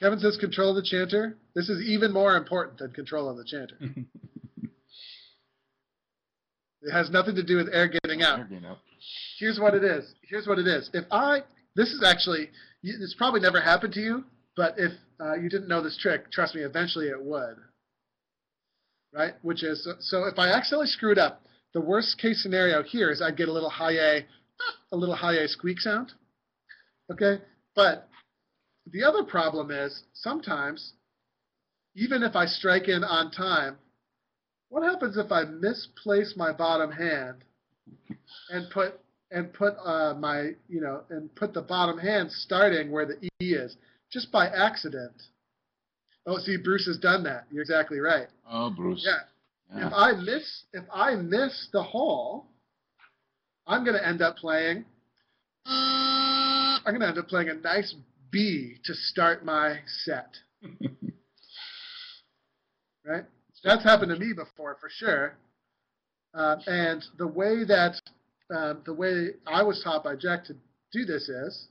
Kevin 0.00 0.18
says 0.18 0.36
control 0.36 0.74
the 0.74 0.82
chanter. 0.82 1.38
This 1.54 1.68
is 1.68 1.82
even 1.86 2.12
more 2.12 2.36
important 2.36 2.78
than 2.78 2.92
control 2.92 3.28
of 3.28 3.36
the 3.36 3.44
chanter. 3.44 3.76
It 6.82 6.90
has 6.90 7.10
nothing 7.10 7.36
to 7.36 7.42
do 7.44 7.56
with 7.56 7.68
air 7.72 7.88
getting 7.88 8.22
out. 8.22 8.40
Here's 9.38 9.58
what 9.58 9.74
it 9.74 9.84
is. 9.84 10.14
Here's 10.22 10.46
what 10.46 10.58
it 10.58 10.66
is. 10.66 10.90
If 10.92 11.04
I, 11.10 11.42
this 11.76 11.90
is 11.90 12.02
actually, 12.04 12.50
this 12.82 13.14
probably 13.16 13.40
never 13.40 13.60
happened 13.60 13.94
to 13.94 14.00
you, 14.00 14.24
but 14.56 14.74
if 14.78 14.92
uh, 15.20 15.34
you 15.34 15.48
didn't 15.48 15.68
know 15.68 15.82
this 15.82 15.96
trick, 15.96 16.30
trust 16.32 16.54
me, 16.54 16.62
eventually 16.62 17.06
it 17.06 17.22
would. 17.22 17.56
Right? 19.14 19.34
Which 19.42 19.62
is, 19.62 19.88
so 20.00 20.24
if 20.24 20.38
I 20.38 20.48
accidentally 20.48 20.88
screwed 20.88 21.18
up, 21.18 21.42
the 21.72 21.80
worst 21.80 22.18
case 22.18 22.42
scenario 22.42 22.82
here 22.82 23.10
is 23.10 23.22
I'd 23.22 23.36
get 23.36 23.48
a 23.48 23.52
little 23.52 23.70
high 23.70 23.92
A, 23.92 24.26
a 24.90 24.96
little 24.96 25.14
high 25.14 25.34
A 25.34 25.48
squeak 25.48 25.78
sound. 25.78 26.12
Okay? 27.10 27.42
But 27.74 28.08
the 28.90 29.04
other 29.04 29.22
problem 29.22 29.70
is 29.70 30.02
sometimes, 30.14 30.94
even 31.94 32.22
if 32.22 32.34
I 32.36 32.46
strike 32.46 32.88
in 32.88 33.04
on 33.04 33.30
time, 33.30 33.76
what 34.68 34.82
happens 34.82 35.18
if 35.18 35.30
I 35.30 35.44
misplace 35.44 36.34
my 36.36 36.52
bottom 36.52 36.90
hand 36.90 37.44
and 38.50 38.70
put 38.70 38.98
and 39.30 39.52
put 39.52 39.74
uh, 39.84 40.14
my 40.14 40.52
you 40.68 40.80
know 40.80 41.02
and 41.10 41.34
put 41.34 41.52
the 41.52 41.62
bottom 41.62 41.98
hand 41.98 42.30
starting 42.30 42.90
where 42.90 43.06
the 43.06 43.18
E 43.40 43.52
is 43.54 43.76
just 44.10 44.32
by 44.32 44.46
accident? 44.48 45.12
Oh, 46.26 46.38
see, 46.38 46.56
Bruce 46.56 46.86
has 46.86 46.98
done 46.98 47.24
that. 47.24 47.46
You're 47.50 47.62
exactly 47.62 47.98
right. 47.98 48.28
Oh, 48.48 48.70
Bruce. 48.70 49.04
Yeah. 49.04 49.76
Yeah. 49.76 49.88
If 49.88 49.92
I 49.94 50.12
miss 50.12 50.64
if 50.72 50.84
I 50.92 51.14
miss 51.16 51.68
the 51.72 51.82
hole, 51.82 52.46
I'm 53.66 53.84
going 53.84 53.96
to 53.96 54.06
end 54.06 54.22
up 54.22 54.36
playing. 54.36 54.84
I'm 55.66 56.82
going 56.84 57.00
to 57.00 57.08
end 57.08 57.18
up 57.18 57.28
playing 57.28 57.48
a 57.48 57.54
nice 57.54 57.94
B 58.30 58.76
to 58.84 58.94
start 58.94 59.44
my 59.44 59.78
set. 60.04 60.30
right? 63.04 63.24
That's 63.64 63.84
happened 63.84 64.10
to 64.12 64.18
me 64.18 64.32
before 64.32 64.76
for 64.80 64.88
sure. 64.90 65.36
Uh, 66.34 66.56
and 66.66 67.04
the 67.18 67.26
way 67.26 67.64
that 67.64 68.00
um, 68.54 68.82
the 68.84 68.94
way 68.94 69.28
I 69.46 69.62
was 69.62 69.82
taught 69.82 70.04
by 70.04 70.16
Jack 70.16 70.44
to 70.46 70.54
do 70.92 71.04
this 71.04 71.28
is, 71.28 71.68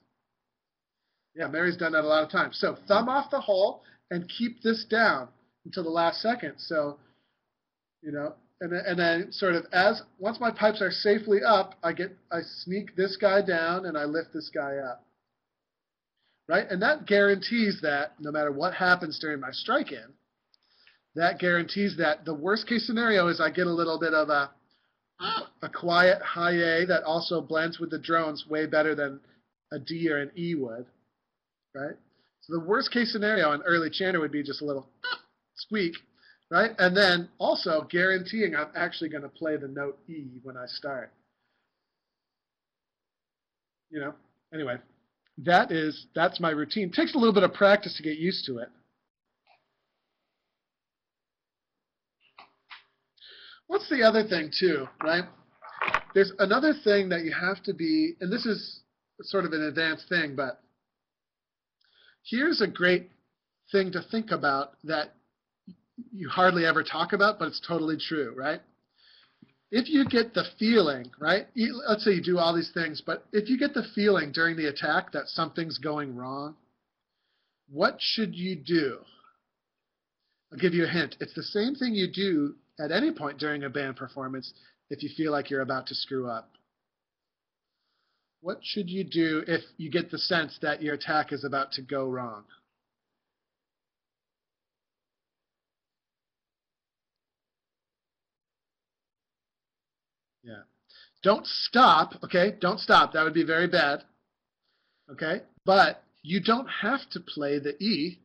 yeah, 1.36 1.48
Mary's 1.48 1.78
done 1.78 1.94
that 1.94 2.04
a 2.04 2.08
lot 2.08 2.24
of 2.24 2.30
times. 2.30 2.58
So 2.60 2.78
thumb 2.88 3.10
off 3.10 3.32
the 3.32 3.40
hole 3.40 3.84
and 4.10 4.30
keep 4.30 4.62
this 4.62 4.86
down 4.90 5.30
until 5.66 5.84
the 5.84 5.90
last 5.90 6.22
second. 6.22 6.56
So, 6.58 7.00
you 8.02 8.12
know, 8.12 8.34
and 8.62 8.74
and 8.74 9.00
then 9.00 9.32
sort 9.32 9.56
of 9.56 9.66
as 9.74 10.02
once 10.20 10.40
my 10.40 10.52
pipes 10.52 10.82
are 10.82 10.92
safely 10.92 11.40
up, 11.46 11.76
I 11.84 11.94
get 11.94 12.16
I 12.32 12.42
sneak 12.42 12.96
this 12.96 13.18
guy 13.18 13.42
down 13.42 13.86
and 13.86 13.98
I 13.98 14.06
lift 14.06 14.34
this 14.34 14.50
guy 14.54 14.78
up. 14.78 15.04
Right? 16.48 16.70
And 16.70 16.82
that 16.82 17.06
guarantees 17.06 17.80
that 17.82 18.14
no 18.20 18.32
matter 18.32 18.52
what 18.52 18.74
happens 18.74 19.20
during 19.20 19.40
my 19.40 19.52
strike 19.52 19.92
in, 19.92 20.14
that 21.16 21.40
guarantees 21.40 21.96
that 21.98 22.26
the 22.26 22.34
worst 22.34 22.68
case 22.68 22.86
scenario 22.86 23.28
is 23.28 23.42
I 23.42 23.50
get 23.50 23.68
a 23.68 23.74
little 23.74 24.00
bit 24.00 24.14
of 24.14 24.30
a 24.30 24.52
a 25.62 25.70
quiet 25.70 26.22
high 26.22 26.54
A 26.54 26.86
that 26.88 27.04
also 27.04 27.42
blends 27.42 27.80
with 27.80 27.92
the 27.92 28.00
drones 28.00 28.46
way 28.50 28.66
better 28.66 28.96
than 28.96 29.20
a 29.72 29.80
D 29.80 30.10
or 30.10 30.18
an 30.18 30.32
E 30.36 30.56
would. 30.56 30.86
Right? 31.76 31.96
So 32.42 32.54
the 32.54 32.66
worst 32.66 32.92
case 32.92 33.12
scenario 33.12 33.52
in 33.52 33.62
early 33.62 33.90
chanter 33.90 34.20
would 34.20 34.32
be 34.32 34.44
just 34.44 34.62
a 34.62 34.66
little 34.66 34.88
squeak, 35.56 35.94
right? 36.50 36.72
And 36.80 36.98
then 36.98 37.30
also 37.38 37.88
guaranteeing 37.90 38.56
I'm 38.56 38.72
actually 38.76 39.10
going 39.10 39.24
to 39.24 39.30
play 39.30 39.58
the 39.58 39.68
note 39.68 40.00
E 40.10 40.26
when 40.44 40.58
I 40.58 40.66
start. 40.66 41.12
You 43.92 44.00
know, 44.00 44.14
anyway, 44.54 44.78
that 45.40 45.72
is 45.72 46.08
that's 46.16 46.40
my 46.40 46.50
routine. 46.50 46.92
takes 46.92 47.14
a 47.14 47.18
little 47.18 47.34
bit 47.34 47.44
of 47.44 47.54
practice 47.54 47.96
to 47.98 48.04
get 48.04 48.18
used 48.18 48.46
to 48.48 48.60
it. 48.60 48.70
What's 53.72 53.90
the 53.90 54.04
other 54.04 54.28
thing 54.28 54.52
too, 54.60 54.86
right? 55.02 55.24
There's 56.14 56.34
another 56.40 56.74
thing 56.84 57.08
that 57.08 57.22
you 57.22 57.32
have 57.32 57.64
to 57.64 57.74
be, 57.74 58.16
and 58.20 58.30
this 58.30 58.46
is 58.46 58.82
sort 59.22 59.46
of 59.46 59.54
an 59.54 59.64
advanced 59.64 60.10
thing, 60.10 60.36
but 60.36 60.60
here's 62.22 62.60
a 62.60 62.68
great 62.68 63.10
thing 63.72 63.94
to 63.94 64.02
think 64.12 64.32
about 64.32 64.74
that 64.84 65.14
you 66.12 66.28
hardly 66.28 66.66
ever 66.66 66.84
talk 66.84 67.14
about, 67.14 67.40
but 67.40 67.48
it's 67.48 67.62
totally 67.66 67.96
true, 67.96 68.36
right? 68.38 68.60
If 69.72 69.88
you 69.88 70.04
get 70.04 70.34
the 70.34 70.44
feeling, 70.60 71.10
right? 71.18 71.48
Let's 71.88 72.04
say 72.04 72.12
you 72.12 72.22
do 72.22 72.40
all 72.40 72.54
these 72.54 72.72
things, 72.74 73.02
but 73.04 73.24
if 73.32 73.48
you 73.48 73.58
get 73.58 73.74
the 73.74 73.86
feeling 73.96 74.34
during 74.34 74.58
the 74.58 74.68
attack 74.68 75.14
that 75.14 75.30
something's 75.30 75.78
going 75.78 76.18
wrong, 76.18 76.56
what 77.70 77.96
should 78.00 78.36
you 78.36 78.58
do? 78.58 78.98
I'll 80.52 80.60
give 80.60 80.74
you 80.74 80.84
a 80.84 80.90
hint. 80.90 81.16
It's 81.22 81.36
the 81.36 81.42
same 81.44 81.76
thing 81.76 81.96
you 81.96 82.12
do 82.12 82.56
at 82.80 82.92
any 82.92 83.12
point 83.12 83.38
during 83.38 83.64
a 83.64 83.70
band 83.70 83.96
performance 83.96 84.54
if 84.90 85.04
you 85.04 85.10
feel 85.16 85.32
like 85.32 85.50
you're 85.50 85.62
about 85.62 85.88
to 85.88 85.96
screw 85.96 86.30
up. 86.30 86.52
What 88.42 88.60
should 88.64 88.90
you 88.90 89.04
do 89.04 89.44
if 89.48 89.62
you 89.78 89.92
get 89.92 90.10
the 90.10 90.18
sense 90.18 90.58
that 90.62 90.82
your 90.82 90.96
attack 90.96 91.32
is 91.32 91.44
about 91.44 91.72
to 91.74 91.82
go 91.82 92.08
wrong? 92.08 92.44
Yeah. 100.44 100.64
Don't 101.22 101.46
stop, 101.46 102.16
okay? 102.24 102.56
Don't 102.60 102.80
stop. 102.80 103.14
That 103.14 103.24
would 103.24 103.34
be 103.34 103.46
very 103.46 103.68
bad. 103.68 104.04
Okay? 105.12 105.42
But 105.66 106.04
you 106.24 106.42
don't 106.42 106.68
have 106.68 107.02
to 107.12 107.20
play 107.20 107.60
the 107.60 107.76
E, 107.84 108.20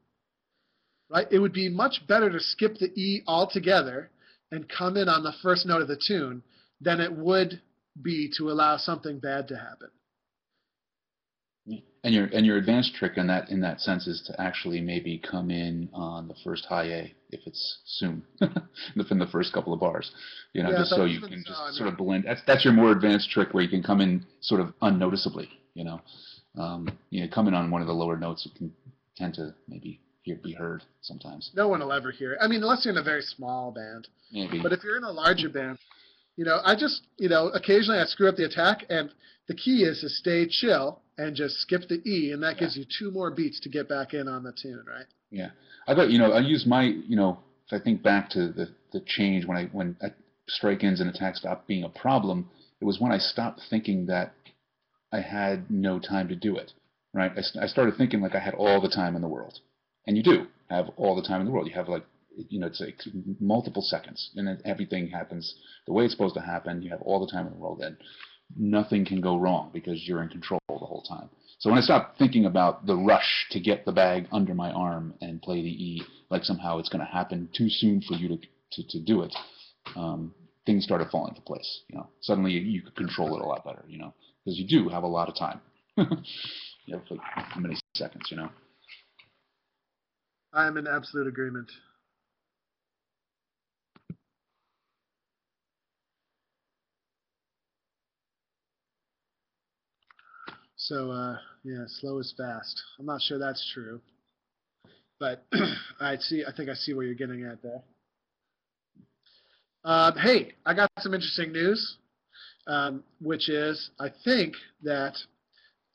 right? 1.11 1.27
It 1.31 1.39
would 1.39 1.53
be 1.53 1.69
much 1.69 2.07
better 2.09 2.31
to 2.31 2.41
skip 2.41 2.79
the 2.79 2.91
E 2.99 3.23
altogether 3.27 4.11
and 4.53 4.69
come 4.69 4.97
in 4.97 5.09
on 5.09 5.23
the 5.23 5.35
first 5.43 5.67
note 5.67 5.83
of 5.83 5.89
the 5.89 6.01
tune 6.07 6.43
than 6.81 7.01
it 7.01 7.13
would 7.13 7.61
be 8.01 8.31
to 8.37 8.51
allow 8.51 8.77
something 8.77 9.19
bad 9.19 9.49
to 9.49 9.57
happen. 9.57 9.89
And 12.05 12.15
your 12.15 12.27
and 12.27 12.47
your 12.47 12.59
advanced 12.59 12.95
trick 12.95 13.17
in 13.17 13.27
that 13.27 13.51
in 13.51 13.61
that 13.63 13.81
sense 13.81 14.07
is 14.07 14.23
to 14.29 14.41
actually 14.41 14.81
maybe 14.81 15.19
come 15.19 15.51
in 15.51 15.89
on 15.93 16.29
the 16.29 16.37
first 16.45 16.65
high 16.67 16.85
A 16.85 17.15
if 17.31 17.41
it's 17.45 17.79
soon, 17.85 18.23
within 18.97 19.19
the 19.19 19.27
first 19.27 19.53
couple 19.53 19.73
of 19.73 19.81
bars, 19.81 20.13
you 20.53 20.63
know, 20.63 20.71
Yeah, 20.71 20.79
just 20.79 20.91
so 20.91 21.05
you 21.05 21.19
can 21.19 21.43
so, 21.45 21.51
just 21.51 21.61
I 21.61 21.71
sort 21.73 21.89
of 21.89 21.97
blend. 21.97 22.25
That's 22.25 22.41
that's 22.47 22.65
your 22.65 22.75
more 22.75 22.93
advanced 22.93 23.31
trick 23.31 23.53
where 23.53 23.65
you 23.65 23.69
can 23.69 23.83
come 23.83 24.01
in 24.01 24.25
sort 24.41 24.61
of 24.61 24.73
unnoticeably, 24.83 25.49
you 25.75 25.83
know, 25.83 26.01
um, 26.57 26.89
you 27.11 27.23
know, 27.23 27.29
come 27.35 27.49
in 27.49 27.55
on 27.55 27.73
one 27.73 27.81
of 27.81 27.89
the 27.89 27.95
lower 27.95 28.17
notes, 28.17 28.47
you 28.47 28.53
can 28.57 28.73
tend 29.17 29.35
to 29.35 29.53
maybe 29.67 30.01
hear 30.27 30.37
be 30.43 30.53
heard 30.53 30.83
sometimes, 31.03 31.53
No 31.55 31.69
one 31.69 31.81
will 31.81 31.93
ever 31.93 32.11
hear 32.11 32.33
it. 32.33 32.39
I 32.43 32.49
mean, 32.49 32.63
unless 32.63 32.85
you're 32.85 32.93
in 32.93 32.99
a 32.99 33.03
very 33.03 33.23
small 33.23 33.71
band. 33.71 34.09
maybe. 34.33 34.61
But 34.61 34.73
if 34.73 34.83
you're 34.83 34.97
in 34.97 35.05
a 35.05 35.11
larger 35.11 35.49
band, 35.49 35.79
you 36.37 36.45
know, 36.45 36.61
I 36.65 36.75
just, 36.75 37.03
you 37.17 37.29
know, 37.29 37.49
occasionally 37.49 38.01
I 38.01 38.05
screw 38.05 38.29
up 38.29 38.37
the 38.37 38.45
attack, 38.45 38.85
and 38.91 39.11
the 39.47 39.55
key 39.55 39.85
is 39.85 40.01
to 40.01 40.09
stay 40.09 40.47
chill 40.49 41.01
and 41.17 41.35
just 41.35 41.61
skip 41.61 41.83
the 41.89 42.03
E, 42.05 42.33
and 42.33 42.43
that 42.43 42.59
gives 42.59 42.77
you 42.77 42.85
two 42.99 43.11
more 43.11 43.31
beats 43.31 43.61
to 43.61 43.69
get 43.69 43.89
back 43.89 44.13
in 44.15 44.27
on 44.29 44.43
the 44.43 44.53
tune, 44.53 44.85
right? 44.87 45.07
Yeah, 45.31 45.51
I 45.87 45.95
got 45.95 46.11
you 46.11 46.19
know 46.19 46.33
I 46.33 46.41
use 46.41 46.67
my 46.67 46.83
you 46.83 47.17
know 47.17 47.39
if 47.67 47.81
I 47.81 47.83
think 47.83 48.03
back 48.03 48.29
to 48.31 48.49
the 48.49 48.69
the 48.93 49.01
change 49.07 49.47
when 49.47 49.57
I 49.57 49.65
when 49.67 49.97
uh, 50.03 50.09
strike-ins 50.49 51.01
and 51.01 51.09
attack 51.09 51.37
stopped 51.37 51.67
being 51.67 51.85
a 51.85 51.89
problem, 51.89 52.51
it 52.81 52.85
was 52.85 53.01
when 53.01 53.13
I 53.13 53.19
stopped 53.19 53.61
thinking 53.71 54.07
that 54.07 54.35
I 55.13 55.21
had 55.21 55.71
no 55.71 55.99
time 55.99 56.29
to 56.29 56.37
do 56.37 56.57
it. 56.57 56.73
Right, 57.15 57.33
I, 57.35 57.65
I 57.65 57.67
started 57.67 57.97
thinking 57.97 58.21
like 58.21 58.35
I 58.35 58.41
had 58.41 58.55
all 58.55 58.81
the 58.81 58.91
time 58.91 59.17
in 59.17 59.23
the 59.23 59.29
world, 59.29 59.61
and 60.07 60.17
you 60.17 60.23
do 60.23 60.47
have 60.71 60.89
all 60.97 61.17
the 61.17 61.27
time 61.27 61.41
in 61.41 61.47
the 61.47 61.53
world. 61.53 61.67
You 61.67 61.75
have 61.75 61.89
like 61.89 62.05
you 62.49 62.61
know 62.61 62.67
it's 62.67 62.81
like 62.81 63.01
multiple 63.41 63.83
seconds, 63.83 64.31
and 64.37 64.47
then 64.47 64.61
everything 64.65 65.09
happens 65.09 65.55
the 65.87 65.93
way 65.93 66.05
it's 66.05 66.13
supposed 66.13 66.35
to 66.35 66.41
happen. 66.41 66.83
You 66.83 66.91
have 66.91 67.03
all 67.03 67.25
the 67.25 67.31
time 67.31 67.47
in 67.47 67.53
the 67.53 67.59
world, 67.59 67.81
and 67.83 67.97
nothing 68.57 69.05
can 69.05 69.21
go 69.21 69.37
wrong 69.37 69.71
because 69.73 70.07
you're 70.07 70.23
in 70.23 70.29
control 70.29 70.61
the 70.69 70.75
whole 70.75 71.03
time. 71.03 71.29
So 71.59 71.71
when 71.71 71.79
I 71.79 71.83
stopped 71.83 72.19
thinking 72.19 72.45
about 72.45 72.87
the 72.87 72.97
rush 72.97 73.47
to 73.51 73.61
get 73.61 73.85
the 73.85 73.93
bag 73.93 74.29
under 74.31 74.55
my 74.55 74.71
arm 74.71 75.15
and 75.23 75.41
play 75.41 75.63
the 75.63 75.69
E, 75.69 76.03
like 76.31 76.45
somehow 76.45 76.79
it's 76.79 76.91
going 76.91 77.05
to 77.05 77.11
happen 77.11 77.49
too 77.57 77.69
soon 77.69 78.03
for 78.03 78.15
you 78.15 78.29
to 78.29 78.39
to, 78.73 78.89
to 78.89 79.01
do 79.01 79.23
it, 79.23 79.35
um, 79.95 80.35
things 80.67 80.85
started 80.85 81.09
falling 81.11 81.31
into 81.31 81.41
place. 81.43 81.83
You 81.89 81.99
know, 81.99 82.09
suddenly 82.21 82.53
you, 82.53 82.61
you 82.61 82.83
could 82.83 82.97
control 82.97 83.37
it 83.37 83.43
a 83.43 83.47
lot 83.47 83.65
better. 83.65 83.85
You 83.89 83.99
know, 83.99 84.15
because 84.45 84.59
you 84.59 84.67
do 84.67 84.89
have 84.89 85.03
a 85.03 85.09
lot 85.09 85.29
of 85.29 85.37
time. 85.37 85.61
you 85.97 86.95
have 86.95 87.03
like 87.11 87.21
how 87.23 87.61
many 87.61 87.77
seconds? 87.95 88.27
You 88.31 88.39
know. 88.39 88.51
I'm 90.53 90.77
in 90.77 90.87
absolute 90.87 91.27
agreement. 91.27 91.71
So, 100.77 101.11
uh, 101.11 101.37
yeah, 101.65 101.85
slow 101.89 102.19
is 102.19 102.33
fast. 102.37 102.81
I'm 102.99 103.07
not 103.07 103.21
sure 103.21 103.39
that's 103.39 103.69
true, 103.75 104.01
but 105.19 105.45
I 106.01 106.17
see. 106.17 106.45
I 106.47 106.53
think 106.57 106.69
I 106.71 106.75
see 106.75 106.95
where 106.95 107.05
you're 107.05 107.15
getting 107.15 107.45
at 107.45 107.61
there. 107.63 107.83
Um, 109.85 110.17
hey, 110.17 110.53
I 110.65 110.75
got 110.75 110.91
some 111.01 111.13
interesting 111.15 111.53
news, 111.53 111.97
um, 112.67 113.03
which 113.21 113.49
is 113.49 113.91
I 113.99 114.09
think 114.25 114.55
that 114.83 115.17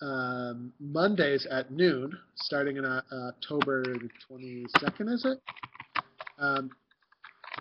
um, 0.02 0.74
Mondays 0.80 1.45
at 1.49 1.72
noon, 1.72 2.18
starting 2.36 2.78
in 2.78 2.86
uh, 2.86 3.02
October 3.30 3.84
the 3.84 4.10
22nd, 4.30 5.14
is 5.14 5.26
it? 5.26 5.39
Um, 6.39 6.72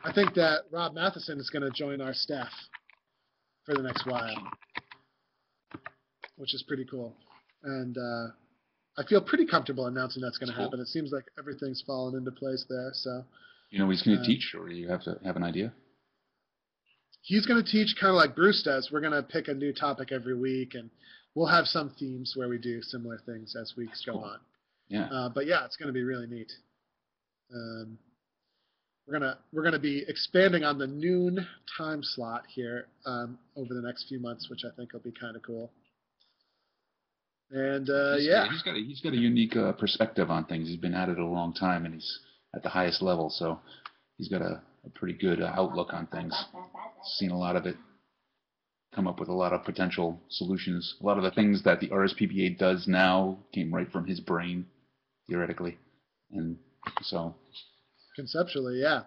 I 0.04 0.12
think 0.12 0.34
that 0.34 0.60
Rob 0.70 0.94
Mathieson 0.94 1.38
is 1.38 1.50
going 1.50 1.62
to 1.62 1.70
join 1.70 2.00
our 2.00 2.14
staff 2.14 2.48
for 3.66 3.74
the 3.74 3.82
next 3.82 4.06
while, 4.06 4.34
which 6.36 6.54
is 6.54 6.62
pretty 6.66 6.86
cool. 6.90 7.14
And 7.62 7.96
uh, 7.98 8.28
I 8.96 9.04
feel 9.06 9.20
pretty 9.20 9.46
comfortable 9.46 9.86
announcing 9.86 10.22
that's 10.22 10.38
going 10.38 10.48
to 10.48 10.54
Cool. 10.56 10.64
happen. 10.64 10.80
It 10.80 10.88
seems 10.88 11.12
like 11.12 11.24
everything's 11.38 11.82
fallen 11.86 12.14
into 12.16 12.30
place 12.30 12.64
there. 12.70 12.90
So 12.94 13.24
You 13.70 13.78
know 13.80 13.90
he's 13.90 14.02
going 14.02 14.16
to 14.16 14.22
Uh, 14.22 14.26
teach, 14.26 14.54
or 14.58 14.70
you 14.70 14.88
have 14.88 15.02
to 15.04 15.18
have 15.24 15.36
an 15.36 15.42
idea. 15.44 15.72
he's 17.22 17.44
going 17.44 17.62
to 17.62 17.70
teach 17.70 17.94
kind 18.00 18.08
of 18.10 18.16
like 18.16 18.34
Bruce 18.34 18.62
does. 18.62 18.88
We're 18.90 19.00
going 19.02 19.12
to 19.12 19.22
pick 19.22 19.48
a 19.48 19.54
new 19.54 19.74
topic 19.74 20.10
every 20.10 20.34
week, 20.34 20.74
and 20.74 20.88
we'll 21.34 21.46
have 21.46 21.66
some 21.66 21.90
themes 21.98 22.34
where 22.36 22.48
we 22.48 22.58
do 22.58 22.82
similar 22.82 23.18
things 23.26 23.54
as 23.60 23.74
weeks 23.76 24.02
go 24.04 24.12
Cool. 24.12 24.24
on. 24.24 24.38
Yeah. 24.88 25.04
Uh, 25.10 25.28
but 25.28 25.46
yeah, 25.46 25.64
it's 25.64 25.76
going 25.76 25.86
to 25.88 25.92
be 25.92 26.02
really 26.02 26.26
neat. 26.26 26.50
Um, 27.54 27.98
we're 29.06 29.18
gonna 29.18 29.38
we're 29.52 29.64
gonna 29.64 29.78
be 29.80 30.04
expanding 30.06 30.62
on 30.62 30.78
the 30.78 30.86
noon 30.86 31.44
time 31.76 32.00
slot 32.02 32.44
here 32.54 32.86
um, 33.06 33.38
over 33.56 33.74
the 33.74 33.80
next 33.82 34.06
few 34.08 34.20
months, 34.20 34.48
which 34.48 34.60
I 34.64 34.74
think 34.76 34.92
will 34.92 35.00
be 35.00 35.10
kind 35.10 35.34
of 35.34 35.42
cool. 35.42 35.70
And 37.50 37.88
uh, 37.90 38.16
He's- 38.16 38.28
yeah, 38.28 38.48
he's 38.48 38.62
got 38.62 38.76
a, 38.76 38.78
he's 38.78 39.00
got 39.00 39.12
a 39.12 39.16
unique 39.16 39.56
uh, 39.56 39.72
perspective 39.72 40.30
on 40.30 40.44
things. 40.44 40.68
He's 40.68 40.76
been 40.76 40.94
at 40.94 41.08
it 41.08 41.18
a 41.18 41.26
long 41.26 41.52
time, 41.52 41.84
and 41.86 41.94
he's 41.94 42.20
at 42.54 42.62
the 42.62 42.68
highest 42.68 43.02
level, 43.02 43.30
so 43.30 43.58
he's 44.16 44.28
got 44.28 44.42
a, 44.42 44.60
a 44.86 44.90
pretty 44.94 45.14
good 45.18 45.42
uh, 45.42 45.52
outlook 45.56 45.92
on 45.92 46.06
things. 46.06 46.32
Seen 47.16 47.30
a 47.32 47.38
lot 47.38 47.56
of 47.56 47.66
it. 47.66 47.76
Come 48.94 49.06
up 49.06 49.20
with 49.20 49.28
a 49.28 49.32
lot 49.32 49.52
of 49.52 49.64
potential 49.64 50.20
solutions. 50.28 50.96
A 51.00 51.06
lot 51.06 51.16
of 51.16 51.22
the 51.22 51.30
things 51.30 51.62
that 51.62 51.80
the 51.80 51.88
RSPBA 51.88 52.58
does 52.58 52.88
now 52.88 53.38
came 53.54 53.72
right 53.72 53.90
from 53.90 54.06
his 54.06 54.18
brain, 54.18 54.66
theoretically, 55.28 55.78
and 56.32 56.56
so. 57.02 57.34
conceptually, 58.16 58.80
yeah. 58.80 59.02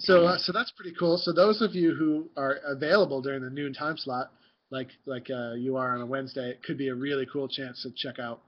So, 0.00 0.26
uh, 0.26 0.38
so 0.38 0.52
that's 0.52 0.70
pretty 0.72 0.94
cool. 0.98 1.16
So 1.16 1.32
those 1.32 1.62
of 1.62 1.74
you 1.74 1.94
who 1.94 2.28
are 2.36 2.58
available 2.64 3.22
during 3.22 3.42
the 3.42 3.50
noon 3.50 3.72
time 3.72 3.96
slot, 3.96 4.30
like 4.70 4.88
like 5.06 5.28
uh, 5.30 5.52
you 5.54 5.76
are 5.76 5.94
on 5.94 6.00
a 6.00 6.06
Wednesday, 6.06 6.50
it 6.50 6.62
could 6.62 6.78
be 6.78 6.88
a 6.88 6.94
really 6.94 7.26
cool 7.32 7.48
chance 7.48 7.82
to 7.82 7.90
check 7.96 8.18
out 8.18 8.40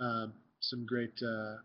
um, 0.00 0.32
some 0.60 0.84
great 0.86 1.14
uh, 1.22 1.56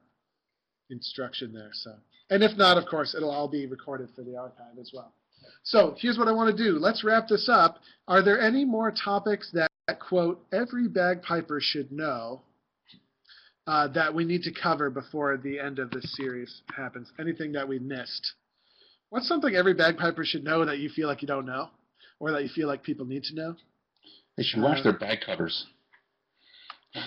instruction 0.89 1.53
there. 1.53 1.70
So, 1.74 1.95
and 2.30 2.43
if 2.43 2.57
not, 2.57 2.78
of 2.78 2.86
course, 2.86 3.16
it'll 3.16 3.32
all 3.32 3.47
be 3.47 3.66
recorded 3.66 4.09
for 4.16 4.24
the 4.24 4.38
archive 4.38 4.78
as 4.80 4.91
well. 4.93 5.14
So 5.63 5.95
here's 5.97 6.17
what 6.17 6.27
I 6.27 6.31
want 6.31 6.55
to 6.55 6.63
do. 6.63 6.77
Let's 6.79 7.03
wrap 7.03 7.27
this 7.27 7.47
up. 7.51 7.77
Are 8.07 8.23
there 8.23 8.39
any 8.39 8.65
more 8.65 8.91
topics 8.91 9.51
that 9.53 9.69
quote 9.99 10.43
every 10.51 10.87
bagpiper 10.87 11.59
should 11.61 11.91
know 11.91 12.41
uh, 13.67 13.87
that 13.89 14.13
we 14.13 14.25
need 14.25 14.41
to 14.43 14.51
cover 14.51 14.89
before 14.89 15.37
the 15.37 15.59
end 15.59 15.79
of 15.79 15.91
this 15.91 16.15
series 16.15 16.61
happens? 16.75 17.11
Anything 17.19 17.51
that 17.53 17.67
we 17.67 17.79
missed? 17.79 18.33
What's 19.09 19.27
something 19.27 19.53
every 19.55 19.73
bagpiper 19.73 20.23
should 20.25 20.43
know 20.43 20.65
that 20.65 20.79
you 20.79 20.89
feel 20.89 21.07
like 21.07 21.21
you 21.21 21.27
don't 21.27 21.45
know, 21.45 21.69
or 22.19 22.31
that 22.31 22.43
you 22.43 22.49
feel 22.49 22.67
like 22.67 22.81
people 22.81 23.05
need 23.05 23.23
to 23.23 23.35
know? 23.35 23.55
They 24.37 24.43
should 24.43 24.61
wash 24.61 24.79
uh, 24.79 24.83
their 24.83 24.97
bag 24.97 25.19
covers. 25.25 25.65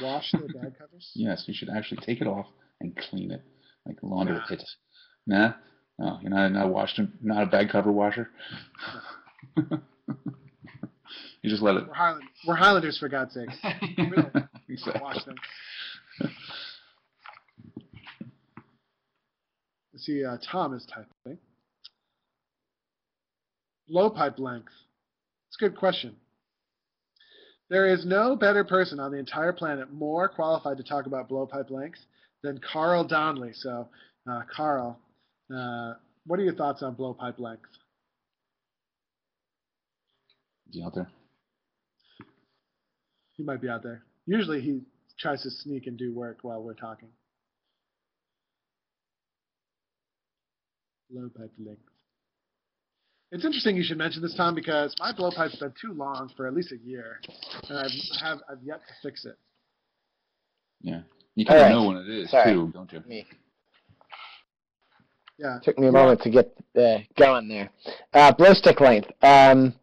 Wash 0.02 0.30
their 0.32 0.48
bag 0.48 0.78
covers. 0.78 1.10
Yes, 1.14 1.44
you 1.46 1.54
should 1.54 1.70
actually 1.70 2.02
take 2.04 2.20
it 2.20 2.26
off 2.26 2.46
and 2.80 2.96
clean 2.96 3.30
it, 3.30 3.42
like 3.86 3.96
Nah. 4.02 4.46
pit. 4.46 4.62
Nah, 5.26 5.54
no, 5.98 6.18
you're 6.22 6.30
not 6.30 6.52
not 6.52 6.68
washed, 6.70 7.00
not 7.22 7.44
a 7.44 7.46
bag 7.46 7.68
cover 7.70 7.92
washer. 7.92 8.30
you 9.56 11.50
just 11.50 11.62
let 11.62 11.76
it. 11.76 11.86
We're, 11.86 11.94
Highland, 11.94 12.24
we're 12.46 12.56
Highlanders, 12.56 12.98
for 12.98 13.08
God's 13.08 13.34
sake. 13.34 13.48
don't 13.96 14.48
exactly. 14.68 15.00
Wash 15.00 15.24
them. 15.24 15.36
Let's 19.92 20.06
see, 20.06 20.24
uh, 20.24 20.38
Tom 20.50 20.74
is 20.74 20.84
typing. 20.92 21.38
Blowpipe 23.88 24.38
length. 24.38 24.72
It's 25.48 25.56
a 25.60 25.68
good 25.68 25.76
question. 25.76 26.16
There 27.70 27.86
is 27.86 28.04
no 28.04 28.34
better 28.34 28.64
person 28.64 28.98
on 28.98 29.12
the 29.12 29.18
entire 29.18 29.52
planet 29.52 29.92
more 29.92 30.28
qualified 30.28 30.76
to 30.78 30.82
talk 30.82 31.06
about 31.06 31.28
blowpipe 31.28 31.70
length 31.70 32.00
than 32.42 32.60
Carl 32.72 33.04
Donnelly. 33.04 33.52
So, 33.54 33.88
uh, 34.28 34.42
Carl, 34.54 34.98
uh, 35.52 35.94
what 36.26 36.38
are 36.38 36.42
your 36.42 36.54
thoughts 36.54 36.82
on 36.82 36.94
blowpipe 36.94 37.38
length? 37.38 37.68
Is 40.68 40.76
he 40.76 40.82
out 40.82 40.94
there? 40.94 41.08
He 43.36 43.42
might 43.42 43.60
be 43.60 43.68
out 43.68 43.82
there. 43.82 44.02
Usually 44.26 44.60
he 44.60 44.80
tries 45.18 45.42
to 45.42 45.50
sneak 45.50 45.86
and 45.86 45.96
do 45.96 46.12
work 46.14 46.38
while 46.42 46.62
we're 46.62 46.74
talking. 46.74 47.08
Blowpipe 51.12 51.50
length. 51.64 51.82
It's 53.32 53.44
interesting 53.44 53.76
you 53.76 53.82
should 53.82 53.98
mention 53.98 54.22
this, 54.22 54.34
Tom, 54.36 54.54
because 54.54 54.94
my 55.00 55.12
blowpipe's 55.12 55.56
been 55.56 55.74
too 55.80 55.92
long 55.92 56.30
for 56.36 56.46
at 56.46 56.54
least 56.54 56.72
a 56.72 56.76
year, 56.76 57.20
and 57.68 57.78
I've 57.78 57.90
have 58.20 58.38
I've 58.48 58.62
yet 58.62 58.80
to 58.86 58.94
fix 59.02 59.24
it. 59.24 59.36
Yeah. 60.82 61.00
You 61.34 61.44
kind 61.44 61.58
of 61.58 61.62
All 61.62 61.68
right. 61.68 61.74
know 61.74 61.88
when 61.88 61.96
it 61.96 62.08
is 62.08 62.30
Sorry. 62.30 62.52
too, 62.52 62.70
don't 62.72 62.92
you? 62.92 63.02
Me. 63.08 63.26
Yeah. 65.38 65.58
Took 65.62 65.78
me 65.78 65.88
a 65.88 65.92
moment 65.92 66.20
to 66.22 66.30
get 66.30 66.54
uh, 66.78 66.98
going 67.18 67.48
there. 67.48 67.70
Uh, 68.12 68.32
blow 68.32 68.54
stick 68.54 68.80
length. 68.80 69.10
Um, 69.22 69.74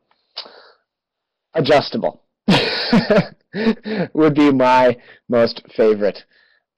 adjustable 1.54 2.22
would 4.14 4.34
be 4.36 4.52
my 4.52 4.98
most 5.28 5.62
favorite 5.76 6.24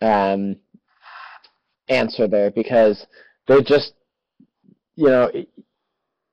um, 0.01 0.57
answer 1.87 2.27
there 2.27 2.49
because 2.49 3.05
they're 3.47 3.61
just, 3.61 3.93
you 4.95 5.07
know, 5.07 5.31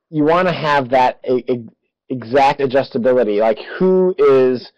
you 0.09 0.25
want 0.25 0.49
to 0.49 0.55
have 0.55 0.91
that 0.91 1.21
exact 2.09 2.61
adjustability. 2.61 3.41
Like 3.41 3.59
who 3.79 4.15
is 4.19 4.71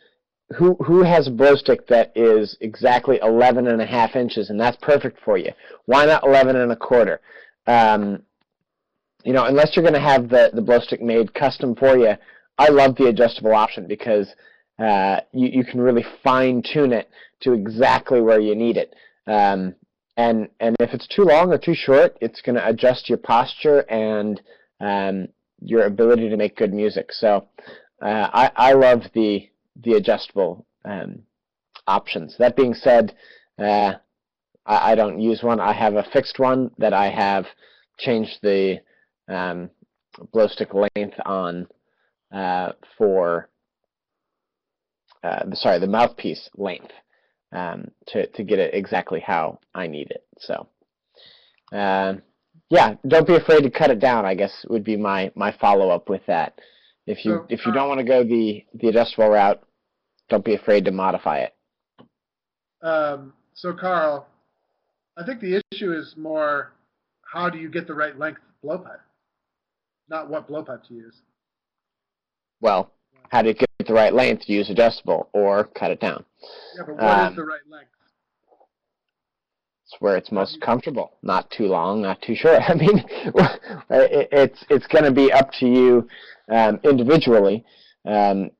who 0.56 0.74
who 0.84 1.02
has 1.02 1.28
a 1.28 1.30
blow 1.30 1.54
stick 1.54 1.86
that 1.88 2.12
is 2.14 2.56
exactly 2.60 3.18
11 3.22 3.66
and 3.66 3.80
a 3.80 3.86
half 3.86 4.16
inches 4.16 4.50
and 4.50 4.60
that's 4.60 4.76
perfect 4.82 5.18
for 5.24 5.38
you 5.38 5.50
why 5.86 6.04
not 6.04 6.24
11 6.24 6.56
and 6.56 6.72
a 6.72 6.76
quarter 6.76 7.20
um, 7.66 8.22
you 9.24 9.32
know 9.32 9.44
unless 9.46 9.74
you're 9.74 9.82
going 9.82 9.94
to 9.94 10.00
have 10.00 10.28
the 10.28 10.50
the 10.54 10.62
blow 10.62 10.80
stick 10.80 11.00
made 11.00 11.32
custom 11.34 11.74
for 11.74 11.96
you 11.96 12.14
i 12.58 12.68
love 12.68 12.96
the 12.96 13.06
adjustable 13.06 13.54
option 13.54 13.86
because 13.86 14.28
uh, 14.78 15.20
you, 15.32 15.48
you 15.48 15.64
can 15.64 15.80
really 15.80 16.04
fine 16.24 16.62
tune 16.62 16.92
it 16.92 17.08
to 17.40 17.52
exactly 17.52 18.20
where 18.20 18.40
you 18.40 18.54
need 18.54 18.76
it 18.76 18.94
um, 19.26 19.74
and 20.16 20.48
and 20.60 20.74
if 20.80 20.92
it's 20.92 21.06
too 21.06 21.22
long 21.22 21.52
or 21.52 21.58
too 21.58 21.74
short 21.74 22.16
it's 22.20 22.40
going 22.40 22.56
to 22.56 22.68
adjust 22.68 23.08
your 23.08 23.18
posture 23.18 23.80
and 23.88 24.40
um, 24.80 25.28
your 25.60 25.84
ability 25.84 26.28
to 26.28 26.36
make 26.36 26.56
good 26.56 26.72
music 26.72 27.12
so 27.12 27.46
uh, 28.02 28.28
I, 28.32 28.50
I 28.56 28.72
love 28.72 29.02
the 29.14 29.48
the 29.76 29.94
adjustable 29.94 30.66
um, 30.84 31.22
options. 31.86 32.36
That 32.38 32.56
being 32.56 32.74
said, 32.74 33.14
uh, 33.58 33.94
I, 34.66 34.92
I 34.92 34.94
don't 34.94 35.20
use 35.20 35.42
one. 35.42 35.60
I 35.60 35.72
have 35.72 35.94
a 35.94 36.06
fixed 36.12 36.38
one 36.38 36.70
that 36.78 36.92
I 36.92 37.10
have 37.10 37.46
changed 37.98 38.38
the 38.42 38.78
um, 39.28 39.70
blow 40.32 40.48
stick 40.48 40.70
length 40.74 41.16
on 41.24 41.66
uh, 42.34 42.72
for 42.96 43.48
uh, 45.22 45.44
the, 45.48 45.56
sorry 45.56 45.78
the 45.78 45.86
mouthpiece 45.86 46.48
length 46.56 46.92
um, 47.52 47.90
to 48.08 48.26
to 48.28 48.42
get 48.42 48.58
it 48.58 48.74
exactly 48.74 49.20
how 49.20 49.58
I 49.74 49.86
need 49.86 50.10
it. 50.10 50.24
So. 50.38 50.68
Uh, 51.72 52.14
yeah, 52.72 52.94
don't 53.06 53.26
be 53.26 53.36
afraid 53.36 53.62
to 53.64 53.70
cut 53.70 53.90
it 53.90 53.98
down. 54.00 54.24
I 54.24 54.34
guess 54.34 54.64
would 54.68 54.82
be 54.82 54.96
my 54.96 55.30
my 55.34 55.52
follow 55.60 55.90
up 55.90 56.08
with 56.08 56.22
that. 56.26 56.58
If 57.06 57.24
you 57.24 57.44
if 57.50 57.66
you 57.66 57.72
uh, 57.72 57.74
don't 57.74 57.88
want 57.88 57.98
to 57.98 58.04
go 58.04 58.24
the 58.24 58.64
the 58.74 58.88
adjustable 58.88 59.28
route, 59.28 59.62
don't 60.30 60.44
be 60.44 60.54
afraid 60.54 60.86
to 60.86 60.90
modify 60.90 61.40
it. 61.40 61.54
Um, 62.80 63.34
so 63.52 63.74
Carl, 63.74 64.26
I 65.16 65.24
think 65.24 65.40
the 65.40 65.62
issue 65.72 65.92
is 65.92 66.14
more 66.16 66.72
how 67.22 67.50
do 67.50 67.58
you 67.58 67.68
get 67.68 67.86
the 67.86 67.94
right 67.94 68.18
length 68.18 68.40
blowpipe, 68.64 69.00
not 70.08 70.30
what 70.30 70.48
blowpipe 70.48 70.86
to 70.88 70.94
use. 70.94 71.20
Well, 72.60 72.92
how 73.30 73.42
to 73.42 73.54
get 73.54 73.68
the 73.86 73.94
right 73.94 74.12
length, 74.12 74.48
use 74.48 74.70
adjustable 74.70 75.28
or 75.32 75.64
cut 75.64 75.90
it 75.90 76.00
down. 76.00 76.24
Yeah, 76.76 76.84
but 76.86 76.96
what 76.96 77.04
is 77.04 77.26
Um, 77.28 77.36
the 77.36 77.44
right 77.44 77.60
length? 77.68 77.90
It's 79.86 80.00
where 80.00 80.16
it's 80.16 80.32
most 80.32 80.60
comfortable. 80.60 81.18
Not 81.22 81.50
too 81.50 81.66
long, 81.66 82.00
not 82.00 82.22
too 82.22 82.34
short. 82.34 82.62
I 82.68 82.74
mean, 82.74 83.04
it's 83.90 84.64
it's 84.70 84.86
going 84.86 85.04
to 85.04 85.12
be 85.12 85.32
up 85.32 85.52
to 85.60 85.66
you 85.66 86.08
um, 86.50 86.80
individually, 86.84 87.64
um, 88.06 88.50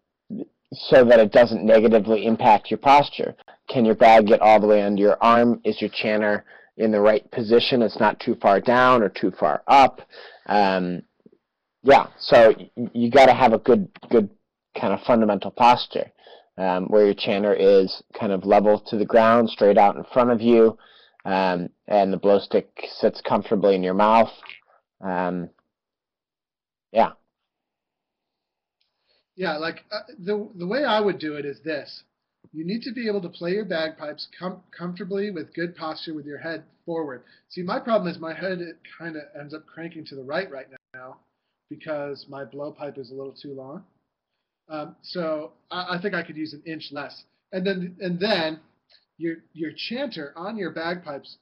so 0.73 1.05
that 1.05 1.21
it 1.21 1.33
doesn't 1.33 1.65
negatively 1.65 2.27
impact 2.27 2.71
your 2.71 2.79
posture. 2.79 3.35
Can 3.69 3.85
your 3.85 3.95
bag 3.95 4.27
get 4.27 4.41
all 4.41 4.61
the 4.61 4.67
way 4.67 4.83
under 4.83 5.01
your 5.01 5.23
arm? 5.23 5.61
Is 5.65 5.81
your 5.81 5.91
chanter 5.91 6.45
in 6.77 6.91
the 6.91 7.01
right 7.01 7.31
position? 7.31 7.83
It's 7.83 8.01
not 8.01 8.19
too 8.21 8.37
far 8.41 8.61
down 8.61 9.03
or 9.03 9.09
too 9.09 9.33
far 9.39 9.63
up. 9.69 10.01
Um, 10.47 11.03
yeah, 11.83 12.07
so 12.19 12.55
you 12.93 13.11
got 13.11 13.27
to 13.27 13.35
have 13.35 13.53
a 13.53 13.59
good 13.59 13.89
good 14.11 14.31
kind 14.79 14.93
of 14.93 15.01
fundamental 15.07 15.51
posture. 15.51 16.11
Um, 16.59 16.85
where 16.89 17.07
your 17.07 17.15
chanter 17.15 17.55
is 17.55 18.03
kind 18.19 18.31
of 18.31 18.45
level 18.45 18.79
to 18.79 18.99
the 18.99 19.07
ground, 19.07 19.49
straight 19.49 19.79
out 19.79 19.97
in 19.97 20.05
front 20.13 20.31
of 20.31 20.43
you, 20.43 20.77
um, 21.25 21.71
and 21.89 22.13
the 22.13 22.19
blow 22.19 22.39
stick 22.39 22.69
sits 22.99 23.23
comfortably 23.23 23.75
in 23.75 23.83
your 23.83 23.95
mouth. 23.95 24.31
Um, 25.01 25.49
yeah, 26.93 27.13
Yeah, 29.37 29.57
like 29.57 29.85
uh, 29.91 30.01
the 30.19 30.49
the 30.57 30.67
way 30.67 30.85
I 30.85 31.01
would 31.01 31.19
do 31.19 31.37
it 31.37 31.45
is 31.45 31.61
this: 31.61 32.03
you 32.53 32.65
need 32.67 32.83
to 32.83 32.93
be 32.93 33.09
able 33.09 33.23
to 33.23 33.29
play 33.29 33.53
your 33.53 33.65
bagpipes 33.65 34.29
com- 34.39 34.63
comfortably 34.77 35.31
with 35.31 35.55
good 35.55 35.75
posture 35.75 36.15
with 36.15 36.27
your 36.27 36.39
head 36.39 36.65
forward. 36.85 37.23
See, 37.49 37.63
my 37.63 37.79
problem 37.79 38.13
is 38.13 38.19
my 38.19 38.35
head 38.35 38.59
kind 38.99 39.17
of 39.17 39.23
ends 39.39 39.55
up 39.55 39.67
cranking 39.67 40.05
to 40.07 40.15
the 40.17 40.23
right 40.23 40.51
right 40.51 40.67
now 40.95 41.19
because 41.71 42.27
my 42.29 42.45
blowpipe 42.45 42.99
is 42.99 43.11
a 43.11 43.15
little 43.15 43.33
too 43.33 43.55
long. 43.55 43.85
Um, 44.69 44.97
so 45.03 45.53
I, 45.71 45.97
I 45.97 46.03
think 46.03 46.15
I 46.15 46.23
could 46.23 46.37
use 46.37 46.53
an 46.53 46.63
inch 46.67 46.89
less, 46.93 47.25
and 47.53 47.67
then 47.67 47.97
and 48.01 48.21
then 48.21 48.61
your 49.17 49.37
your 49.55 49.73
chanter 49.75 50.33
on 50.37 50.59
your 50.59 50.71
bagpipes. 50.71 51.39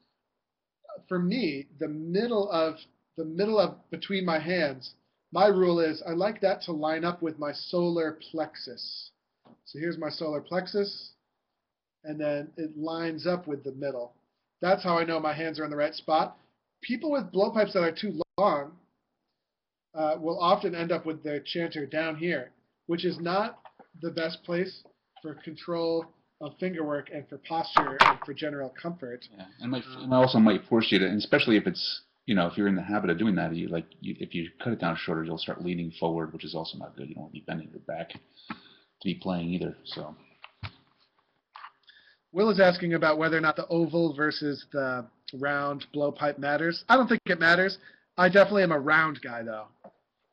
For 1.09 1.19
me, 1.19 1.67
the 1.81 1.89
middle 1.89 2.49
of 2.51 2.77
the 3.17 3.25
middle 3.25 3.59
of 3.59 3.77
between 3.91 4.25
my 4.25 4.39
hands. 4.39 4.95
My 5.33 5.47
rule 5.47 5.81
is 5.81 6.03
I 6.07 6.13
like 6.13 6.41
that 6.41 6.63
to 6.63 6.73
line 6.73 7.05
up 7.05 7.23
with 7.23 7.39
my 7.39 7.53
solar 7.53 8.19
plexus. 8.31 9.11
So 9.65 9.79
here's 9.79 9.99
my 9.99 10.11
solar 10.11 10.41
plexus, 10.41 11.13
and 12.05 12.21
then 12.21 12.51
it 12.57 12.77
lines 12.77 13.27
up 13.27 13.47
with 13.47 13.63
the 13.63 13.73
middle. 13.73 14.13
That's 14.61 14.83
how 14.83 14.99
I 14.99 15.05
know 15.05 15.21
my 15.21 15.33
hands 15.33 15.61
are 15.61 15.65
in 15.65 15.71
the 15.71 15.77
right 15.77 15.95
spot. 15.95 16.37
People 16.83 17.11
with 17.11 17.33
blowpipes 17.33 17.73
that 17.75 17.83
are 17.83 17.93
too 17.93 18.21
long 18.39 18.73
uh, 19.95 20.17
will 20.19 20.39
often 20.41 20.75
end 20.75 20.93
up 20.93 21.07
with 21.07 21.23
their 21.23 21.41
chanter 21.41 21.87
down 21.87 22.17
here, 22.17 22.51
which 22.87 23.05
is 23.05 23.19
not 23.21 23.61
the 24.03 24.11
best 24.11 24.43
place 24.45 24.83
for 25.23 25.35
control 25.35 26.07
of 26.41 26.57
finger 26.59 26.85
work 26.85 27.11
and 27.13 27.29
for 27.29 27.39
posture 27.39 27.99
and 28.01 28.19
for 28.25 28.33
general 28.33 28.75
comfort. 28.81 29.27
Yeah, 29.37 29.45
and 29.61 29.71
might 29.71 29.85
and 29.85 30.13
also 30.13 30.39
might 30.39 30.65
force 30.69 30.89
you 30.91 30.99
to, 30.99 31.07
especially 31.07 31.57
if 31.57 31.67
it's 31.67 32.03
you 32.27 32.35
know 32.35 32.47
if 32.47 32.57
you're 32.57 32.69
in 32.69 32.77
the 32.77 32.83
habit 32.83 33.11
of 33.11 33.19
doing 33.19 33.35
that, 33.37 33.55
you 33.55 33.69
like 33.69 33.87
you, 34.01 34.15
if 34.21 34.35
you 34.35 34.49
cut 34.63 34.73
it 34.73 34.81
down 34.81 34.97
shorter, 34.97 35.25
you'll 35.25 35.39
start 35.39 35.65
leaning 35.65 35.91
forward, 35.99 36.33
which 36.33 36.45
is 36.45 36.55
also 36.55 36.79
not 36.79 36.97
good. 36.97 37.09
You 37.09 37.15
don't 37.15 37.23
want 37.25 37.35
to 37.35 37.41
be 37.41 37.45
bending 37.47 37.71
your 37.71 37.81
back 37.81 38.11
to 38.11 38.19
be 39.05 39.15
playing 39.15 39.49
either. 39.55 39.77
So 39.85 40.15
Will 42.33 42.51
is 42.51 42.61
asking 42.61 42.95
about 42.95 43.19
whether 43.19 43.37
or 43.37 43.41
not 43.41 43.57
the 43.57 43.67
oval 43.69 44.15
versus 44.15 44.65
the 44.73 45.07
round 45.35 45.87
blowpipe 45.95 46.39
matters. 46.39 46.85
I 46.89 46.97
don't 46.97 47.09
think 47.09 47.21
it 47.27 47.41
matters. 47.41 47.79
I 48.17 48.29
definitely 48.29 48.63
am 48.63 48.73
a 48.73 48.79
round 48.79 49.21
guy 49.23 49.43
though. 49.43 49.67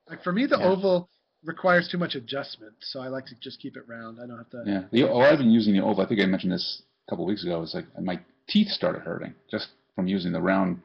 Like 0.10 0.24
for 0.24 0.32
me, 0.32 0.46
the 0.46 0.58
Yeah. 0.58 0.66
oval 0.68 1.10
requires 1.44 1.88
too 1.88 1.98
much 1.98 2.16
adjustment, 2.16 2.74
so 2.82 3.00
I 3.00 3.08
like 3.08 3.26
to 3.28 3.36
just 3.42 3.60
keep 3.60 3.78
it 3.78 3.84
round. 3.88 4.20
I 4.22 4.28
don't 4.28 4.38
have 4.38 4.50
to. 4.52 4.64
yeah, 4.66 4.84
the 4.92 5.10
oh, 5.10 5.20
I've 5.22 5.38
been 5.38 5.52
using 5.52 5.74
the 5.74 5.82
oval. 5.82 6.04
I 6.04 6.08
think 6.08 6.22
I 6.22 6.26
mentioned 6.26 6.52
this 6.54 6.84
a 7.08 7.12
couple 7.12 7.26
weeks 7.26 7.44
ago. 7.44 7.62
It's 7.64 7.74
like 7.74 7.86
my 8.00 8.20
teeth 8.48 8.70
started 8.70 9.02
hurting 9.02 9.34
just 9.50 9.70
from 9.96 10.08
using 10.08 10.32
the 10.32 10.42
round. 10.42 10.82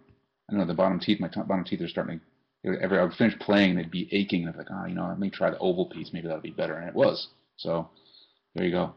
I 0.53 0.57
don't 0.57 0.67
know 0.67 0.73
the 0.73 0.77
bottom 0.77 1.01
teeth. 1.01 1.19
My 1.19 1.29
top, 1.29 1.49
bottom 1.49 1.65
teeth 1.65 1.81
are 1.81 1.89
starting. 1.89 2.21
Every 2.65 2.99
I 2.99 3.03
would 3.03 3.15
finish 3.15 3.37
playing, 3.39 3.75
they'd 3.75 3.91
be 3.91 4.09
aching, 4.13 4.43
and 4.43 4.51
I'd 4.51 4.53
be 4.53 4.59
like, 4.59 4.69
oh, 4.71 4.87
you 4.87 4.95
know, 4.95 5.09
let 5.09 5.19
me 5.19 5.31
try 5.31 5.51
the 5.51 5.59
oval 5.59 5.87
piece. 5.87 6.11
Maybe 6.13 6.29
that'll 6.29 6.43
be 6.43 6.51
better, 6.51 6.75
and 6.75 6.89
it 6.89 6.95
was. 6.95 7.29
So 7.57 7.89
there 8.55 8.67
you 8.67 8.71
go. 8.71 8.95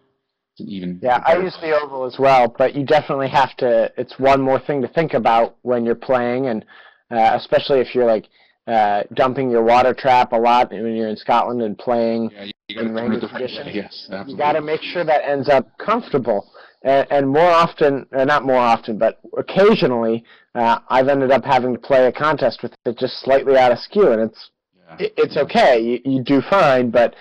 It's 0.52 0.62
an 0.62 0.68
even. 0.68 1.00
Yeah, 1.02 1.24
I 1.26 1.38
use 1.38 1.58
the 1.62 1.72
oval 1.80 2.06
as 2.06 2.18
well, 2.20 2.54
but 2.58 2.76
you 2.76 2.86
definitely 2.86 3.30
have 3.30 3.56
to. 3.58 3.92
It's 3.98 4.20
one 4.20 4.42
more 4.42 4.60
thing 4.60 4.82
to 4.82 4.88
think 4.90 5.14
about 5.14 5.56
when 5.62 5.86
you're 5.86 5.96
playing, 5.96 6.48
and 6.48 6.66
uh, 7.10 7.32
especially 7.36 7.80
if 7.80 7.96
you're 7.96 8.06
like 8.06 8.28
uh, 8.68 9.04
dumping 9.14 9.50
your 9.50 9.64
water 9.64 9.94
trap 9.94 10.34
a 10.34 10.38
lot 10.38 10.72
when 10.72 10.94
you're 10.96 11.10
in 11.10 11.18
Scotland 11.18 11.62
and 11.62 11.78
playing. 11.78 12.32
Yeah, 12.32 12.44
you, 12.44 12.52
you 12.68 12.82
in 12.82 12.94
rainy 12.94 13.16
it 13.16 13.24
right 13.24 13.32
conditions, 13.32 13.66
way. 13.66 13.74
Yes, 13.76 14.08
absolutely. 14.12 14.34
You 14.34 14.38
got 14.38 14.54
to 14.54 14.62
make 14.62 14.82
sure 14.82 15.06
that 15.06 15.24
ends 15.24 15.48
up 15.48 15.70
comfortable. 15.78 16.52
And, 16.86 17.08
and 17.10 17.28
more 17.28 17.50
often, 17.50 18.06
uh, 18.16 18.26
not 18.26 18.46
more 18.46 18.58
often, 18.60 19.00
but 19.00 19.20
occasionally, 19.36 20.24
uh, 20.54 20.80
I've 20.88 21.08
ended 21.08 21.32
up 21.32 21.44
having 21.44 21.74
to 21.74 21.80
play 21.80 22.06
a 22.06 22.12
contest 22.12 22.62
with 22.62 22.74
it 22.86 23.00
just 23.00 23.20
slightly 23.22 23.58
out 23.58 23.72
of 23.72 23.80
skew, 23.80 24.12
and 24.12 24.22
it's 24.22 24.52
Yeah. 24.78 25.06
it, 25.06 25.14
it's 25.18 25.36
okay. 25.36 25.82
You, 25.82 26.00
you 26.06 26.24
do 26.24 26.42
fine, 26.42 26.92
but 26.92 27.16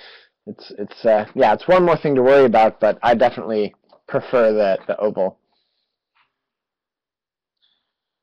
it's 0.46 0.70
it's 0.78 1.04
uh, 1.06 1.24
yeah, 1.34 1.54
it's 1.54 1.66
one 1.66 1.82
more 1.82 1.96
thing 1.96 2.14
to 2.14 2.22
worry 2.22 2.44
about. 2.44 2.78
But 2.78 2.98
I 3.02 3.14
definitely 3.14 3.74
prefer 4.06 4.52
the 4.52 4.78
the 4.86 4.96
oval. 4.98 5.38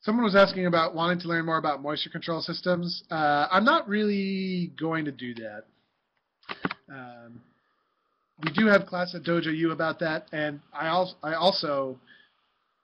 Someone 0.01 0.23
was 0.23 0.35
asking 0.35 0.67
about 0.67 0.93
wanting 0.93 1.19
to 1.21 1.27
learn 1.27 1.45
more 1.45 1.57
about 1.57 1.81
moisture 1.81 2.09
control 2.11 2.41
systems. 2.41 3.03
Uh, 3.11 3.47
I'm 3.51 3.65
not 3.65 3.87
really 3.87 4.71
going 4.79 5.05
to 5.05 5.11
do 5.11 5.33
that. 5.35 5.63
Um, 6.89 7.41
we 8.43 8.51
do 8.53 8.67
have 8.67 8.85
class 8.85 9.13
at 9.15 9.23
Dojo 9.23 9.55
U 9.55 9.71
about 9.71 9.99
that, 9.99 10.27
and 10.31 10.59
I 10.73 10.87
also 10.87 11.15
I 11.23 11.33
also 11.33 11.99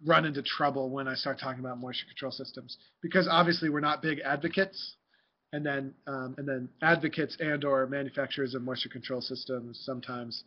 run 0.05 0.25
into 0.25 0.43
trouble 0.43 0.89
when 0.89 1.07
I 1.07 1.15
start 1.15 1.39
talking 1.39 1.59
about 1.59 1.79
moisture 1.79 2.05
control 2.05 2.31
systems 2.31 2.77
because 3.01 3.27
obviously 3.29 3.69
we're 3.69 3.79
not 3.79 4.01
big 4.01 4.19
advocates, 4.19 4.95
and 5.53 5.65
then 5.65 5.93
um, 6.05 6.35
and 6.37 6.47
then 6.47 6.69
advocates 6.81 7.35
and 7.39 7.63
or 7.63 7.87
manufacturers 7.87 8.53
of 8.53 8.61
moisture 8.61 8.89
control 8.89 9.21
systems 9.21 9.81
sometimes 9.83 10.43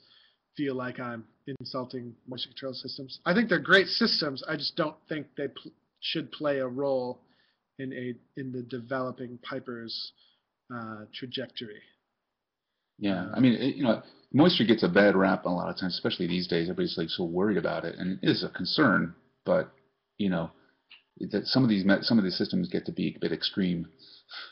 feel 0.57 0.75
like 0.75 1.01
I'm 1.01 1.25
insulting 1.61 2.15
moisture 2.29 2.49
control 2.51 2.75
systems. 2.75 3.19
I 3.25 3.35
think 3.35 3.49
they're 3.49 3.59
great 3.59 3.87
systems. 3.89 4.43
I 4.49 4.57
just 4.57 4.77
don't 4.77 4.97
think 5.09 5.27
they 5.37 5.49
pl- 5.49 5.73
should 6.01 6.31
play 6.33 6.59
a 6.59 6.67
role 6.67 7.21
in 7.79 7.93
a 7.93 8.15
in 8.41 8.53
the 8.53 8.63
developing 8.63 9.39
Piper's 9.43 10.13
uh, 10.73 11.05
trajectory. 11.13 11.81
Yeah, 13.01 13.27
I 13.35 13.41
mean, 13.41 13.55
it, 13.55 13.77
you 13.77 13.83
know, 13.83 14.03
moisture 14.33 14.65
gets 14.65 14.83
a 14.83 14.89
bad 14.89 15.17
rap 15.17 15.47
a 15.47 15.49
lot 15.49 15.71
of 15.71 15.79
times, 15.81 15.95
especially 15.95 16.27
these 16.27 16.47
days. 16.47 16.69
Everybody's 16.69 16.99
like 16.99 17.09
so 17.09 17.25
worried 17.25 17.57
about 17.57 17.85
it, 17.85 17.97
and 17.99 18.19
it 18.23 18.29
is 18.29 18.45
a 18.45 18.51
concern. 18.51 19.15
But 19.47 19.73
you 20.19 20.29
know, 20.29 20.51
that 21.19 21.47
some 21.47 21.65
of 21.65 21.71
these 21.71 21.85
some 22.03 22.19
of 22.19 22.25
these 22.25 22.37
systems 22.37 22.69
get 22.69 22.85
to 22.87 22.93
be 22.93 23.15
a 23.17 23.19
bit 23.19 23.33
extreme, 23.33 23.89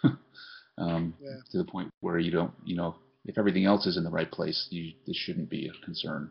um, 0.78 1.14
Yeah. 1.20 1.36
to 1.52 1.58
the 1.58 1.64
point 1.64 1.90
where 2.00 2.18
you 2.18 2.30
don't, 2.30 2.52
you 2.64 2.74
know, 2.74 2.96
if 3.26 3.36
everything 3.36 3.66
else 3.66 3.86
is 3.86 3.98
in 3.98 4.04
the 4.04 4.10
right 4.10 4.30
place, 4.30 4.66
you, 4.70 4.92
this 5.06 5.16
shouldn't 5.16 5.50
be 5.50 5.68
a 5.68 5.84
concern. 5.84 6.30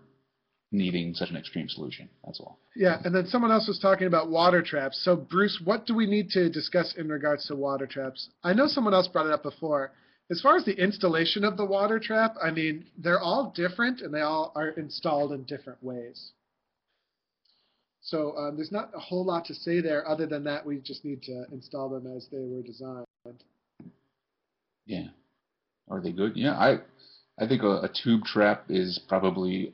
Needing 0.69 1.13
such 1.13 1.29
an 1.29 1.37
extreme 1.37 1.69
solution. 1.69 2.09
That's 2.25 2.41
all. 2.41 2.59
Yeah, 2.75 2.97
and 3.05 3.15
then 3.15 3.25
someone 3.27 3.51
else 3.53 3.69
was 3.69 3.79
talking 3.79 4.05
about 4.05 4.29
water 4.29 4.61
traps. 4.61 5.01
So 5.05 5.15
Bruce, 5.15 5.61
what 5.63 5.85
do 5.85 5.95
we 5.95 6.05
need 6.05 6.29
to 6.31 6.49
discuss 6.49 6.93
in 6.97 7.07
regards 7.07 7.45
to 7.47 7.55
water 7.55 7.87
traps? 7.87 8.27
I 8.43 8.53
know 8.53 8.67
someone 8.67 8.93
else 8.93 9.07
brought 9.07 9.27
it 9.27 9.31
up 9.31 9.43
before. 9.43 9.93
As 10.29 10.41
far 10.41 10.57
as 10.57 10.65
the 10.65 10.73
installation 10.73 11.45
of 11.45 11.55
the 11.55 11.65
water 11.65 11.99
trap, 11.99 12.35
I 12.43 12.51
mean, 12.51 12.85
they're 12.97 13.19
all 13.19 13.53
different 13.55 14.01
and 14.01 14.13
they 14.13 14.21
all 14.21 14.51
are 14.55 14.69
installed 14.69 15.31
in 15.31 15.43
different 15.43 15.81
ways. 15.81 16.31
So 18.01 18.37
um, 18.37 18.55
there's 18.55 18.71
not 18.71 18.91
a 18.93 18.99
whole 18.99 19.25
lot 19.25 19.45
to 19.45 19.53
say 19.53 19.81
there 19.81 20.07
other 20.07 20.25
than 20.25 20.43
that 20.45 20.65
we 20.65 20.79
just 20.79 21.03
need 21.03 21.21
to 21.23 21.45
install 21.51 21.89
them 21.89 22.07
as 22.15 22.27
they 22.31 22.39
were 22.39 22.61
designed. 22.61 23.05
Yeah. 24.85 25.07
Are 25.89 26.01
they 26.01 26.11
good? 26.11 26.35
Yeah, 26.35 26.53
I 26.53 26.79
I 27.39 27.47
think 27.47 27.63
a, 27.63 27.81
a 27.81 27.89
tube 28.03 28.23
trap 28.23 28.65
is 28.69 28.99
probably 29.07 29.73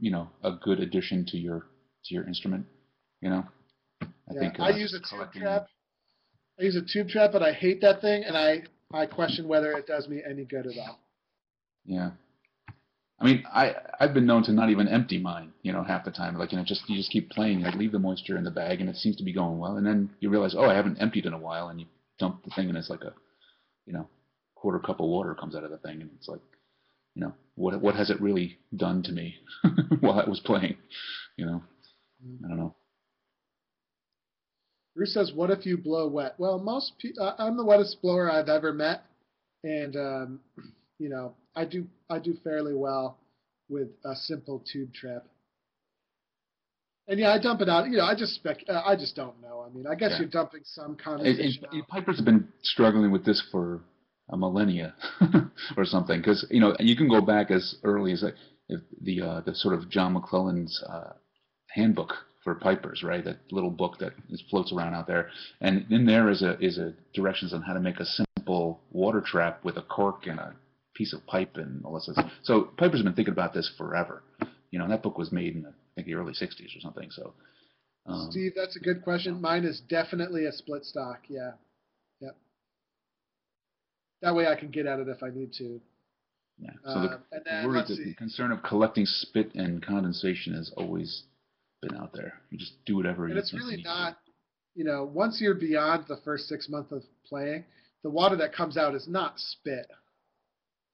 you 0.00 0.10
know 0.10 0.28
a 0.44 0.52
good 0.52 0.80
addition 0.80 1.24
to 1.26 1.38
your 1.38 1.66
to 2.04 2.14
your 2.14 2.26
instrument. 2.26 2.66
You 3.20 3.30
know, 3.30 3.44
I 4.02 4.06
yeah, 4.32 4.40
think 4.40 4.60
I 4.60 4.70
uh, 4.72 4.76
use 4.76 4.94
a 4.94 5.00
tube 5.00 5.32
trap. 5.32 5.66
I 6.60 6.64
use 6.64 6.76
a 6.76 6.82
tube 6.82 7.08
trap, 7.08 7.32
but 7.32 7.42
I 7.42 7.52
hate 7.52 7.80
that 7.80 8.00
thing, 8.00 8.24
and 8.24 8.36
I 8.36 8.62
I 8.92 9.06
question 9.06 9.48
whether 9.48 9.72
it 9.72 9.86
does 9.86 10.08
me 10.08 10.22
any 10.28 10.44
good 10.44 10.66
at 10.66 10.78
all. 10.78 10.98
Yeah. 11.84 12.10
I 13.20 13.24
mean, 13.24 13.44
I 13.52 13.74
I've 13.98 14.14
been 14.14 14.26
known 14.26 14.44
to 14.44 14.52
not 14.52 14.70
even 14.70 14.88
empty 14.88 15.18
mine. 15.18 15.52
You 15.62 15.72
know, 15.72 15.82
half 15.82 16.04
the 16.04 16.10
time, 16.10 16.36
like 16.38 16.52
you 16.52 16.58
know, 16.58 16.64
just 16.64 16.88
you 16.88 16.96
just 16.96 17.10
keep 17.10 17.30
playing, 17.30 17.62
like 17.62 17.74
leave 17.74 17.92
the 17.92 17.98
moisture 17.98 18.36
in 18.36 18.44
the 18.44 18.50
bag, 18.50 18.80
and 18.80 18.88
it 18.88 18.96
seems 18.96 19.16
to 19.16 19.24
be 19.24 19.32
going 19.32 19.58
well, 19.58 19.76
and 19.76 19.86
then 19.86 20.10
you 20.20 20.30
realize, 20.30 20.54
oh, 20.56 20.64
I 20.64 20.74
haven't 20.74 20.98
emptied 20.98 21.26
in 21.26 21.32
a 21.32 21.38
while, 21.38 21.68
and 21.68 21.80
you 21.80 21.86
dump 22.18 22.44
the 22.44 22.50
thing, 22.50 22.68
and 22.68 22.78
it's 22.78 22.90
like 22.90 23.02
a, 23.02 23.12
you 23.86 23.92
know, 23.92 24.08
quarter 24.54 24.78
cup 24.78 25.00
of 25.00 25.06
water 25.06 25.34
comes 25.34 25.56
out 25.56 25.64
of 25.64 25.70
the 25.70 25.78
thing, 25.78 26.00
and 26.00 26.10
it's 26.16 26.28
like, 26.28 26.40
you 27.14 27.22
know, 27.22 27.32
what 27.56 27.80
what 27.80 27.96
has 27.96 28.08
it 28.08 28.20
really 28.20 28.58
done 28.74 29.02
to 29.02 29.12
me 29.12 29.34
while 30.00 30.20
I 30.20 30.28
was 30.28 30.40
playing? 30.40 30.76
You 31.36 31.46
know, 31.46 31.62
mm-hmm. 32.24 32.44
I 32.44 32.48
don't 32.48 32.58
know. 32.58 32.74
Bruce 34.98 35.14
says, 35.14 35.32
"What 35.32 35.52
if 35.52 35.64
you 35.64 35.78
blow 35.78 36.08
wet?" 36.08 36.34
Well, 36.38 36.58
most 36.58 36.94
pe- 37.00 37.12
uh, 37.20 37.34
I'm 37.38 37.56
the 37.56 37.64
wettest 37.64 38.02
blower 38.02 38.28
I've 38.30 38.48
ever 38.48 38.72
met, 38.72 39.04
and 39.62 39.94
um, 39.96 40.40
you 40.98 41.08
know 41.08 41.34
I 41.54 41.66
do 41.66 41.86
I 42.10 42.18
do 42.18 42.34
fairly 42.42 42.74
well 42.74 43.16
with 43.68 43.90
a 44.04 44.16
simple 44.16 44.60
tube 44.72 44.92
trap. 44.92 45.24
And 47.06 47.20
yeah, 47.20 47.30
I 47.32 47.38
dump 47.38 47.60
it 47.60 47.68
out. 47.68 47.88
You 47.88 47.98
know, 47.98 48.04
I 48.04 48.16
just 48.16 48.34
spec. 48.34 48.58
Uh, 48.68 48.82
I 48.84 48.96
just 48.96 49.14
don't 49.14 49.40
know. 49.40 49.64
I 49.64 49.72
mean, 49.72 49.86
I 49.86 49.94
guess 49.94 50.10
Yeah. 50.14 50.18
you're 50.22 50.28
dumping 50.30 50.62
some 50.64 50.90
And, 50.90 50.98
condensation. 50.98 51.64
and. 51.70 51.86
Pipers 51.86 52.16
have 52.16 52.24
been 52.24 52.48
struggling 52.62 53.12
with 53.12 53.24
this 53.24 53.40
for 53.52 53.80
a 54.30 54.36
millennia 54.36 54.94
or 55.76 55.84
something, 55.84 56.18
because 56.20 56.44
you 56.50 56.58
know, 56.60 56.74
you 56.80 56.96
can 56.96 57.08
go 57.08 57.20
back 57.20 57.52
as 57.52 57.76
early 57.84 58.12
as 58.12 58.24
like, 58.24 58.34
if 58.68 58.80
the 59.00 59.22
uh, 59.22 59.40
the 59.42 59.54
sort 59.54 59.74
of 59.74 59.88
John 59.88 60.14
MacLellan's 60.14 60.82
uh, 60.88 61.12
handbook 61.70 62.14
for 62.44 62.54
pipers, 62.54 63.02
right? 63.02 63.24
That 63.24 63.38
little 63.50 63.70
book 63.70 63.98
that 63.98 64.12
is, 64.30 64.42
floats 64.50 64.72
around 64.72 64.94
out 64.94 65.06
there, 65.06 65.28
and 65.60 65.86
in 65.90 66.06
there 66.06 66.30
is 66.30 66.42
a 66.42 66.58
is 66.64 66.78
a 66.78 66.94
directions 67.14 67.52
on 67.52 67.62
how 67.62 67.72
to 67.72 67.80
make 67.80 68.00
a 68.00 68.04
simple 68.04 68.80
water 68.90 69.20
trap 69.20 69.64
with 69.64 69.76
a 69.76 69.82
cork 69.82 70.26
and 70.26 70.38
a 70.38 70.54
piece 70.94 71.12
of 71.12 71.24
pipe 71.26 71.56
and 71.56 71.84
all 71.84 71.94
this. 71.94 72.08
stuff. 72.12 72.30
So 72.42 72.62
pipers 72.76 73.00
have 73.00 73.04
been 73.04 73.14
thinking 73.14 73.32
about 73.32 73.54
this 73.54 73.70
forever. 73.76 74.22
You 74.70 74.78
know, 74.78 74.84
and 74.84 74.92
that 74.92 75.02
book 75.02 75.16
was 75.16 75.32
made 75.32 75.54
in 75.54 75.62
the, 75.62 75.68
I 75.68 75.72
think 75.94 76.06
the 76.06 76.14
early 76.14 76.32
'60s 76.32 76.76
or 76.76 76.80
something. 76.80 77.10
So. 77.10 77.34
Um, 78.06 78.28
Steve, 78.30 78.52
that's 78.56 78.76
a 78.76 78.80
good 78.80 79.02
question. 79.02 79.40
Mine 79.40 79.64
is 79.64 79.82
definitely 79.88 80.46
a 80.46 80.52
split 80.52 80.84
stock. 80.84 81.20
Yeah, 81.28 81.52
yep. 82.20 82.36
That 84.22 84.34
way 84.34 84.46
I 84.46 84.54
can 84.54 84.70
get 84.70 84.86
at 84.86 84.98
it 84.98 85.08
if 85.08 85.22
I 85.22 85.28
need 85.28 85.52
to. 85.58 85.80
Yeah. 86.58 86.70
So 86.84 87.00
the, 87.00 87.20
and 87.32 87.44
then 87.44 87.66
worry, 87.66 87.82
the, 87.86 88.14
concern 88.14 88.50
of 88.50 88.62
collecting 88.62 89.06
spit 89.06 89.54
and 89.54 89.84
condensation 89.84 90.54
is 90.54 90.72
always 90.76 91.24
been 91.80 91.96
out 91.96 92.12
there. 92.12 92.34
You 92.50 92.58
just 92.58 92.72
do 92.86 92.96
whatever. 92.96 93.26
And 93.26 93.38
it's 93.38 93.54
really 93.54 93.82
not, 93.82 94.18
you 94.74 94.84
know, 94.84 95.04
once 95.04 95.40
you're 95.40 95.54
beyond 95.54 96.04
the 96.08 96.18
first 96.24 96.48
six 96.48 96.68
months 96.68 96.92
of 96.92 97.02
playing, 97.28 97.64
the 98.02 98.10
water 98.10 98.36
that 98.36 98.54
comes 98.54 98.76
out 98.76 98.94
is 98.94 99.06
not 99.08 99.38
spit. 99.38 99.86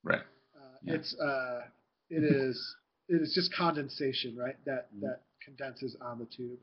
Right. 0.03 0.21
Uh, 0.55 0.77
yeah. 0.83 0.93
It's 0.93 1.15
uh, 1.19 1.61
it 2.09 2.23
is 2.23 2.75
it 3.07 3.21
is 3.21 3.33
just 3.33 3.53
condensation, 3.53 4.35
right? 4.37 4.55
That 4.65 4.87
mm-hmm. 4.91 5.05
that 5.07 5.21
condenses 5.43 5.95
on 6.01 6.19
the 6.19 6.25
tube. 6.25 6.59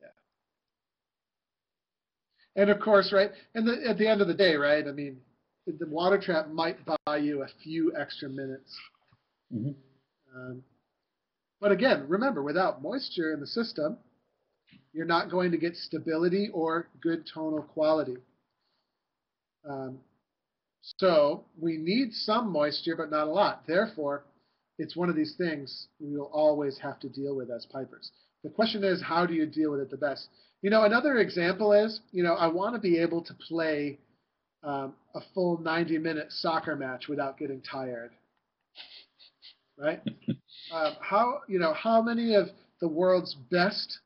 Yeah. 0.00 0.08
And 2.56 2.70
of 2.70 2.80
course, 2.80 3.12
right? 3.12 3.30
And 3.54 3.66
the, 3.66 3.88
at 3.88 3.98
the 3.98 4.08
end 4.08 4.20
of 4.20 4.28
the 4.28 4.34
day, 4.34 4.56
right? 4.56 4.86
I 4.86 4.92
mean, 4.92 5.18
the 5.66 5.86
water 5.86 6.18
trap 6.18 6.48
might 6.48 6.78
buy 6.84 7.18
you 7.18 7.42
a 7.42 7.48
few 7.62 7.92
extra 7.96 8.28
minutes. 8.28 8.74
Mm-hmm. 9.54 9.70
Um, 10.36 10.62
but 11.60 11.72
again, 11.72 12.06
remember, 12.08 12.42
without 12.42 12.82
moisture 12.82 13.32
in 13.32 13.40
the 13.40 13.46
system, 13.46 13.98
you're 14.92 15.06
not 15.06 15.30
going 15.30 15.50
to 15.52 15.58
get 15.58 15.76
stability 15.76 16.50
or 16.52 16.88
good 17.00 17.28
tonal 17.32 17.62
quality. 17.62 18.16
Um, 19.68 19.98
so 20.82 21.44
we 21.60 21.76
need 21.76 22.12
some 22.12 22.50
moisture, 22.50 22.96
but 22.96 23.10
not 23.10 23.26
a 23.26 23.30
lot. 23.30 23.64
Therefore, 23.66 24.24
it's 24.78 24.96
one 24.96 25.08
of 25.10 25.16
these 25.16 25.34
things 25.36 25.88
we 26.00 26.16
will 26.16 26.30
always 26.32 26.78
have 26.78 27.00
to 27.00 27.08
deal 27.08 27.36
with 27.36 27.50
as 27.50 27.66
pipers. 27.66 28.10
The 28.44 28.50
question 28.50 28.84
is, 28.84 29.02
how 29.02 29.26
do 29.26 29.34
you 29.34 29.46
deal 29.46 29.72
with 29.72 29.80
it 29.80 29.90
the 29.90 29.96
best? 29.96 30.28
You 30.62 30.70
know, 30.70 30.84
another 30.84 31.18
example 31.18 31.72
is, 31.72 32.00
you 32.12 32.22
know, 32.22 32.34
I 32.34 32.46
want 32.46 32.74
to 32.74 32.80
be 32.80 32.98
able 32.98 33.22
to 33.22 33.34
play 33.34 33.98
um, 34.62 34.94
a 35.14 35.20
full 35.34 35.58
90-minute 35.58 36.28
soccer 36.30 36.76
match 36.76 37.08
without 37.08 37.38
getting 37.38 37.60
tired, 37.60 38.12
right? 39.78 40.00
um, 40.72 40.94
how, 41.00 41.40
you 41.48 41.58
know, 41.58 41.72
how 41.72 42.02
many 42.02 42.34
of 42.34 42.48
the 42.80 42.88
world's 42.88 43.34
best 43.50 43.98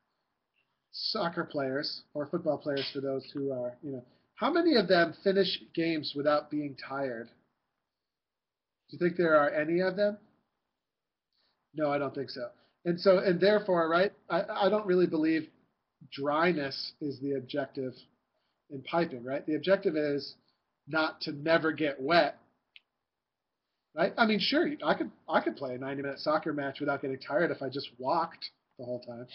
soccer 0.91 1.43
players 1.43 2.01
or 2.13 2.27
football 2.27 2.57
players 2.57 2.87
for 2.93 3.01
those 3.01 3.25
who 3.33 3.51
are, 3.51 3.75
you 3.81 3.91
know, 3.91 4.03
how 4.35 4.51
many 4.51 4.75
of 4.75 4.87
them 4.87 5.13
finish 5.23 5.59
games 5.75 6.13
without 6.15 6.49
being 6.49 6.75
tired? 6.87 7.27
Do 8.89 8.97
you 8.97 8.99
think 8.99 9.17
there 9.17 9.37
are 9.37 9.49
any 9.49 9.79
of 9.79 9.95
them? 9.95 10.17
No, 11.75 11.91
I 11.91 11.97
don't 11.97 12.13
think 12.13 12.29
so. 12.29 12.49
And 12.85 12.99
so, 12.99 13.19
and 13.19 13.39
therefore, 13.39 13.89
right, 13.89 14.11
I, 14.29 14.43
I 14.49 14.69
don't 14.69 14.85
really 14.85 15.07
believe 15.07 15.47
dryness 16.11 16.93
is 17.01 17.19
the 17.19 17.33
objective 17.33 17.93
in 18.69 18.81
piping, 18.83 19.23
right? 19.23 19.45
The 19.45 19.55
objective 19.55 19.95
is 19.95 20.35
not 20.87 21.21
to 21.21 21.31
never 21.31 21.71
get 21.71 22.01
wet, 22.01 22.37
right? 23.95 24.13
I 24.17 24.25
mean, 24.25 24.39
sure, 24.39 24.69
I 24.85 24.93
could 24.93 25.11
I 25.27 25.41
could 25.41 25.55
play 25.55 25.75
a 25.75 25.77
90-minute 25.77 26.19
soccer 26.19 26.53
match 26.53 26.79
without 26.79 27.01
getting 27.01 27.19
tired 27.19 27.51
if 27.51 27.61
I 27.61 27.69
just 27.69 27.89
walked 27.97 28.49
the 28.79 28.85
whole 28.85 29.01
time. 29.01 29.27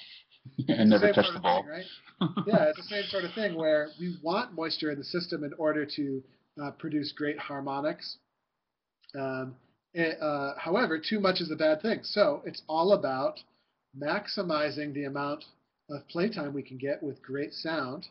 and 0.69 0.91
never 0.91 1.13
touched 1.13 1.35
the 1.35 1.41
ball. 1.41 1.63
thing, 1.63 1.71
right? 1.71 1.85
yeah, 2.47 2.69
it's 2.69 2.79
the 2.79 2.85
same 2.85 3.05
sort 3.09 3.25
of 3.25 3.33
thing 3.35 3.55
where 3.55 3.89
we 4.01 4.17
want 4.23 4.55
moisture 4.55 4.91
in 4.91 4.99
the 4.99 5.05
system 5.05 5.45
in 5.45 5.53
order 5.55 5.87
to 5.97 6.23
uh, 6.63 6.71
produce 6.73 7.13
great 7.13 7.39
harmonics. 7.39 8.19
Um, 9.19 9.57
eh, 9.95 10.13
uh, 10.21 10.55
however, 10.59 10.99
too 10.99 11.21
much 11.21 11.41
is 11.41 11.51
a 11.51 11.57
bad 11.57 11.83
thing. 11.83 12.01
So 12.03 12.43
it's 12.45 12.63
all 12.69 12.93
about 12.93 13.41
maximizing 13.97 14.95
the 14.95 15.05
amount 15.05 15.45
of 15.91 16.07
playtime 16.09 16.53
we 16.53 16.63
can 16.63 16.79
get 16.79 17.03
with 17.03 17.23
great 17.23 17.53
sound, 17.53 18.07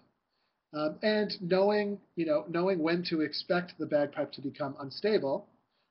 um, 0.74 0.98
and 1.02 1.34
knowing, 1.42 2.00
you 2.16 2.26
know, 2.26 2.46
knowing 2.50 2.80
when 2.80 3.04
to 3.10 3.22
expect 3.22 3.74
the 3.78 3.86
bagpipe 3.86 4.32
to 4.34 4.42
become 4.42 4.76
unstable, 4.80 5.48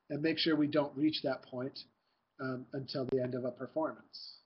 and 0.09 0.21
make 0.21 0.37
sure 0.37 0.55
we 0.55 0.67
don't 0.67 0.95
reach 0.95 1.21
that 1.23 1.43
point 1.43 1.79
um, 2.41 2.65
until 2.73 3.05
the 3.05 3.21
end 3.21 3.35
of 3.35 3.45
a 3.45 3.51
performance. 3.51 4.37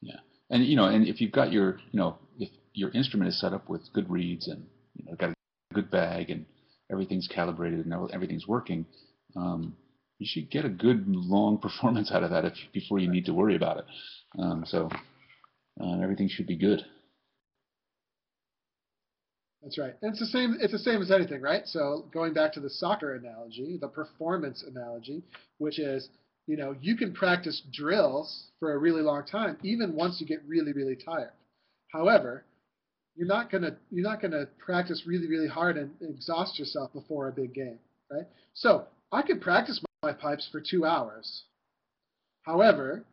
Yeah, 0.00 0.18
and 0.50 0.64
you 0.64 0.76
know, 0.76 0.86
and 0.86 1.06
if 1.06 1.20
you've 1.20 1.32
got 1.32 1.52
your, 1.52 1.78
you 1.92 1.98
know, 2.00 2.18
if 2.38 2.50
your 2.74 2.90
instrument 2.90 3.28
is 3.28 3.40
set 3.40 3.52
up 3.52 3.68
with 3.68 3.82
good 3.92 4.10
reeds 4.10 4.48
and 4.48 4.66
you 4.94 5.04
know 5.04 5.16
got 5.16 5.30
a 5.30 5.34
good 5.74 5.90
bag 5.90 6.30
and 6.30 6.44
everything's 6.90 7.28
calibrated 7.28 7.86
and 7.86 8.10
everything's 8.12 8.46
working, 8.46 8.84
um, 9.36 9.76
you 10.18 10.26
should 10.28 10.50
get 10.50 10.64
a 10.64 10.68
good 10.68 11.04
long 11.06 11.58
performance 11.62 12.10
out 12.12 12.22
of 12.22 12.30
that 12.30 12.44
if, 12.44 12.54
before 12.72 12.98
you 12.98 13.10
need 13.10 13.26
to 13.26 13.34
worry 13.34 13.56
about 13.56 13.78
it. 13.78 13.84
Um, 14.38 14.64
so 14.66 14.88
uh, 15.80 16.00
everything 16.02 16.28
should 16.28 16.46
be 16.46 16.56
good. 16.56 16.84
That's 19.62 19.78
right. 19.78 19.94
And 20.02 20.10
it's 20.10 20.18
the 20.18 20.26
same. 20.26 20.56
It's 20.60 20.72
the 20.72 20.78
same 20.78 21.00
as 21.00 21.10
anything, 21.10 21.40
right? 21.40 21.66
So 21.66 22.06
going 22.12 22.34
back 22.34 22.52
to 22.54 22.60
the 22.60 22.70
soccer 22.70 23.14
analogy, 23.14 23.78
the 23.80 23.88
performance 23.88 24.64
analogy, 24.66 25.22
which 25.58 25.78
is, 25.78 26.08
you 26.48 26.56
know, 26.56 26.74
you 26.80 26.96
can 26.96 27.14
practice 27.14 27.62
drills 27.72 28.48
for 28.58 28.72
a 28.72 28.78
really 28.78 29.02
long 29.02 29.24
time, 29.24 29.56
even 29.62 29.94
once 29.94 30.20
you 30.20 30.26
get 30.26 30.42
really, 30.46 30.72
really 30.72 30.96
tired. 30.96 31.30
However, 31.92 32.44
you're 33.14 33.28
not 33.28 33.52
gonna 33.52 33.76
you're 33.90 34.02
not 34.02 34.20
gonna 34.20 34.46
practice 34.58 35.04
really, 35.06 35.28
really 35.28 35.48
hard 35.48 35.76
and 35.76 35.92
exhaust 36.00 36.58
yourself 36.58 36.92
before 36.92 37.28
a 37.28 37.32
big 37.32 37.54
game, 37.54 37.78
right? 38.10 38.26
So 38.54 38.86
I 39.12 39.22
could 39.22 39.40
practice 39.40 39.80
my 40.02 40.12
pipes 40.12 40.48
for 40.50 40.60
two 40.60 40.84
hours. 40.84 41.44
However, 42.42 43.04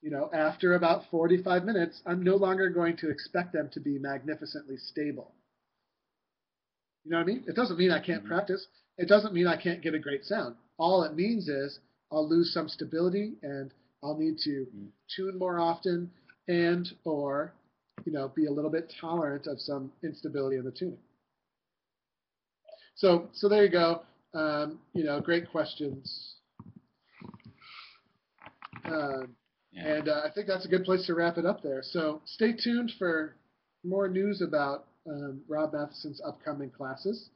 you 0.00 0.10
know, 0.10 0.30
after 0.32 0.74
about 0.74 1.04
45 1.10 1.64
minutes, 1.64 2.02
I'm 2.06 2.22
no 2.22 2.36
longer 2.36 2.68
going 2.68 2.96
to 2.98 3.10
expect 3.10 3.52
them 3.52 3.68
to 3.72 3.80
be 3.80 3.98
magnificently 3.98 4.76
stable. 4.76 5.32
You 7.04 7.10
know 7.10 7.16
what 7.18 7.24
I 7.24 7.26
mean? 7.26 7.44
It 7.46 7.56
doesn't 7.56 7.78
mean 7.78 7.90
I 7.90 8.00
can't 8.00 8.24
Mhm. 8.24 8.28
practice. 8.28 8.66
It 8.98 9.08
doesn't 9.08 9.34
mean 9.34 9.46
I 9.46 9.56
can't 9.56 9.82
get 9.82 9.94
a 9.94 9.98
great 9.98 10.24
sound. 10.24 10.56
All 10.78 11.02
it 11.02 11.14
means 11.14 11.48
is 11.48 11.80
I'll 12.10 12.28
lose 12.28 12.52
some 12.52 12.68
stability 12.68 13.36
and 13.42 13.72
I'll 14.02 14.16
need 14.16 14.38
to 14.40 14.66
Mhm. 14.66 14.92
tune 15.08 15.38
more 15.38 15.58
often 15.58 16.10
and 16.48 16.88
or 17.04 17.52
you 18.04 18.12
know 18.12 18.28
be 18.28 18.46
a 18.46 18.50
little 18.50 18.70
bit 18.70 18.90
tolerant 19.00 19.46
of 19.46 19.60
some 19.60 19.92
instability 20.02 20.56
in 20.56 20.64
the 20.64 20.72
tuning. 20.72 20.98
So 22.94 23.28
so 23.32 23.48
there 23.48 23.64
you 23.64 23.70
go. 23.70 24.02
Um, 24.34 24.80
you 24.94 25.04
know, 25.04 25.20
great 25.20 25.48
questions. 25.50 26.36
Um, 28.84 29.36
Yeah. 29.72 29.96
and 29.96 30.08
uh, 30.08 30.22
I 30.24 30.30
think 30.30 30.46
that's 30.46 30.64
a 30.64 30.68
good 30.68 30.84
place 30.84 31.06
to 31.06 31.14
wrap 31.14 31.38
it 31.38 31.46
up 31.46 31.62
there. 31.62 31.82
So 31.82 32.22
stay 32.26 32.52
tuned 32.52 32.92
for 32.98 33.34
more 33.84 34.08
news 34.08 34.40
about 34.42 34.86
um, 35.08 35.42
Rob 35.48 35.72
Mathieson's 35.72 36.20
upcoming 36.24 36.70
classes. 36.70 37.30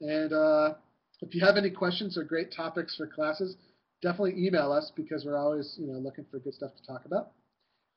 And 0.00 0.32
uh, 0.32 0.74
if 1.20 1.34
you 1.34 1.44
have 1.44 1.56
any 1.56 1.70
questions 1.70 2.16
or 2.16 2.24
great 2.24 2.52
topics 2.54 2.96
for 2.96 3.06
classes, 3.06 3.56
definitely 4.02 4.34
email 4.46 4.72
us 4.72 4.92
because 4.94 5.24
we're 5.24 5.38
always 5.38 5.76
you 5.78 5.86
know 5.86 5.98
looking 5.98 6.24
for 6.30 6.38
good 6.38 6.54
stuff 6.54 6.70
to 6.76 6.86
talk 6.86 7.04
about. 7.04 7.32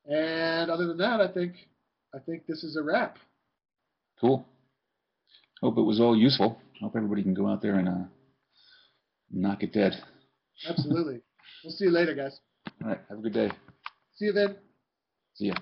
And 0.06 0.72
other 0.72 0.88
than 0.88 0.98
that, 0.98 1.22
I 1.22 1.32
think 1.32 1.54
I 2.16 2.20
think 2.20 2.48
this 2.48 2.64
is 2.64 2.76
a 2.76 2.84
wrap. 2.84 3.18
Cool. 4.20 4.46
Hope 5.62 5.78
it 5.78 5.82
was 5.82 6.00
all 6.00 6.18
useful. 6.18 6.60
Hope 6.80 6.96
everybody 6.96 7.22
can 7.22 7.36
go 7.36 7.48
out 7.48 7.62
there 7.62 7.76
and 7.76 7.88
uh, 7.88 8.04
knock 9.32 9.62
it 9.62 9.74
dead. 9.74 9.94
Absolutely. 10.68 11.22
we'll 11.64 11.74
see 11.74 11.86
you 11.86 11.92
later, 11.92 12.16
guys. 12.16 12.40
All 12.84 12.90
right. 12.90 13.00
Have 13.10 13.20
a 13.20 13.22
good 13.22 13.34
day. 13.34 13.52
See 14.16 14.26
you 14.26 14.34
then. 14.34 14.56
See 15.36 15.48
ya. 15.48 15.54